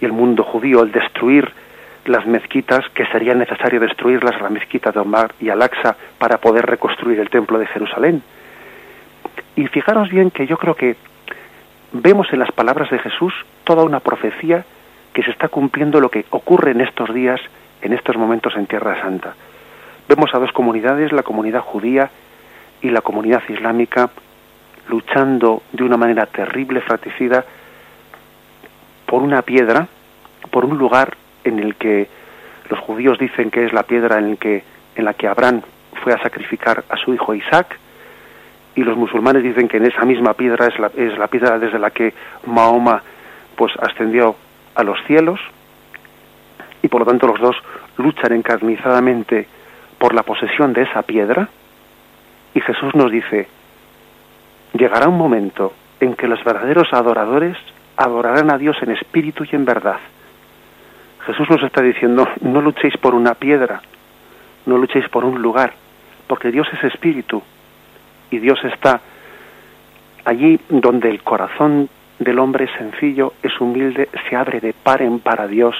y 0.00 0.04
el 0.04 0.12
mundo 0.12 0.42
judío, 0.44 0.82
el 0.82 0.92
destruir 0.92 1.52
las 2.06 2.26
mezquitas, 2.26 2.88
que 2.94 3.06
sería 3.06 3.34
necesario 3.34 3.78
destruirlas, 3.78 4.40
la 4.40 4.48
mezquita 4.48 4.90
de 4.90 5.00
Omar 5.00 5.34
y 5.38 5.50
Al-Aqsa, 5.50 5.96
para 6.18 6.38
poder 6.38 6.64
reconstruir 6.66 7.20
el 7.20 7.28
templo 7.28 7.58
de 7.58 7.66
Jerusalén. 7.66 8.22
Y 9.56 9.66
fijaros 9.66 10.08
bien 10.08 10.30
que 10.30 10.46
yo 10.46 10.56
creo 10.56 10.74
que 10.74 10.96
vemos 11.92 12.32
en 12.32 12.38
las 12.38 12.52
palabras 12.52 12.90
de 12.90 12.98
Jesús 12.98 13.34
toda 13.64 13.84
una 13.84 14.00
profecía 14.00 14.64
que 15.12 15.22
se 15.22 15.30
está 15.30 15.48
cumpliendo 15.48 16.00
lo 16.00 16.10
que 16.10 16.24
ocurre 16.30 16.72
en 16.72 16.80
estos 16.80 17.12
días, 17.12 17.40
en 17.82 17.92
estos 17.92 18.16
momentos 18.16 18.54
en 18.56 18.66
Tierra 18.66 19.00
Santa. 19.00 19.34
Vemos 20.08 20.30
a 20.34 20.38
dos 20.38 20.52
comunidades, 20.52 21.12
la 21.12 21.22
comunidad 21.22 21.60
judía 21.60 22.10
y 22.82 22.90
la 22.90 23.00
comunidad 23.00 23.42
islámica, 23.48 24.10
luchando 24.88 25.62
de 25.72 25.84
una 25.84 25.96
manera 25.96 26.26
terrible, 26.26 26.80
fratricida, 26.80 27.44
por 29.06 29.22
una 29.22 29.42
piedra, 29.42 29.86
por 30.50 30.64
un 30.64 30.78
lugar 30.78 31.16
en 31.44 31.58
el 31.58 31.74
que 31.76 32.08
los 32.68 32.78
judíos 32.80 33.18
dicen 33.18 33.50
que 33.50 33.64
es 33.64 33.72
la 33.72 33.82
piedra 33.82 34.18
en, 34.18 34.36
que, 34.36 34.62
en 34.94 35.04
la 35.04 35.14
que 35.14 35.26
Abraham 35.26 35.62
fue 36.02 36.12
a 36.12 36.22
sacrificar 36.22 36.84
a 36.88 36.96
su 36.96 37.12
hijo 37.12 37.34
Isaac, 37.34 37.78
y 38.76 38.82
los 38.82 38.96
musulmanes 38.96 39.42
dicen 39.42 39.68
que 39.68 39.78
en 39.78 39.86
esa 39.86 40.04
misma 40.04 40.34
piedra 40.34 40.66
es 40.66 40.78
la, 40.78 40.90
es 40.96 41.18
la 41.18 41.26
piedra 41.26 41.58
desde 41.58 41.78
la 41.78 41.90
que 41.90 42.14
Mahoma 42.46 43.02
pues 43.56 43.72
ascendió 43.80 44.36
a 44.74 44.82
los 44.82 44.98
cielos, 45.06 45.40
y 46.82 46.88
por 46.88 47.00
lo 47.00 47.06
tanto 47.06 47.26
los 47.26 47.40
dos 47.40 47.56
luchan 47.96 48.32
encarnizadamente 48.32 49.46
por 49.98 50.14
la 50.14 50.22
posesión 50.22 50.72
de 50.72 50.82
esa 50.82 51.02
piedra, 51.02 51.48
y 52.54 52.60
Jesús 52.60 52.94
nos 52.94 53.10
dice, 53.10 53.48
llegará 54.72 55.08
un 55.08 55.18
momento 55.18 55.72
en 56.00 56.14
que 56.14 56.26
los 56.26 56.42
verdaderos 56.42 56.92
adoradores 56.92 57.56
adorarán 57.96 58.50
a 58.50 58.58
Dios 58.58 58.76
en 58.82 58.92
espíritu 58.92 59.44
y 59.44 59.54
en 59.54 59.64
verdad. 59.64 59.98
Jesús 61.26 61.50
nos 61.50 61.62
está 61.62 61.82
diciendo, 61.82 62.26
no 62.40 62.62
luchéis 62.62 62.96
por 62.96 63.14
una 63.14 63.34
piedra, 63.34 63.82
no 64.66 64.78
luchéis 64.78 65.08
por 65.08 65.24
un 65.24 65.42
lugar, 65.42 65.74
porque 66.26 66.50
Dios 66.50 66.66
es 66.72 66.84
espíritu 66.84 67.42
y 68.30 68.38
Dios 68.38 68.58
está 68.64 69.00
allí 70.24 70.58
donde 70.68 71.10
el 71.10 71.22
corazón 71.22 71.88
del 72.20 72.38
hombre 72.38 72.68
sencillo, 72.76 73.32
es 73.42 73.58
humilde, 73.60 74.08
se 74.28 74.36
abre 74.36 74.60
de 74.60 74.74
par 74.74 75.02
en 75.02 75.18
par 75.20 75.40
a 75.40 75.48
Dios 75.48 75.74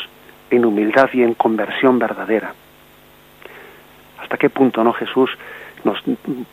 en 0.50 0.64
humildad 0.64 1.10
y 1.12 1.22
en 1.22 1.34
conversión 1.34 1.98
verdadera. 1.98 2.54
¿Hasta 4.20 4.36
qué 4.38 4.48
punto 4.50 4.82
no 4.82 4.92
Jesús 4.94 5.30
nos 5.84 6.02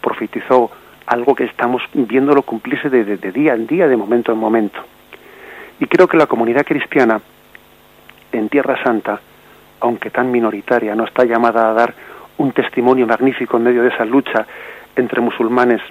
profetizó 0.02 0.70
algo 1.06 1.34
que 1.34 1.46
estamos 1.46 1.82
viéndolo 1.94 2.42
cumplirse 2.42 2.90
de, 2.90 3.06
de 3.06 3.32
día 3.32 3.54
en 3.54 3.66
día, 3.66 3.88
de 3.88 3.96
momento 3.96 4.34
en 4.34 4.38
momento? 4.38 4.80
Y 5.80 5.86
creo 5.86 6.08
que 6.08 6.18
la 6.18 6.28
comunidad 6.28 6.66
cristiana 6.66 7.22
en 8.34 8.50
Tierra 8.50 8.84
Santa, 8.84 9.22
aunque 9.80 10.10
tan 10.10 10.30
minoritaria, 10.32 10.96
no 10.96 11.06
está 11.06 11.24
llamada 11.24 11.70
a 11.70 11.74
dar 11.74 11.94
un 12.38 12.52
testimonio 12.52 13.08
magnífico 13.08 13.56
en 13.56 13.64
medio 13.64 13.84
de 13.84 13.90
esa 13.90 14.04
lucha 14.04 14.46
entre 14.98 15.22
musulmanes 15.22 15.82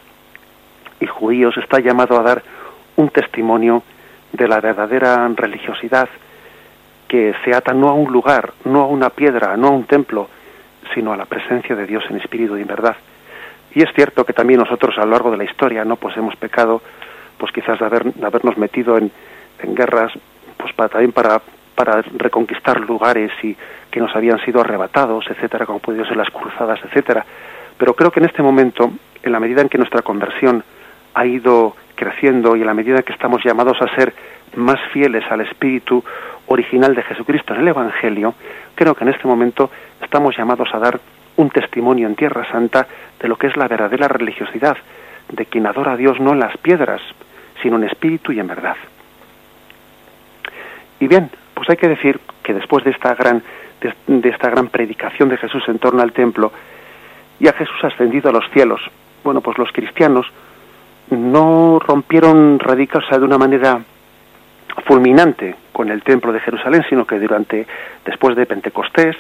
y 1.00 1.06
judíos, 1.06 1.56
está 1.56 1.80
llamado 1.80 2.18
a 2.18 2.22
dar 2.22 2.42
un 2.96 3.10
testimonio 3.10 3.82
de 4.32 4.48
la 4.48 4.60
verdadera 4.60 5.28
religiosidad 5.34 6.08
que 7.08 7.34
se 7.44 7.54
ata 7.54 7.72
no 7.72 7.88
a 7.88 7.94
un 7.94 8.12
lugar, 8.12 8.52
no 8.64 8.82
a 8.82 8.86
una 8.86 9.10
piedra, 9.10 9.56
no 9.56 9.68
a 9.68 9.70
un 9.70 9.84
templo, 9.84 10.28
sino 10.94 11.12
a 11.12 11.16
la 11.16 11.26
presencia 11.26 11.76
de 11.76 11.86
Dios 11.86 12.04
en 12.10 12.16
espíritu 12.16 12.56
y 12.56 12.62
en 12.62 12.68
verdad. 12.68 12.96
Y 13.74 13.82
es 13.82 13.90
cierto 13.94 14.24
que 14.24 14.32
también 14.32 14.60
nosotros 14.60 14.96
a 14.98 15.04
lo 15.04 15.12
largo 15.12 15.30
de 15.30 15.36
la 15.36 15.44
historia 15.44 15.84
no 15.84 15.96
pues 15.96 16.16
hemos 16.16 16.34
pecado 16.36 16.82
pues 17.38 17.52
quizás 17.52 17.78
de, 17.78 17.84
haber, 17.84 18.04
de 18.04 18.26
habernos 18.26 18.56
metido 18.56 18.96
en, 18.96 19.10
en 19.62 19.74
guerras 19.74 20.12
pues 20.56 20.72
para, 20.72 20.88
también 20.88 21.12
para, 21.12 21.40
para 21.74 22.02
reconquistar 22.16 22.80
lugares 22.80 23.30
y 23.42 23.56
que 23.90 24.00
nos 24.00 24.14
habían 24.16 24.42
sido 24.44 24.60
arrebatados, 24.60 25.26
etcétera, 25.28 25.66
como 25.66 25.78
pudieron 25.78 26.08
ser 26.08 26.16
las 26.16 26.30
cruzadas, 26.30 26.80
etcétera. 26.84 27.24
Pero 27.78 27.94
creo 27.94 28.10
que 28.10 28.20
en 28.20 28.26
este 28.26 28.42
momento, 28.42 28.90
en 29.22 29.32
la 29.32 29.40
medida 29.40 29.60
en 29.60 29.68
que 29.68 29.78
nuestra 29.78 30.02
conversión 30.02 30.64
ha 31.14 31.26
ido 31.26 31.76
creciendo 31.96 32.54
y 32.54 32.60
en 32.60 32.66
la 32.66 32.74
medida 32.74 33.02
que 33.02 33.12
estamos 33.12 33.42
llamados 33.44 33.76
a 33.80 33.94
ser 33.96 34.14
más 34.54 34.78
fieles 34.92 35.24
al 35.30 35.40
espíritu 35.40 36.04
original 36.46 36.94
de 36.94 37.02
Jesucristo 37.02 37.54
en 37.54 37.62
el 37.62 37.68
Evangelio, 37.68 38.34
creo 38.74 38.94
que 38.94 39.04
en 39.04 39.10
este 39.10 39.26
momento 39.26 39.70
estamos 40.00 40.36
llamados 40.36 40.68
a 40.72 40.78
dar 40.78 41.00
un 41.36 41.50
testimonio 41.50 42.06
en 42.06 42.14
Tierra 42.14 42.46
Santa 42.50 42.86
de 43.20 43.28
lo 43.28 43.36
que 43.36 43.48
es 43.48 43.56
la 43.56 43.68
verdadera 43.68 44.08
religiosidad, 44.08 44.76
de 45.30 45.46
quien 45.46 45.66
adora 45.66 45.92
a 45.92 45.96
Dios 45.96 46.20
no 46.20 46.32
en 46.32 46.40
las 46.40 46.56
piedras, 46.58 47.00
sino 47.62 47.76
en 47.76 47.84
espíritu 47.84 48.32
y 48.32 48.40
en 48.40 48.46
verdad. 48.46 48.76
Y 51.00 51.08
bien, 51.08 51.30
pues 51.54 51.68
hay 51.68 51.76
que 51.76 51.88
decir 51.88 52.20
que 52.42 52.54
después 52.54 52.84
de 52.84 52.90
esta 52.90 53.14
gran, 53.14 53.42
de, 54.06 54.28
esta 54.28 54.50
gran 54.50 54.68
predicación 54.68 55.28
de 55.28 55.36
Jesús 55.36 55.64
en 55.68 55.78
torno 55.78 56.02
al 56.02 56.12
templo, 56.12 56.52
y 57.38 57.48
a 57.48 57.52
Jesús 57.52 57.76
ascendido 57.82 58.30
a 58.30 58.32
los 58.32 58.48
cielos, 58.50 58.80
bueno, 59.22 59.42
pues 59.42 59.58
los 59.58 59.70
cristianos 59.72 60.26
no 61.10 61.78
rompieron 61.78 62.58
radicas 62.58 63.04
de 63.10 63.24
una 63.24 63.38
manera 63.38 63.80
fulminante 64.84 65.54
con 65.72 65.90
el 65.90 66.02
templo 66.02 66.32
de 66.32 66.40
Jerusalén, 66.40 66.84
sino 66.88 67.06
que 67.06 67.18
durante, 67.18 67.66
después 68.04 68.36
de 68.36 68.46
Pentecostés, 68.46 69.16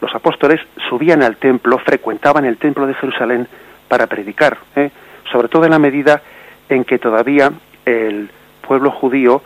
los 0.00 0.14
apóstoles 0.14 0.60
subían 0.88 1.22
al 1.22 1.36
templo, 1.36 1.78
frecuentaban 1.78 2.44
el 2.44 2.56
templo 2.56 2.86
de 2.86 2.94
Jerusalén 2.94 3.48
para 3.88 4.06
predicar, 4.06 4.58
¿eh? 4.76 4.90
sobre 5.30 5.48
todo 5.48 5.64
en 5.64 5.72
la 5.72 5.78
medida 5.78 6.22
en 6.68 6.84
que 6.84 6.98
todavía 6.98 7.50
el 7.84 8.30
pueblo 8.66 8.90
judío 8.90 9.42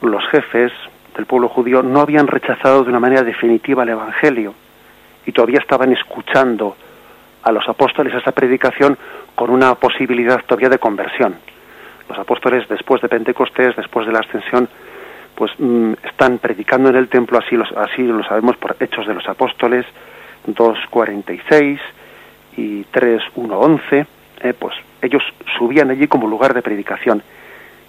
los 0.00 0.24
jefes 0.28 0.72
del 1.16 1.26
pueblo 1.26 1.48
judío 1.48 1.82
no 1.82 2.00
habían 2.00 2.26
rechazado 2.26 2.84
de 2.84 2.90
una 2.90 3.00
manera 3.00 3.22
definitiva 3.22 3.82
el 3.82 3.90
Evangelio 3.90 4.54
y 5.26 5.32
todavía 5.32 5.58
estaban 5.58 5.92
escuchando 5.92 6.76
a 7.48 7.52
los 7.52 7.68
apóstoles 7.68 8.14
esa 8.14 8.32
predicación 8.32 8.96
con 9.34 9.50
una 9.50 9.74
posibilidad 9.74 10.44
todavía 10.44 10.68
de 10.68 10.78
conversión. 10.78 11.36
Los 12.08 12.18
apóstoles 12.18 12.68
después 12.68 13.00
de 13.00 13.08
Pentecostés, 13.08 13.74
después 13.76 14.06
de 14.06 14.12
la 14.12 14.20
ascensión, 14.20 14.68
pues 15.34 15.52
mm, 15.58 15.92
están 16.04 16.38
predicando 16.38 16.90
en 16.90 16.96
el 16.96 17.08
templo, 17.08 17.38
así, 17.38 17.56
los, 17.56 17.70
así 17.72 18.02
lo 18.02 18.22
sabemos 18.24 18.56
por 18.56 18.76
Hechos 18.80 19.06
de 19.06 19.14
los 19.14 19.26
Apóstoles 19.28 19.86
2.46 20.46 21.78
y 22.56 22.84
3.1.11, 22.84 24.06
eh, 24.40 24.54
pues 24.58 24.74
ellos 25.00 25.22
subían 25.56 25.90
allí 25.90 26.06
como 26.06 26.26
lugar 26.26 26.54
de 26.54 26.62
predicación. 26.62 27.22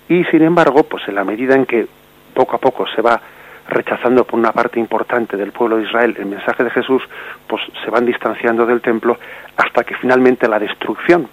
Y 0.08 0.24
sin 0.26 0.42
embargo, 0.42 0.84
pues 0.84 1.08
en 1.08 1.16
la 1.16 1.24
medida 1.24 1.56
en 1.56 1.66
que 1.66 1.88
poco 2.34 2.56
a 2.56 2.60
poco 2.60 2.88
se 2.88 3.02
va 3.02 3.22
rechazando 3.70 4.26
por 4.26 4.40
una 4.40 4.52
parte 4.52 4.80
importante 4.80 5.38
del 5.38 5.52
pueblo 5.52 5.78
de 5.78 5.84
Israel 5.84 6.16
el 6.18 6.26
mensaje 6.26 6.64
de 6.64 6.70
Jesús, 6.70 7.04
pues 7.48 7.62
se 7.84 7.90
van 7.90 8.06
distanciando 8.06 8.66
del 8.66 8.82
templo 8.82 9.18
hasta 9.58 9.84
que 9.84 9.96
finalmente 9.96 10.48
la 10.48 10.60
destrucción 10.60 11.28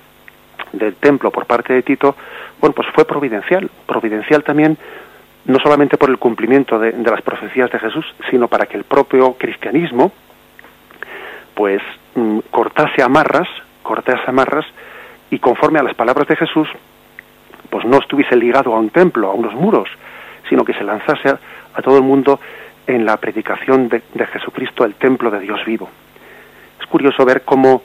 del 0.73 0.95
templo 0.97 1.31
por 1.31 1.47
parte 1.47 1.73
de 1.73 1.83
Tito 1.83 2.17
bueno, 2.61 2.75
pues 2.75 2.89
fue 2.95 3.05
providencial, 3.05 3.71
providencial 3.87 4.43
también 4.43 4.79
no 5.45 5.59
solamente 5.61 5.97
por 5.97 6.11
el 6.11 6.19
cumplimiento 6.19 6.79
de, 6.79 6.93
las 6.93 7.23
profecías 7.23 7.71
de 7.71 7.79
Jesús, 7.79 8.05
sino 8.31 8.49
para 8.49 8.67
que 8.67 8.77
el 8.77 8.85
propio 8.85 9.35
cristianismo, 9.35 10.11
pues, 11.55 11.81
mm, 12.15 12.39
cortase 12.51 13.03
amarras, 13.03 13.49
cortase 13.83 14.25
amarras, 14.27 14.67
y 15.31 15.39
conforme 15.39 15.79
a 15.79 15.85
las 15.85 15.95
palabras 15.95 16.27
de 16.27 16.37
Jesús, 16.37 16.69
pues 17.71 17.85
no 17.85 17.99
estuviese 17.99 18.37
ligado 18.37 18.75
a 18.75 18.79
un 18.79 18.91
templo, 18.91 19.31
a 19.31 19.35
unos 19.35 19.55
muros, 19.55 19.89
sino 20.49 20.65
que 20.65 20.75
se 20.75 20.85
lanzase 20.85 21.37
a, 21.77 21.83
todo 21.83 21.97
el 21.97 22.03
mundo 22.03 22.41
en 22.87 23.05
la 23.05 23.17
predicación 23.17 23.89
de, 23.89 24.03
Jesucristo, 24.33 24.85
el 24.85 24.95
templo 24.95 25.31
de 25.31 25.41
Dios 25.41 25.65
vivo. 25.65 25.89
Es 26.81 26.87
curioso 26.87 27.25
ver 27.25 27.43
cómo 27.43 27.83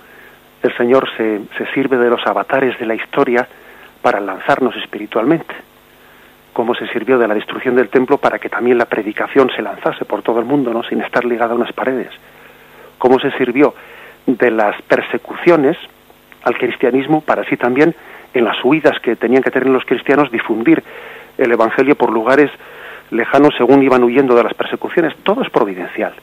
el 0.61 0.75
Señor 0.77 1.09
se, 1.17 1.41
se 1.57 1.65
sirve 1.73 1.97
de 1.97 2.09
los 2.09 2.25
avatares 2.25 2.77
de 2.79 2.85
la 2.85 2.95
historia 2.95 3.47
para 4.01 4.19
lanzarnos 4.19 4.75
espiritualmente 4.77 5.55
cómo 6.53 6.75
se 6.75 6.87
sirvió 6.87 7.17
de 7.17 7.27
la 7.27 7.33
destrucción 7.33 7.75
del 7.75 7.89
templo 7.89 8.17
para 8.17 8.39
que 8.39 8.49
también 8.49 8.77
la 8.77 8.85
predicación 8.85 9.49
se 9.55 9.61
lanzase 9.61 10.05
por 10.05 10.21
todo 10.21 10.39
el 10.39 10.45
mundo, 10.45 10.73
¿no? 10.73 10.83
sin 10.83 11.01
estar 11.01 11.23
ligada 11.25 11.53
a 11.53 11.55
unas 11.55 11.71
paredes. 11.73 12.09
Cómo 12.97 13.19
se 13.19 13.31
sirvió 13.31 13.73
de 14.25 14.51
las 14.51 14.79
persecuciones 14.83 15.77
al 16.43 16.57
cristianismo 16.57 17.21
para 17.21 17.43
así 17.43 17.57
también 17.57 17.95
en 18.33 18.45
las 18.45 18.63
huidas 18.63 18.99
que 18.99 19.15
tenían 19.15 19.43
que 19.43 19.51
tener 19.51 19.69
los 19.69 19.85
cristianos 19.85 20.31
difundir 20.31 20.83
el 21.37 21.51
evangelio 21.51 21.95
por 21.95 22.11
lugares 22.11 22.51
lejanos 23.11 23.53
según 23.57 23.83
iban 23.83 24.03
huyendo 24.03 24.35
de 24.35 24.43
las 24.43 24.53
persecuciones. 24.53 25.15
Todo 25.23 25.43
es 25.43 25.49
providencial. 25.49 26.13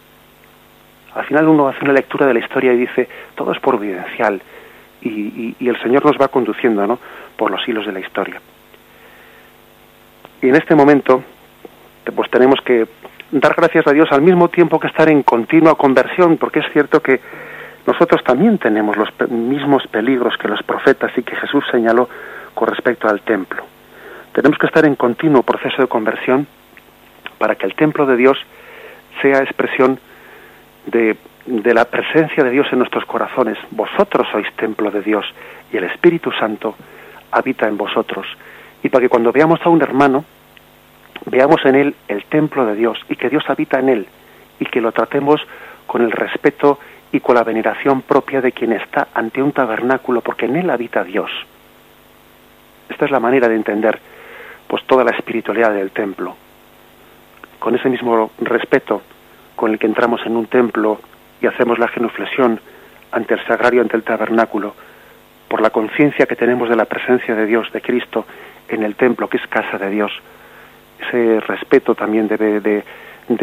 Al 1.14 1.24
final 1.24 1.48
uno 1.48 1.68
hace 1.68 1.84
una 1.84 1.92
lectura 1.92 2.26
de 2.26 2.34
la 2.34 2.40
historia 2.40 2.72
y 2.72 2.78
dice, 2.78 3.08
todo 3.34 3.52
es 3.52 3.60
providencial. 3.60 4.40
Y, 5.00 5.54
el 5.60 5.80
Señor 5.80 6.04
nos 6.04 6.16
va 6.16 6.28
conduciendo 6.28 6.86
¿no? 6.86 6.98
por 7.36 7.50
los 7.50 7.66
hilos 7.68 7.86
de 7.86 7.92
la 7.92 8.00
historia. 8.00 8.40
Y 10.42 10.48
en 10.48 10.56
este 10.56 10.74
momento, 10.74 11.22
pues 12.14 12.30
tenemos 12.30 12.60
que 12.64 12.86
dar 13.30 13.54
gracias 13.56 13.86
a 13.86 13.92
Dios 13.92 14.08
al 14.10 14.22
mismo 14.22 14.48
tiempo 14.48 14.80
que 14.80 14.86
estar 14.86 15.08
en 15.08 15.22
continua 15.22 15.76
conversión, 15.76 16.36
porque 16.36 16.60
es 16.60 16.66
cierto 16.72 17.00
que 17.00 17.20
nosotros 17.86 18.22
también 18.24 18.58
tenemos 18.58 18.96
los 18.96 19.08
mismos 19.30 19.86
peligros 19.88 20.36
que 20.36 20.48
los 20.48 20.62
profetas 20.62 21.10
y 21.16 21.22
que 21.22 21.36
Jesús 21.36 21.64
señaló 21.70 22.08
con 22.54 22.68
respecto 22.68 23.08
al 23.08 23.20
templo. 23.22 23.64
Tenemos 24.32 24.58
que 24.58 24.66
estar 24.66 24.84
en 24.84 24.94
continuo 24.94 25.42
proceso 25.42 25.82
de 25.82 25.88
conversión 25.88 26.46
para 27.38 27.54
que 27.54 27.66
el 27.66 27.74
templo 27.74 28.06
de 28.06 28.16
Dios 28.16 28.38
sea 29.22 29.38
expresión 29.38 29.98
de, 30.86 31.16
de 31.46 31.74
la 31.74 31.84
presencia 31.86 32.44
de 32.44 32.50
Dios 32.50 32.66
en 32.72 32.78
nuestros 32.78 33.04
corazones. 33.04 33.58
Vosotros 33.70 34.26
sois 34.30 34.46
templo 34.56 34.90
de 34.90 35.02
Dios 35.02 35.24
y 35.72 35.76
el 35.76 35.84
Espíritu 35.84 36.30
Santo 36.32 36.76
habita 37.30 37.68
en 37.68 37.76
vosotros 37.76 38.26
y 38.82 38.88
para 38.88 39.02
que 39.02 39.08
cuando 39.08 39.32
veamos 39.32 39.60
a 39.64 39.68
un 39.68 39.82
hermano, 39.82 40.24
veamos 41.26 41.64
en 41.64 41.74
él 41.74 41.94
el 42.08 42.24
templo 42.24 42.64
de 42.66 42.74
Dios 42.74 42.98
y 43.08 43.16
que 43.16 43.28
Dios 43.28 43.44
habita 43.48 43.78
en 43.80 43.88
él 43.88 44.06
y 44.60 44.66
que 44.66 44.80
lo 44.80 44.92
tratemos 44.92 45.40
con 45.86 46.02
el 46.02 46.10
respeto 46.10 46.78
y 47.12 47.20
con 47.20 47.34
la 47.34 47.44
veneración 47.44 48.02
propia 48.02 48.40
de 48.40 48.52
quien 48.52 48.72
está 48.72 49.08
ante 49.14 49.42
un 49.42 49.52
tabernáculo, 49.52 50.20
porque 50.20 50.46
en 50.46 50.56
él 50.56 50.70
habita 50.70 51.04
Dios. 51.04 51.30
Esta 52.88 53.06
es 53.06 53.10
la 53.10 53.20
manera 53.20 53.48
de 53.48 53.56
entender 53.56 53.98
pues 54.66 54.84
toda 54.84 55.04
la 55.04 55.12
espiritualidad 55.12 55.72
del 55.72 55.90
templo. 55.90 56.36
Con 57.58 57.74
ese 57.74 57.88
mismo 57.88 58.30
respeto 58.40 59.02
con 59.58 59.72
el 59.72 59.78
que 59.78 59.86
entramos 59.88 60.24
en 60.24 60.36
un 60.36 60.46
templo 60.46 61.00
y 61.42 61.46
hacemos 61.48 61.80
la 61.80 61.88
genuflexión 61.88 62.60
ante 63.10 63.34
el 63.34 63.44
sagrario, 63.44 63.82
ante 63.82 63.96
el 63.96 64.04
tabernáculo, 64.04 64.72
por 65.48 65.60
la 65.60 65.70
conciencia 65.70 66.26
que 66.26 66.36
tenemos 66.36 66.68
de 66.68 66.76
la 66.76 66.84
presencia 66.84 67.34
de 67.34 67.44
Dios, 67.44 67.70
de 67.72 67.80
Cristo, 67.80 68.24
en 68.68 68.84
el 68.84 68.94
templo, 68.94 69.28
que 69.28 69.38
es 69.38 69.46
casa 69.48 69.76
de 69.76 69.90
Dios. 69.90 70.12
Ese 71.00 71.40
respeto 71.40 71.96
también 71.96 72.28
debe 72.28 72.60
de, 72.60 72.84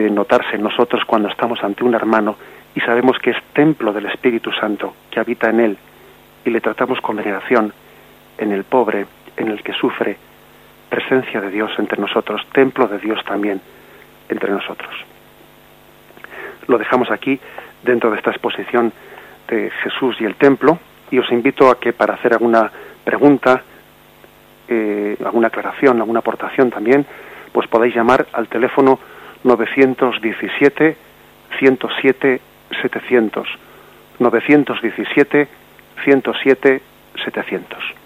notarse 0.10 0.56
en 0.56 0.64
nosotros 0.64 1.04
cuando 1.06 1.28
estamos 1.28 1.62
ante 1.64 1.84
un 1.84 1.94
hermano 1.94 2.38
y 2.74 2.80
sabemos 2.80 3.20
que 3.20 3.32
es 3.32 3.38
templo 3.54 3.92
del 3.92 4.06
Espíritu 4.06 4.52
Santo, 4.54 4.96
que 5.12 5.20
habita 5.20 5.50
en 5.50 5.60
él, 5.60 5.78
y 6.46 6.50
le 6.50 6.62
tratamos 6.62 7.02
con 7.02 7.18
veneración, 7.18 7.74
en 8.38 8.52
el 8.54 8.64
pobre, 8.64 9.06
en 9.36 9.50
el 9.50 9.62
que 9.64 9.74
sufre, 9.74 10.18
presencia 10.90 11.42
de 11.42 11.50
Dios 11.50 11.72
entre 11.78 12.00
nosotros, 12.00 12.46
templo 12.54 12.88
de 12.88 13.00
Dios 13.00 13.24
también 13.26 13.60
entre 14.30 14.52
nosotros. 14.52 14.94
Lo 16.68 16.78
dejamos 16.78 17.12
aquí 17.12 17.40
dentro 17.84 18.12
de 18.12 18.18
esta 18.18 18.32
exposición 18.32 18.92
de 19.48 19.70
Jesús 19.84 20.18
y 20.20 20.26
el 20.26 20.36
templo 20.36 20.80
y 21.12 21.20
os 21.20 21.32
invito 21.32 21.70
a 21.70 21.80
que 21.80 21.94
para 21.94 22.16
hacer 22.16 22.34
alguna 22.34 22.72
pregunta, 23.04 23.62
eh, 24.68 25.16
alguna 25.24 25.48
aclaración, 25.48 26.00
alguna 26.00 26.20
aportación 26.20 26.72
también, 26.72 27.06
pues 27.52 27.68
podáis 27.68 27.96
llamar 27.96 28.26
al 28.34 28.48
teléfono 28.48 29.00
917 29.44 30.98
107 31.60 32.42
700 32.82 33.48
917 34.20 35.48
107 36.04 36.82
700 37.24 38.05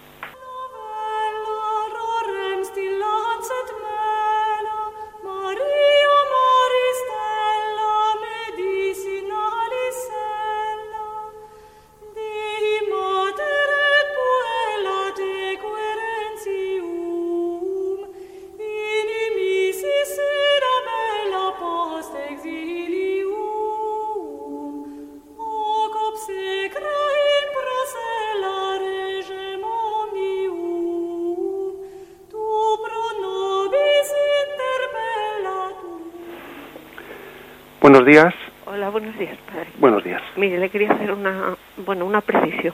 días. 38.09 38.33
Hola, 38.65 38.89
buenos 38.89 39.15
días, 39.19 39.37
padre. 39.45 39.67
Buenos 39.77 40.03
días. 40.03 40.21
Mire, 40.35 40.57
le 40.57 40.69
quería 40.69 40.91
hacer 40.91 41.11
una, 41.11 41.55
bueno, 41.77 42.05
una 42.05 42.21
precisión. 42.21 42.73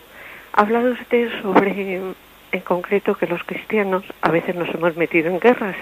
Ha 0.53 0.61
hablado 0.61 0.93
usted 0.93 1.29
sobre, 1.41 1.99
en 2.53 2.61
concreto, 2.61 3.15
que 3.15 3.27
los 3.27 3.43
cristianos 3.43 4.05
a 4.21 4.31
veces 4.31 4.55
nos 4.55 4.73
hemos 4.73 4.95
metido 4.95 5.29
en 5.29 5.41
guerras. 5.41 5.75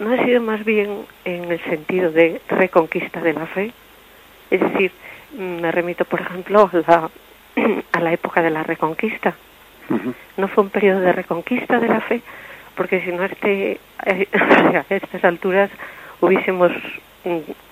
¿No 0.00 0.12
ha 0.12 0.24
sido 0.24 0.42
más 0.42 0.64
bien 0.64 1.06
en 1.24 1.52
el 1.52 1.60
sentido 1.60 2.10
de 2.10 2.40
reconquista 2.48 3.20
de 3.20 3.34
la 3.34 3.46
fe? 3.46 3.72
Es 4.50 4.60
decir, 4.60 4.90
me 5.38 5.70
remito, 5.70 6.04
por 6.04 6.20
ejemplo, 6.20 6.68
a 6.72 6.76
la, 6.90 7.10
a 7.92 8.00
la 8.00 8.12
época 8.12 8.42
de 8.42 8.50
la 8.50 8.64
reconquista. 8.64 9.36
¿No 10.36 10.48
fue 10.48 10.64
un 10.64 10.70
periodo 10.70 11.00
de 11.00 11.12
reconquista 11.12 11.78
de 11.78 11.88
la 11.88 12.00
fe? 12.00 12.20
Porque 12.74 13.00
si 13.02 13.12
no, 13.12 13.24
este, 13.24 13.78
a 13.98 14.84
estas 14.88 15.24
alturas 15.24 15.70
hubiésemos 16.20 16.72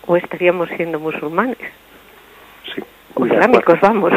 o 0.07 0.17
estaríamos 0.17 0.69
siendo 0.71 0.99
musulmanes. 0.99 1.59
Sí. 2.75 2.83
O 3.15 3.27
islámicos, 3.27 3.81
vamos. 3.81 4.13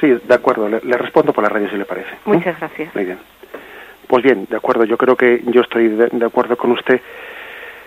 Sí, 0.00 0.08
de 0.08 0.34
acuerdo. 0.34 0.68
Le, 0.68 0.98
respondo 0.98 1.32
por 1.32 1.42
la 1.42 1.50
radio 1.50 1.68
si 1.70 1.76
le 1.76 1.84
parece. 1.84 2.10
Muchas 2.24 2.58
gracias. 2.58 2.94
Muy 2.94 3.04
bien. 3.04 3.18
Pues 4.06 4.22
bien, 4.22 4.46
de 4.48 4.56
acuerdo. 4.56 4.84
Yo 4.84 4.96
creo 4.96 5.16
que 5.16 5.42
yo 5.46 5.62
estoy 5.62 5.88
de, 5.88 6.26
acuerdo 6.26 6.56
con 6.56 6.72
usted 6.72 7.00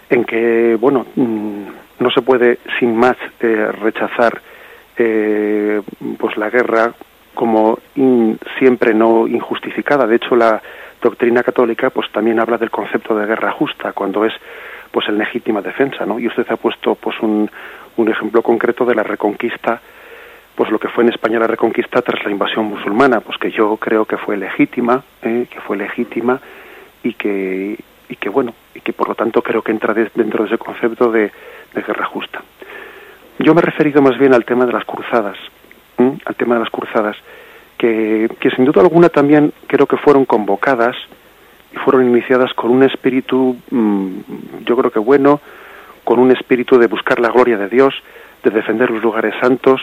en 0.10 0.24
que, 0.24 0.78
bueno, 0.80 1.06
mm, 1.16 1.64
no 2.00 2.12
se 2.12 2.22
puede 2.22 2.60
sin 2.80 2.96
más 2.96 3.18
eh, 3.40 3.72
rechazar 3.72 4.42
eh, 4.98 5.82
pues 6.18 6.38
la 6.38 6.50
guerra 6.50 6.94
como 7.34 7.78
siempre 8.58 8.94
no 8.94 9.28
injustificada. 9.28 10.08
De 10.08 10.16
hecho, 10.16 10.36
la 10.36 10.62
doctrina 11.02 11.44
católica 11.44 11.92
pues 11.92 12.12
también 12.12 12.40
habla 12.40 12.58
del 12.58 12.72
concepto 12.72 13.16
de 13.16 13.28
guerra 13.28 13.52
justa 13.52 13.94
cuando 13.94 14.26
es 14.26 14.34
pues 14.92 15.08
en 15.08 15.18
legítima 15.18 15.62
defensa, 15.62 16.06
¿no? 16.06 16.20
Y 16.20 16.28
usted 16.28 16.46
ha 16.50 16.58
puesto 16.58 16.96
pues 16.96 17.20
un, 17.22 17.50
un 17.98 18.10
ejemplo 18.10 18.42
concreto 18.42 18.86
de 18.86 18.96
la 18.96 19.04
reconquista, 19.04 19.82
pues 20.56 20.72
lo 20.72 20.80
que 20.80 20.88
fue 20.88 21.04
en 21.04 21.10
España 21.10 21.40
la 21.40 21.48
reconquista 21.48 22.02
tras 22.02 22.24
la 22.24 22.32
invasión 22.32 22.66
musulmana, 22.66 23.20
pues 23.20 23.38
que 23.38 23.52
yo 23.52 23.78
creo 23.78 24.06
que 24.06 24.18
fue 24.18 24.38
legítima, 24.38 25.04
¿eh? 25.22 25.48
que 25.50 25.60
fue 25.62 25.78
legítima 25.78 26.40
y 27.04 27.14
que 27.14 27.78
y 28.10 28.16
que 28.16 28.30
bueno 28.30 28.54
y 28.74 28.82
que 28.82 28.94
por 28.94 29.10
lo 29.10 29.16
tanto 29.16 29.42
creo 29.42 29.62
que 29.62 29.72
entra 29.72 29.94
dentro 29.94 30.44
de 30.44 30.48
ese 30.48 30.58
concepto 30.58 31.12
de, 31.12 31.32
guerra 31.76 32.06
justa. 32.06 32.42
Yo 33.38 33.54
me 33.54 33.62
he 33.62 33.64
referido 33.64 34.02
más 34.02 34.18
bien 34.18 34.34
al 34.34 34.46
tema 34.46 34.66
de 34.66 34.74
las 34.74 34.84
cruzadas, 34.84 35.38
al 35.98 36.36
tema 36.36 36.56
de 36.56 36.62
las 36.62 36.72
cruzadas, 36.72 37.16
que, 37.78 38.28
que 38.40 38.50
sin 38.50 38.66
duda 38.66 38.82
alguna 38.82 39.10
también 39.10 39.54
creo 39.68 39.86
que 39.86 39.98
fueron 39.98 40.26
convocadas 40.26 40.96
fueron 41.78 42.08
iniciadas 42.10 42.54
con 42.54 42.72
un 42.72 42.84
espíritu, 42.84 43.58
mm, 43.72 44.10
yo 44.66 44.78
creo 44.78 44.92
que 44.92 45.00
bueno, 45.00 45.40
con 46.04 46.20
un 46.20 46.32
espíritu 46.32 46.78
de 46.78 46.88
buscar 46.88 47.20
la 47.20 47.30
gloria 47.30 47.58
de 47.58 47.70
Dios, 47.70 47.94
de 48.44 48.50
defender 48.50 48.90
los 48.90 49.04
lugares 49.04 49.34
santos 49.42 49.82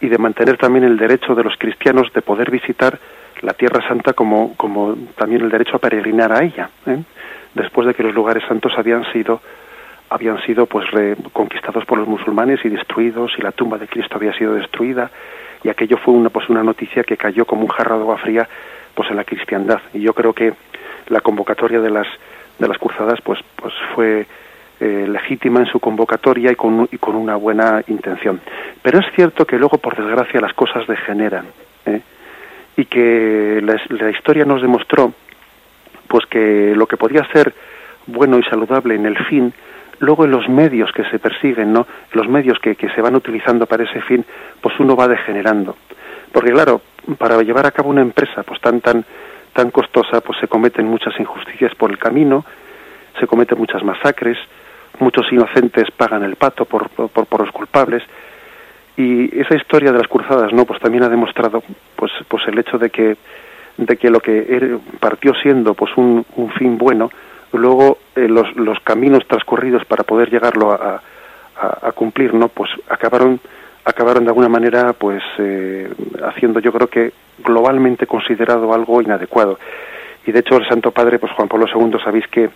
y 0.00 0.08
de 0.08 0.18
mantener 0.18 0.58
también 0.58 0.84
el 0.84 0.96
derecho 0.96 1.34
de 1.34 1.44
los 1.44 1.56
cristianos 1.56 2.12
de 2.12 2.22
poder 2.22 2.50
visitar 2.50 2.98
la 3.40 3.54
Tierra 3.54 3.86
Santa 3.86 4.12
como, 4.12 4.54
como 4.56 4.96
también 5.16 5.42
el 5.42 5.50
derecho 5.50 5.76
a 5.76 5.78
peregrinar 5.78 6.32
a 6.32 6.44
ella, 6.44 6.70
¿eh? 6.86 7.02
después 7.54 7.86
de 7.86 7.94
que 7.94 8.02
los 8.02 8.14
lugares 8.14 8.44
santos 8.46 8.72
habían 8.76 9.10
sido 9.12 9.40
habían 10.10 10.44
sido 10.44 10.66
pues 10.66 10.90
reconquistados 10.90 11.86
por 11.86 11.98
los 11.98 12.06
musulmanes 12.06 12.62
y 12.64 12.68
destruidos 12.68 13.32
y 13.38 13.42
la 13.42 13.50
tumba 13.50 13.78
de 13.78 13.88
Cristo 13.88 14.16
había 14.16 14.34
sido 14.34 14.54
destruida 14.54 15.10
y 15.64 15.70
aquello 15.70 15.96
fue 15.96 16.12
una 16.12 16.28
pues 16.28 16.50
una 16.50 16.62
noticia 16.62 17.02
que 17.02 17.16
cayó 17.16 17.46
como 17.46 17.62
un 17.62 17.68
jarro 17.68 17.96
de 17.96 18.02
agua 18.02 18.18
fría 18.18 18.46
pues 18.94 19.10
en 19.10 19.16
la 19.16 19.24
cristiandad 19.24 19.80
y 19.94 20.00
yo 20.00 20.12
creo 20.12 20.34
que 20.34 20.52
la 21.12 21.20
convocatoria 21.20 21.80
de 21.80 21.90
las 21.90 22.06
de 22.58 22.68
las 22.68 22.78
cruzadas 22.78 23.20
pues 23.22 23.38
pues 23.56 23.74
fue 23.94 24.26
eh, 24.84 25.06
legítima 25.08 25.60
en 25.60 25.66
su 25.66 25.78
convocatoria 25.78 26.50
y 26.50 26.56
con, 26.56 26.88
y 26.90 26.98
con 26.98 27.14
una 27.14 27.36
buena 27.36 27.84
intención. 27.86 28.40
Pero 28.82 28.98
es 28.98 29.06
cierto 29.14 29.46
que 29.46 29.56
luego, 29.56 29.78
por 29.78 29.94
desgracia, 29.94 30.40
las 30.40 30.54
cosas 30.54 30.88
degeneran 30.88 31.46
¿eh? 31.86 32.00
y 32.76 32.86
que 32.86 33.62
la, 33.62 34.10
historia 34.10 34.44
nos 34.44 34.60
demostró 34.60 35.12
pues 36.08 36.26
que 36.26 36.74
lo 36.74 36.88
que 36.88 36.96
podía 36.96 37.24
ser 37.32 37.54
bueno 38.08 38.40
y 38.40 38.42
saludable 38.42 38.96
en 38.96 39.06
el 39.06 39.16
fin, 39.26 39.52
luego 40.00 40.24
en 40.24 40.32
los 40.32 40.48
medios 40.48 40.90
que 40.90 41.04
se 41.04 41.20
persiguen, 41.20 41.72
¿no? 41.72 41.86
los 42.12 42.28
medios 42.28 42.58
que, 42.58 42.74
que 42.74 42.90
se 42.90 43.00
van 43.00 43.14
utilizando 43.14 43.66
para 43.66 43.84
ese 43.84 44.00
fin, 44.00 44.24
pues 44.60 44.74
uno 44.80 44.96
va 44.96 45.06
degenerando. 45.06 45.76
Porque 46.32 46.50
claro, 46.50 46.80
para 47.18 47.40
llevar 47.42 47.66
a 47.66 47.70
cabo 47.70 47.88
una 47.88 48.02
empresa 48.02 48.42
pues 48.42 48.60
tan 48.60 48.80
tan 48.80 49.04
tan 49.52 49.70
costosa, 49.70 50.20
pues 50.20 50.38
se 50.40 50.48
cometen 50.48 50.86
muchas 50.86 51.18
injusticias 51.18 51.74
por 51.74 51.90
el 51.90 51.98
camino, 51.98 52.44
se 53.18 53.26
cometen 53.26 53.58
muchas 53.58 53.82
masacres, 53.82 54.38
muchos 54.98 55.30
inocentes 55.32 55.90
pagan 55.90 56.22
el 56.22 56.36
pato 56.36 56.64
por, 56.64 56.88
por, 56.90 57.26
por, 57.26 57.40
los 57.40 57.50
culpables. 57.52 58.02
Y 58.96 59.38
esa 59.38 59.56
historia 59.56 59.92
de 59.92 59.98
las 59.98 60.08
cruzadas 60.08 60.52
no 60.52 60.64
pues 60.64 60.80
también 60.80 61.04
ha 61.04 61.08
demostrado 61.08 61.62
pues 61.96 62.12
pues 62.28 62.42
el 62.46 62.58
hecho 62.58 62.78
de 62.78 62.90
que 62.90 63.16
de 63.78 63.96
que 63.96 64.10
lo 64.10 64.20
que 64.20 64.78
partió 65.00 65.32
siendo 65.34 65.72
pues 65.74 65.96
un, 65.96 66.26
un 66.36 66.50
fin 66.52 66.76
bueno 66.76 67.10
luego 67.52 67.98
eh, 68.14 68.28
los, 68.28 68.54
los 68.54 68.78
caminos 68.80 69.26
transcurridos 69.26 69.84
para 69.86 70.04
poder 70.04 70.30
llegarlo 70.30 70.72
a, 70.72 71.02
a, 71.56 71.88
a, 71.88 71.92
cumplir 71.92 72.34
no 72.34 72.48
pues 72.48 72.70
acabaron 72.88 73.40
acabaron 73.84 74.24
de 74.24 74.30
alguna 74.30 74.48
manera 74.48 74.92
pues 74.92 75.22
eh, 75.38 75.90
haciendo 76.24 76.60
yo 76.60 76.72
creo 76.72 76.88
que 76.88 77.12
globalmente 77.38 78.06
considerado 78.06 78.72
algo 78.72 79.00
inadecuado 79.00 79.58
y 80.26 80.32
de 80.32 80.40
hecho 80.40 80.56
el 80.56 80.68
Santo 80.68 80.92
Padre 80.92 81.18
pues 81.18 81.32
Juan 81.32 81.48
Pablo 81.48 81.66
II 81.66 81.98
sabéis 82.04 82.26
que 82.28 82.50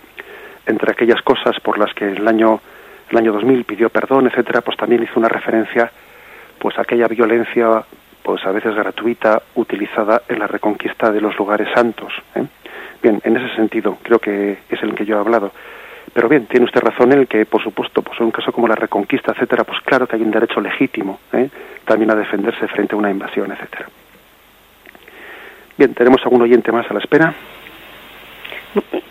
entre 0.65 0.91
aquellas 0.91 1.21
cosas 1.21 1.59
por 1.61 1.77
las 1.77 1.93
que 1.93 2.05
el 2.05 2.27
año 2.27 2.61
el 3.09 3.17
año 3.17 3.31
2000 3.33 3.63
pidió 3.63 3.89
perdón, 3.89 4.27
etcétera, 4.27 4.61
pues 4.61 4.77
también 4.77 5.03
hizo 5.03 5.19
una 5.19 5.29
referencia 5.29 5.91
pues 6.59 6.77
a 6.77 6.81
aquella 6.81 7.07
violencia 7.07 7.83
pues 8.23 8.45
a 8.45 8.51
veces 8.51 8.75
gratuita 8.75 9.41
utilizada 9.55 10.23
en 10.27 10.39
la 10.39 10.47
reconquista 10.47 11.11
de 11.11 11.21
los 11.21 11.37
lugares 11.37 11.69
santos. 11.73 12.11
¿eh? 12.35 12.43
Bien, 13.01 13.21
en 13.23 13.37
ese 13.37 13.55
sentido 13.55 13.97
creo 14.03 14.19
que 14.19 14.57
es 14.69 14.83
el 14.83 14.95
que 14.95 15.05
yo 15.05 15.15
he 15.15 15.19
hablado. 15.19 15.51
Pero 16.17 16.29
bien, 16.29 16.47
tiene 16.47 16.65
usted 16.65 16.81
razón 16.81 17.11
en 17.11 17.19
el 17.19 17.27
que, 17.27 17.45
por 17.45 17.61
supuesto, 17.61 18.01
pues 18.01 18.19
en 18.19 18.25
un 18.25 18.31
caso 18.31 18.51
como 18.51 18.67
la 18.67 18.73
reconquista, 18.73 19.33
etcétera, 19.33 19.63
pues 19.63 19.79
claro 19.81 20.07
que 20.07 20.15
hay 20.15 20.23
un 20.23 20.31
derecho 20.31 20.59
legítimo 20.59 21.19
¿eh? 21.31 21.47
también 21.85 22.09
a 22.09 22.15
defenderse 22.15 22.67
frente 22.69 22.95
a 22.95 22.97
una 22.97 23.11
invasión, 23.11 23.51
etcétera. 23.51 23.87
Bien, 25.77 25.93
tenemos 25.93 26.19
algún 26.23 26.41
oyente 26.41 26.71
más 26.71 26.89
a 26.89 26.95
la 26.95 27.01
espera. 27.01 27.35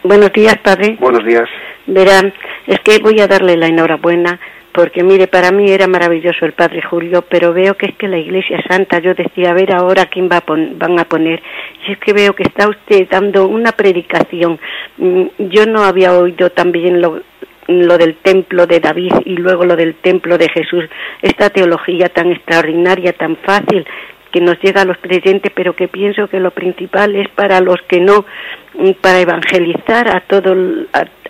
Buenos 0.02 0.32
días, 0.32 0.58
padre. 0.58 0.96
Buenos 0.98 1.24
días. 1.24 1.48
Verán, 1.86 2.34
es 2.66 2.80
que 2.80 2.98
voy 2.98 3.20
a 3.20 3.28
darle 3.28 3.56
la 3.56 3.68
enhorabuena 3.68 4.40
porque 4.76 5.02
mire, 5.02 5.26
para 5.26 5.52
mí 5.52 5.70
era 5.70 5.86
maravilloso 5.86 6.44
el 6.44 6.52
Padre 6.52 6.82
Julio, 6.82 7.22
pero 7.22 7.54
veo 7.54 7.78
que 7.78 7.86
es 7.86 7.94
que 7.96 8.08
la 8.08 8.18
Iglesia 8.18 8.62
Santa, 8.68 8.98
yo 8.98 9.14
decía, 9.14 9.50
a 9.50 9.54
ver 9.54 9.74
ahora 9.74 10.04
quién 10.04 10.28
va 10.30 10.36
a 10.36 10.44
van 10.46 10.98
a 11.00 11.06
poner, 11.06 11.42
y 11.88 11.92
es 11.92 11.98
que 11.98 12.12
veo 12.12 12.34
que 12.34 12.42
está 12.42 12.68
usted 12.68 13.08
dando 13.10 13.46
una 13.46 13.72
predicación. 13.72 14.60
Mm, 14.98 15.22
yo 15.38 15.64
no 15.64 15.82
había 15.82 16.12
oído 16.12 16.50
también 16.50 17.00
lo, 17.00 17.22
lo 17.68 17.96
del 17.96 18.16
templo 18.16 18.66
de 18.66 18.80
David 18.80 19.12
y 19.24 19.36
luego 19.38 19.64
lo 19.64 19.76
del 19.76 19.94
templo 19.94 20.36
de 20.36 20.50
Jesús, 20.50 20.84
esta 21.22 21.48
teología 21.48 22.10
tan 22.10 22.30
extraordinaria, 22.30 23.14
tan 23.14 23.36
fácil, 23.36 23.86
que 24.30 24.42
nos 24.42 24.60
llega 24.60 24.82
a 24.82 24.84
los 24.84 24.98
creyentes, 24.98 25.50
pero 25.54 25.74
que 25.74 25.88
pienso 25.88 26.28
que 26.28 26.38
lo 26.38 26.50
principal 26.50 27.16
es 27.16 27.30
para 27.30 27.62
los 27.62 27.80
que 27.88 28.00
no, 28.00 28.26
mm, 28.74 28.90
para 29.00 29.20
evangelizar 29.20 30.14
a 30.14 30.20
todo 30.20 30.54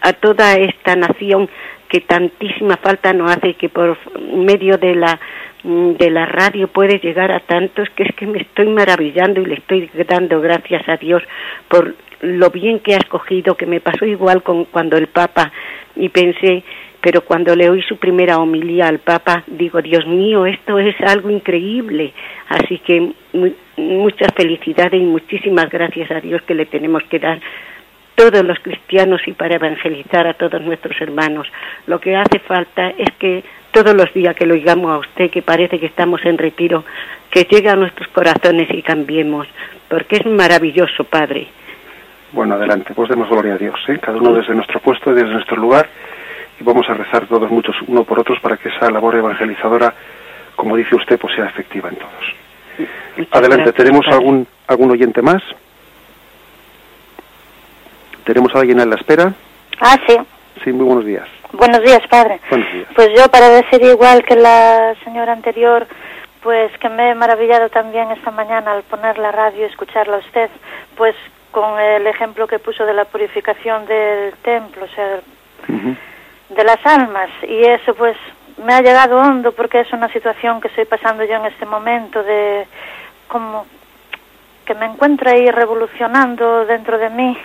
a 0.03 0.13
toda 0.13 0.55
esta 0.57 0.95
nación 0.95 1.49
que 1.89 2.01
tantísima 2.01 2.77
falta 2.77 3.13
nos 3.13 3.31
hace 3.31 3.55
que 3.55 3.69
por 3.69 3.97
medio 4.33 4.79
de 4.79 4.95
la 4.95 5.19
mm, 5.63 5.93
de 5.93 6.11
la 6.11 6.27
radio 6.27 6.69
puede 6.69 6.99
llegar 6.99 7.33
a 7.33 7.41
tantos 7.41 7.89
que 7.91 8.05
es 8.05 8.15
que 8.15 8.27
me 8.27 8.39
estoy 8.39 8.69
maravillando 8.69 9.41
y 9.41 9.47
le 9.47 9.55
estoy 9.55 9.91
dando 10.09 10.41
gracias 10.41 10.89
a 10.89 10.97
Dios 10.97 11.23
por 11.69 11.95
lo 12.21 12.51
bien 12.51 12.81
que 12.81 12.95
ha 12.95 12.99
escogido, 12.99 13.57
que 13.57 13.67
me 13.67 13.81
pasó 13.81 14.05
igual 14.07 14.43
con 14.43 14.65
cuando 14.65 14.97
el 14.97 15.07
Papa 15.09 15.53
y 15.95 16.09
pensé, 16.09 16.63
pero 17.01 17.23
cuando 17.23 17.55
le 17.55 17.69
oí 17.69 17.83
su 17.83 17.99
primera 17.99 18.39
homilía 18.39 18.89
al 18.89 18.99
Papa, 18.99 19.45
digo, 19.47 19.81
Dios 19.83 20.07
mío, 20.07 20.47
esto 20.47 20.79
es 20.79 20.97
algo 21.03 21.31
increíble. 21.31 22.13
Así 22.49 22.79
que 22.79 23.13
muchas 23.77 24.33
felicidades 24.35 25.01
y 25.01 25.05
muchísimas 25.05 25.71
gracias 25.71 26.11
a 26.11 26.21
Dios 26.21 26.43
que 26.43 26.55
le 26.55 26.67
tenemos 26.67 27.03
que 27.05 27.19
dar 27.19 27.41
todos 28.17 28.45
los 28.45 28.59
cristianos 28.59 29.21
y 29.27 29.33
para 29.33 29.55
evangelizar 29.55 30.27
a 30.27 30.35
todos 30.35 30.61
nuestros 30.63 31.01
hermanos. 31.01 31.47
Lo 31.87 32.01
que 32.01 32.17
hace 32.17 32.41
falta 32.41 32.89
es 32.89 33.11
que 33.19 33.45
todos 33.71 33.95
los 33.95 34.13
días 34.13 34.35
que 34.35 34.47
lo 34.47 34.55
oigamos 34.55 34.91
a 34.91 34.99
usted, 34.99 35.31
que 35.31 35.43
parece 35.43 35.79
que 35.79 35.87
estamos 35.87 36.25
en 36.25 36.39
retiro, 36.39 36.85
que 37.31 37.45
llegue 37.45 37.69
a 37.69 37.77
nuestros 37.77 38.09
corazones 38.09 38.69
y 38.71 38.83
cambiemos, 38.83 39.47
porque 39.89 40.17
es 40.17 40.27
maravilloso, 40.27 41.05
Padre. 41.05 41.47
Bueno, 42.33 42.55
adelante, 42.55 42.95
pues 42.95 43.11
demos 43.11 43.29
gloria 43.29 43.55
a 43.55 43.59
Dios, 43.59 43.79
¿eh? 43.89 43.99
cada 44.01 44.19
uno 44.19 44.33
desde 44.33 44.55
nuestro 44.55 44.81
puesto, 44.81 45.15
desde 45.15 45.31
nuestro 45.31 45.57
lugar, 45.57 45.89
y 46.59 46.65
vamos 46.65 46.89
a 46.89 46.95
rezar 46.95 47.27
todos 47.27 47.51
muchos 47.51 47.77
uno 47.87 48.05
por 48.05 48.19
otros 48.19 48.41
para 48.41 48.57
que 48.57 48.71
esa 48.71 48.91
labor 48.91 49.15
evangelizadora, 49.15 49.93
como 50.57 50.75
dice 50.75 50.97
usted, 50.97 51.19
pues 51.19 51.35
sea 51.35 51.47
efectiva 51.47 51.91
en 51.91 51.97
todos. 51.97 52.89
Muchas 53.17 53.33
adelante, 53.35 53.65
gracias, 53.65 53.75
¿tenemos 53.75 54.07
padre. 54.07 54.19
algún, 54.19 54.47
algún 54.67 54.91
oyente 54.91 55.23
más? 55.23 55.43
¿Tenemos 58.27 58.53
a 58.57 58.59
alguien 58.59 58.81
a 58.81 58.85
la 58.85 58.97
espera? 58.97 59.33
Ah, 59.81 59.97
sí. 60.05 60.17
Sí, 60.65 60.73
muy 60.73 60.85
buenos 60.85 61.07
días. 61.07 61.29
Buenos 61.53 61.81
días, 61.83 62.01
padre. 62.11 62.41
Buenos 62.51 62.73
días. 62.73 62.89
Pues 62.97 63.09
yo, 63.17 63.29
para 63.31 63.49
decir 63.49 63.81
igual 63.85 64.25
que 64.25 64.35
la 64.35 64.95
señora 65.05 65.33
anterior, 65.33 65.87
pues 66.43 66.77
que 66.79 66.89
me 66.89 67.11
he 67.11 67.15
maravillado 67.15 67.69
también 67.69 68.11
esta 68.11 68.33
mañana 68.33 68.73
al 68.73 68.83
poner 68.83 69.17
la 69.19 69.31
radio 69.31 69.61
y 69.61 69.71
escucharla 69.71 70.17
a 70.17 70.19
usted, 70.19 70.51
pues 70.97 71.15
con 71.53 71.79
el 71.79 72.05
ejemplo 72.09 72.49
que 72.49 72.59
puso 72.59 72.85
de 72.85 72.95
la 72.95 73.05
purificación 73.05 73.87
del 73.87 74.35
templo, 74.43 74.87
o 74.87 74.89
sea, 74.89 75.21
uh 75.69 75.73
-huh. 75.73 75.97
de 76.49 76.65
las 76.65 76.85
almas. 76.85 77.31
Y 77.47 77.63
eso, 77.63 77.95
pues, 77.95 78.17
me 78.57 78.75
ha 78.75 78.83
llegado 78.83 79.19
hondo 79.19 79.53
porque 79.53 79.81
es 79.81 79.93
una 79.93 80.09
situación 80.13 80.61
que 80.61 80.67
estoy 80.69 80.87
pasando 80.87 81.23
yo 81.23 81.37
en 81.37 81.47
este 81.47 81.65
momento 81.65 82.25
de 82.25 82.67
como 83.29 83.67
que 84.65 84.75
me 84.75 84.87
encuentro 84.87 85.31
ahí 85.31 85.49
revolucionando 85.49 86.67
dentro 86.67 86.99
de 86.99 87.11
mí 87.11 87.39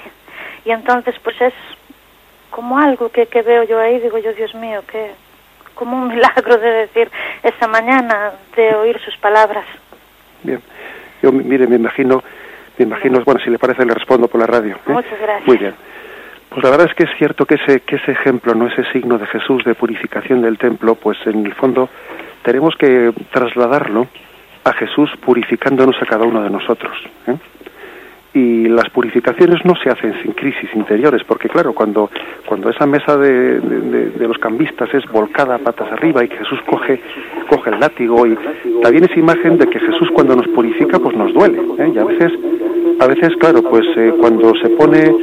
y 0.65 0.71
entonces 0.71 1.15
pues 1.23 1.39
es 1.41 1.53
como 2.49 2.77
algo 2.77 3.09
que, 3.09 3.27
que 3.27 3.41
veo 3.41 3.63
yo 3.63 3.79
ahí, 3.79 3.99
digo 3.99 4.17
yo, 4.17 4.33
Dios 4.33 4.53
mío, 4.55 4.83
que 4.91 5.11
como 5.73 5.97
un 5.97 6.07
milagro 6.13 6.57
de 6.57 6.71
decir 6.71 7.09
esta 7.43 7.67
mañana, 7.67 8.31
de 8.55 8.75
oír 8.75 8.99
sus 8.99 9.17
palabras. 9.17 9.65
Bien, 10.43 10.61
yo 11.21 11.31
mire, 11.31 11.67
me 11.67 11.75
imagino, 11.75 12.23
me 12.77 12.85
imagino, 12.85 13.21
bueno, 13.23 13.39
si 13.43 13.49
le 13.49 13.59
parece 13.59 13.85
le 13.85 13.93
respondo 13.93 14.27
por 14.27 14.39
la 14.39 14.47
radio. 14.47 14.75
¿eh? 14.75 14.91
Muchas 14.91 15.19
gracias. 15.19 15.47
Muy 15.47 15.57
bien. 15.57 15.73
Pues 16.49 16.63
la 16.63 16.69
verdad 16.69 16.87
es 16.89 16.95
que 16.95 17.03
es 17.03 17.17
cierto 17.17 17.45
que 17.45 17.55
ese, 17.55 17.79
que 17.79 17.95
ese 17.95 18.11
ejemplo, 18.11 18.53
no 18.53 18.67
ese 18.67 18.83
signo 18.91 19.17
de 19.17 19.25
Jesús 19.25 19.63
de 19.63 19.73
purificación 19.73 20.41
del 20.41 20.57
templo, 20.57 20.95
pues 20.95 21.17
en 21.25 21.45
el 21.45 21.53
fondo 21.53 21.89
tenemos 22.43 22.75
que 22.75 23.13
trasladarlo 23.31 24.07
a 24.65 24.73
Jesús 24.73 25.09
purificándonos 25.23 25.95
a 26.01 26.05
cada 26.05 26.25
uno 26.25 26.43
de 26.43 26.49
nosotros. 26.49 26.91
¿eh? 27.27 27.35
Y 28.33 28.69
las 28.69 28.89
purificaciones 28.89 29.63
no 29.65 29.75
se 29.75 29.89
hacen 29.89 30.13
sin 30.21 30.31
crisis 30.31 30.69
interiores, 30.73 31.21
porque 31.25 31.49
claro, 31.49 31.73
cuando, 31.73 32.09
cuando 32.45 32.69
esa 32.69 32.85
mesa 32.85 33.17
de, 33.17 33.59
de, 33.59 34.27
los 34.27 34.37
cambistas 34.37 34.93
es 34.93 35.05
volcada 35.11 35.57
patas 35.57 35.91
arriba 35.91 36.23
y 36.23 36.29
Jesús 36.29 36.59
coge, 36.65 37.01
coge 37.49 37.71
el 37.71 37.79
látigo 37.79 38.25
y 38.25 38.37
también 38.81 39.03
esa 39.03 39.19
imagen 39.19 39.57
de 39.57 39.67
que 39.67 39.79
Jesús 39.79 40.09
cuando 40.13 40.35
nos 40.35 40.47
purifica 40.49 40.97
pues 40.99 41.15
nos 41.15 41.33
duele, 41.33 41.59
¿eh? 41.77 41.91
y 41.93 41.97
a 41.97 42.05
veces, 42.05 42.31
a 42.99 43.07
veces 43.07 43.35
claro, 43.37 43.63
pues 43.63 43.85
eh, 43.97 44.13
cuando 44.17 44.53
se 44.55 44.69
pone 44.69 45.13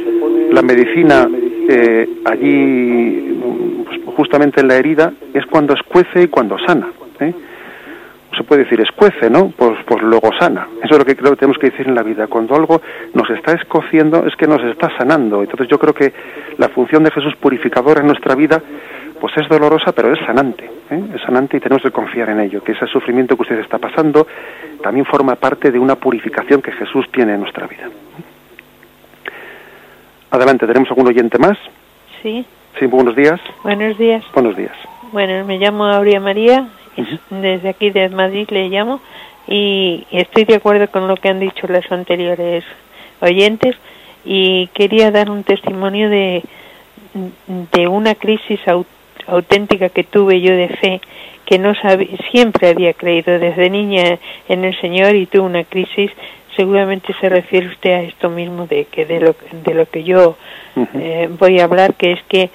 la 0.51 0.61
medicina 0.61 1.27
eh, 1.67 2.07
allí 2.25 3.39
pues, 3.85 4.15
justamente 4.15 4.61
en 4.61 4.67
la 4.67 4.75
herida 4.75 5.13
es 5.33 5.45
cuando 5.47 5.73
escuece 5.73 6.23
y 6.23 6.27
cuando 6.27 6.59
sana, 6.59 6.89
¿eh? 7.19 7.33
Se 8.39 8.43
puede 8.45 8.63
decir 8.63 8.79
escuece, 8.79 9.29
¿no? 9.29 9.49
Pues, 9.49 9.77
pues 9.85 10.01
luego 10.01 10.29
sana. 10.39 10.65
Eso 10.81 10.93
es 10.93 10.97
lo 10.97 11.03
que 11.03 11.17
creo 11.17 11.31
que 11.31 11.37
tenemos 11.39 11.57
que 11.57 11.71
decir 11.71 11.87
en 11.87 11.93
la 11.93 12.03
vida. 12.03 12.27
Cuando 12.27 12.55
algo 12.55 12.81
nos 13.13 13.29
está 13.31 13.51
escociendo 13.51 14.25
es 14.25 14.33
que 14.37 14.47
nos 14.47 14.63
está 14.63 14.89
sanando. 14.97 15.41
Entonces 15.41 15.67
yo 15.67 15.77
creo 15.77 15.93
que 15.93 16.13
la 16.57 16.69
función 16.69 17.03
de 17.03 17.11
Jesús 17.11 17.35
purificador 17.35 17.99
en 17.99 18.07
nuestra 18.07 18.35
vida 18.35 18.61
pues 19.19 19.33
es 19.35 19.49
dolorosa, 19.49 19.91
pero 19.91 20.13
es 20.13 20.25
sanante, 20.25 20.63
¿eh? 20.89 21.03
es 21.13 21.21
sanante 21.21 21.57
y 21.57 21.59
tenemos 21.59 21.83
que 21.83 21.91
confiar 21.91 22.29
en 22.29 22.39
ello, 22.39 22.63
que 22.63 22.71
ese 22.71 22.87
sufrimiento 22.87 23.35
que 23.35 23.41
usted 23.41 23.59
está 23.59 23.77
pasando 23.77 24.25
también 24.81 25.05
forma 25.05 25.35
parte 25.35 25.71
de 25.71 25.77
una 25.77 25.95
purificación 25.95 26.61
que 26.61 26.71
Jesús 26.71 27.05
tiene 27.11 27.33
en 27.33 27.41
nuestra 27.41 27.67
vida. 27.67 27.89
Adelante, 30.31 30.65
¿tenemos 30.65 30.89
algún 30.89 31.07
oyente 31.07 31.37
más? 31.37 31.57
Sí. 32.23 32.45
Sí, 32.79 32.85
buenos 32.85 33.13
días. 33.13 33.41
Buenos 33.61 33.97
días. 33.97 34.23
Buenos 34.33 34.55
días. 34.55 34.75
Bueno, 35.11 35.43
me 35.43 35.57
llamo 35.57 35.85
Aurea 35.85 36.21
María, 36.21 36.69
desde 37.29 37.69
aquí 37.69 37.89
de 37.89 38.09
Madrid 38.09 38.47
le 38.49 38.69
llamo 38.69 39.01
y 39.47 40.05
estoy 40.11 40.45
de 40.45 40.55
acuerdo 40.55 40.87
con 40.89 41.07
lo 41.07 41.15
que 41.15 41.29
han 41.29 41.39
dicho 41.39 41.67
los 41.67 41.91
anteriores 41.91 42.63
oyentes 43.21 43.75
y 44.25 44.67
quería 44.73 45.11
dar 45.11 45.29
un 45.29 45.43
testimonio 45.43 46.09
de, 46.09 46.43
de 47.71 47.87
una 47.87 48.15
crisis 48.15 48.59
auténtica 49.27 49.89
que 49.89 50.03
tuve 50.03 50.41
yo 50.41 50.55
de 50.55 50.69
fe 50.69 51.01
que 51.45 51.57
no 51.57 51.73
siempre 52.29 52.69
había 52.69 52.93
creído 52.93 53.39
desde 53.39 53.71
niña 53.71 54.19
en 54.47 54.65
el 54.65 54.79
Señor 54.79 55.15
y 55.15 55.25
tuve 55.25 55.41
una 55.41 55.63
crisis. 55.63 56.11
Seguramente 56.55 57.11
se 57.19 57.27
refiere 57.27 57.69
usted 57.69 57.91
a 57.91 58.01
esto 58.01 58.29
mismo 58.29 58.67
de 58.67 58.85
que 58.85 59.07
de 59.07 59.19
lo, 59.19 59.35
de 59.51 59.73
lo 59.73 59.87
que 59.87 60.03
yo 60.03 60.37
eh, 60.93 61.27
voy 61.39 61.59
a 61.59 61.63
hablar 61.63 61.95
que 61.95 62.11
es 62.11 62.21
que 62.29 62.51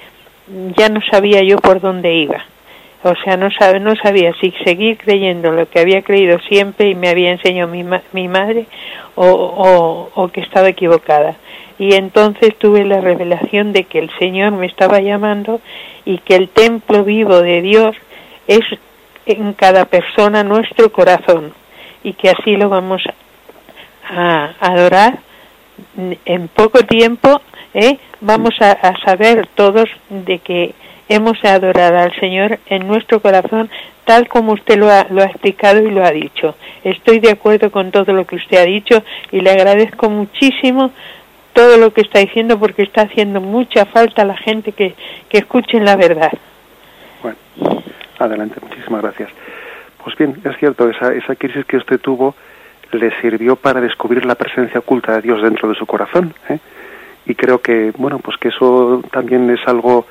ya 0.77 0.87
no 0.87 1.01
sabía 1.11 1.41
yo 1.43 1.57
por 1.57 1.81
dónde 1.81 2.13
iba 2.13 2.45
o 3.05 3.15
sea 3.23 3.37
no 3.37 3.49
no 3.79 3.95
sabía 3.97 4.33
si 4.41 4.51
seguir 4.63 4.97
creyendo 4.97 5.51
lo 5.51 5.69
que 5.69 5.79
había 5.79 6.01
creído 6.01 6.39
siempre 6.39 6.89
y 6.89 6.95
me 6.95 7.09
había 7.09 7.31
enseñado 7.31 7.69
mi, 7.69 7.85
mi 8.13 8.27
madre 8.27 8.65
o, 9.13 10.29
que 10.33 10.41
estaba 10.41 10.69
equivocada 10.69 11.35
y 11.77 11.93
entonces 11.93 12.57
tuve 12.57 12.83
la 12.83 13.01
revelación 13.01 13.73
de 13.73 13.83
que 13.83 13.99
el 13.99 14.09
Señor 14.17 14.53
me 14.53 14.65
estaba 14.65 15.01
llamando 15.01 15.61
y 16.03 16.17
que 16.17 16.35
el 16.35 16.49
templo 16.49 17.03
vivo 17.03 17.41
de 17.41 17.61
Dios 17.61 17.95
es 18.47 18.63
en 19.27 19.53
cada 19.53 19.85
persona 19.85 20.43
nuestro 20.43 20.91
corazón 20.91 21.53
y 22.03 22.13
que 22.13 22.29
así 22.29 22.55
lo 22.55 22.69
vamos 22.69 23.03
a 24.09 24.53
adorar 24.59 25.19
en 26.25 26.47
poco 26.47 26.79
tiempo, 26.83 27.41
¿eh? 27.73 27.97
vamos 28.21 28.55
a, 28.61 28.95
saber 29.03 29.47
todos 29.53 29.89
de 30.09 30.39
que 30.39 30.73
hemos 31.09 31.43
adorado 31.43 31.99
al 31.99 32.13
Señor 32.19 32.59
en 32.67 32.87
nuestro 32.87 33.19
corazón 33.19 33.69
tal 34.05 34.27
como 34.27 34.53
usted 34.53 34.77
lo 34.77 34.89
ha, 34.89 35.07
lo 35.09 35.21
ha 35.21 35.25
explicado 35.25 35.81
y 35.81 35.89
lo 35.89 36.05
ha 36.05 36.11
dicho. 36.11 36.55
Estoy 36.83 37.19
de 37.19 37.31
acuerdo 37.31 37.71
con 37.71 37.91
todo 37.91 38.13
lo 38.13 38.25
que 38.25 38.35
usted 38.35 38.57
ha 38.57 38.65
dicho 38.65 39.03
y 39.31 39.41
le 39.41 39.51
agradezco 39.51 40.09
muchísimo 40.09 40.91
todo 41.53 41.77
lo 41.77 41.91
que 41.91 42.01
está 42.01 42.19
diciendo 42.19 42.59
porque 42.59 42.83
está 42.83 43.03
haciendo 43.03 43.41
mucha 43.41 43.85
falta 43.85 44.21
a 44.21 44.25
la 44.25 44.37
gente 44.37 44.73
que, 44.73 44.93
que 45.29 45.45
la 45.79 45.95
verdad. 45.95 46.31
Bueno, 47.23 47.37
adelante, 48.19 48.59
muchísimas 48.61 49.01
gracias. 49.01 49.29
Pues 50.03 50.15
bien, 50.17 50.35
es 50.43 50.57
cierto, 50.57 50.89
esa, 50.89 51.13
esa 51.13 51.35
crisis 51.35 51.65
que 51.65 51.77
usted 51.77 51.99
tuvo 51.99 52.35
le 52.91 53.11
sirvió 53.21 53.55
para 53.55 53.81
descubrir 53.81 54.25
la 54.25 54.35
presencia 54.35 54.79
oculta 54.79 55.13
de 55.13 55.21
Dios 55.21 55.41
dentro 55.41 55.69
de 55.69 55.75
su 55.75 55.85
corazón. 55.85 56.33
¿eh? 56.49 56.59
Y 57.25 57.35
creo 57.35 57.59
que, 57.59 57.91
bueno, 57.97 58.19
pues 58.19 58.37
que 58.37 58.49
eso 58.49 59.01
también 59.11 59.49
es 59.49 59.59
algo, 59.67 60.05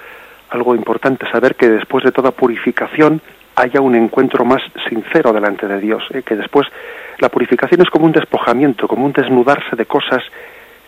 algo 0.55 0.75
importante, 0.75 1.31
saber 1.31 1.55
que 1.55 1.69
después 1.69 2.05
de 2.05 2.13
toda 2.13 2.31
purificación 2.31 3.21
haya 3.57 3.81
un 3.81 3.95
encuentro 3.95 4.45
más 4.45 4.63
sincero 4.89 5.33
delante 5.33 5.67
de 5.67 5.81
Dios, 5.81 6.03
¿eh? 6.13 6.23
que 6.23 6.37
después 6.37 6.67
la 7.19 7.29
purificación 7.29 7.83
es 7.83 7.91
como 7.91 8.07
un 8.07 8.13
despojamiento, 8.13 8.89
como 8.89 9.07
un 9.07 9.13
desnudarse 9.13 9.77
de 9.77 9.87
cosas 9.87 10.23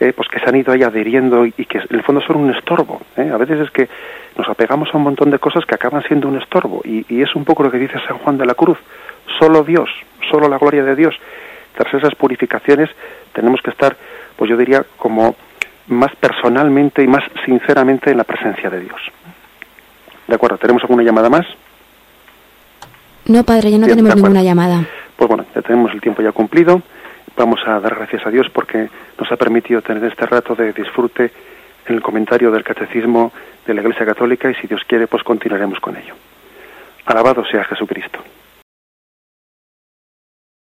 eh, 0.01 0.13
pues 0.15 0.29
que 0.29 0.41
se 0.41 0.49
han 0.49 0.57
ido 0.57 0.73
ahí 0.73 0.83
adhiriendo 0.83 1.47
y, 1.47 1.53
que 1.53 1.79
en 1.79 1.87
el 1.91 2.03
fondo 2.03 2.21
son 2.21 2.37
un 2.37 2.55
estorbo. 2.55 3.01
A 3.17 3.37
veces 3.37 3.61
es 3.61 3.71
que 3.71 3.89
nos 4.37 4.49
apegamos 4.49 4.89
a 4.93 4.99
un 4.99 5.05
montón 5.05 5.31
de 5.31 5.39
cosas 5.39 5.65
que 5.65 5.75
acaban 5.75 6.03
siendo 6.03 6.29
un 6.29 6.37
estorbo 6.37 6.83
y, 6.85 7.07
y 7.09 7.23
es 7.23 7.35
un 7.35 7.45
poco 7.45 7.63
lo 7.63 7.71
que 7.71 7.79
dice 7.79 7.99
San 8.07 8.19
Juan 8.19 8.37
de 8.37 8.47
la 8.47 8.55
Cruz, 8.55 8.79
solo 9.39 9.63
Dios, 9.63 9.89
solo 10.31 10.49
la 10.49 10.59
gloria 10.59 10.85
de 10.85 10.97
Dios 10.97 11.15
tras 11.77 11.93
esas 11.93 12.15
purificaciones 12.15 12.91
tenemos 13.33 13.61
que 13.61 13.71
estar, 13.71 13.97
pues 14.37 14.51
yo 14.51 14.57
diría, 14.57 14.85
como 14.97 15.37
más 15.89 16.15
personalmente 16.17 17.03
y 17.03 17.07
más 17.07 17.23
sinceramente 17.45 18.11
en 18.11 18.17
la 18.17 18.25
presencia 18.25 18.71
de 18.71 18.81
Dios. 18.81 19.01
De 20.27 20.35
acuerdo, 20.35 20.59
¿tenemos 20.59 20.83
alguna 20.83 21.03
llamada 21.03 21.31
más? 21.31 21.47
No, 23.27 23.45
padre, 23.45 23.71
ya 23.71 23.79
no 23.79 23.87
tenemos 23.87 24.15
ninguna 24.15 24.43
llamada. 24.43 24.85
Pues 25.17 25.29
bueno, 25.29 25.45
ya 25.55 25.63
tenemos 25.63 25.93
el 25.93 26.01
tiempo 26.01 26.23
ya 26.23 26.33
cumplido. 26.33 26.83
Vamos 27.37 27.61
a 27.67 27.81
dar 27.81 27.95
gracias 27.95 28.27
a 28.27 28.31
Dios 28.31 28.47
porque 28.53 28.89
nos 29.19 29.31
ha 29.31 29.37
permitido 29.37 29.83
tener 29.83 30.05
este 30.05 30.27
rato 30.27 30.55
de 30.55 30.73
disfrute 30.73 31.33
en 31.87 31.95
el 31.95 32.03
comentario 32.03 32.51
del 32.51 32.65
Catecismo 32.65 33.33
de 33.67 33.75
la 33.75 33.81
Iglesia 33.81 34.07
Católica 34.07 34.51
y 34.51 34.55
si 34.55 34.67
Dios 34.67 34.83
quiere, 34.87 35.07
pues 35.07 35.23
continuaremos 35.23 35.81
con 35.81 35.97
ello. 35.97 36.15
Alabado 37.05 37.45
sea 37.45 37.65
Jesucristo. 37.65 38.21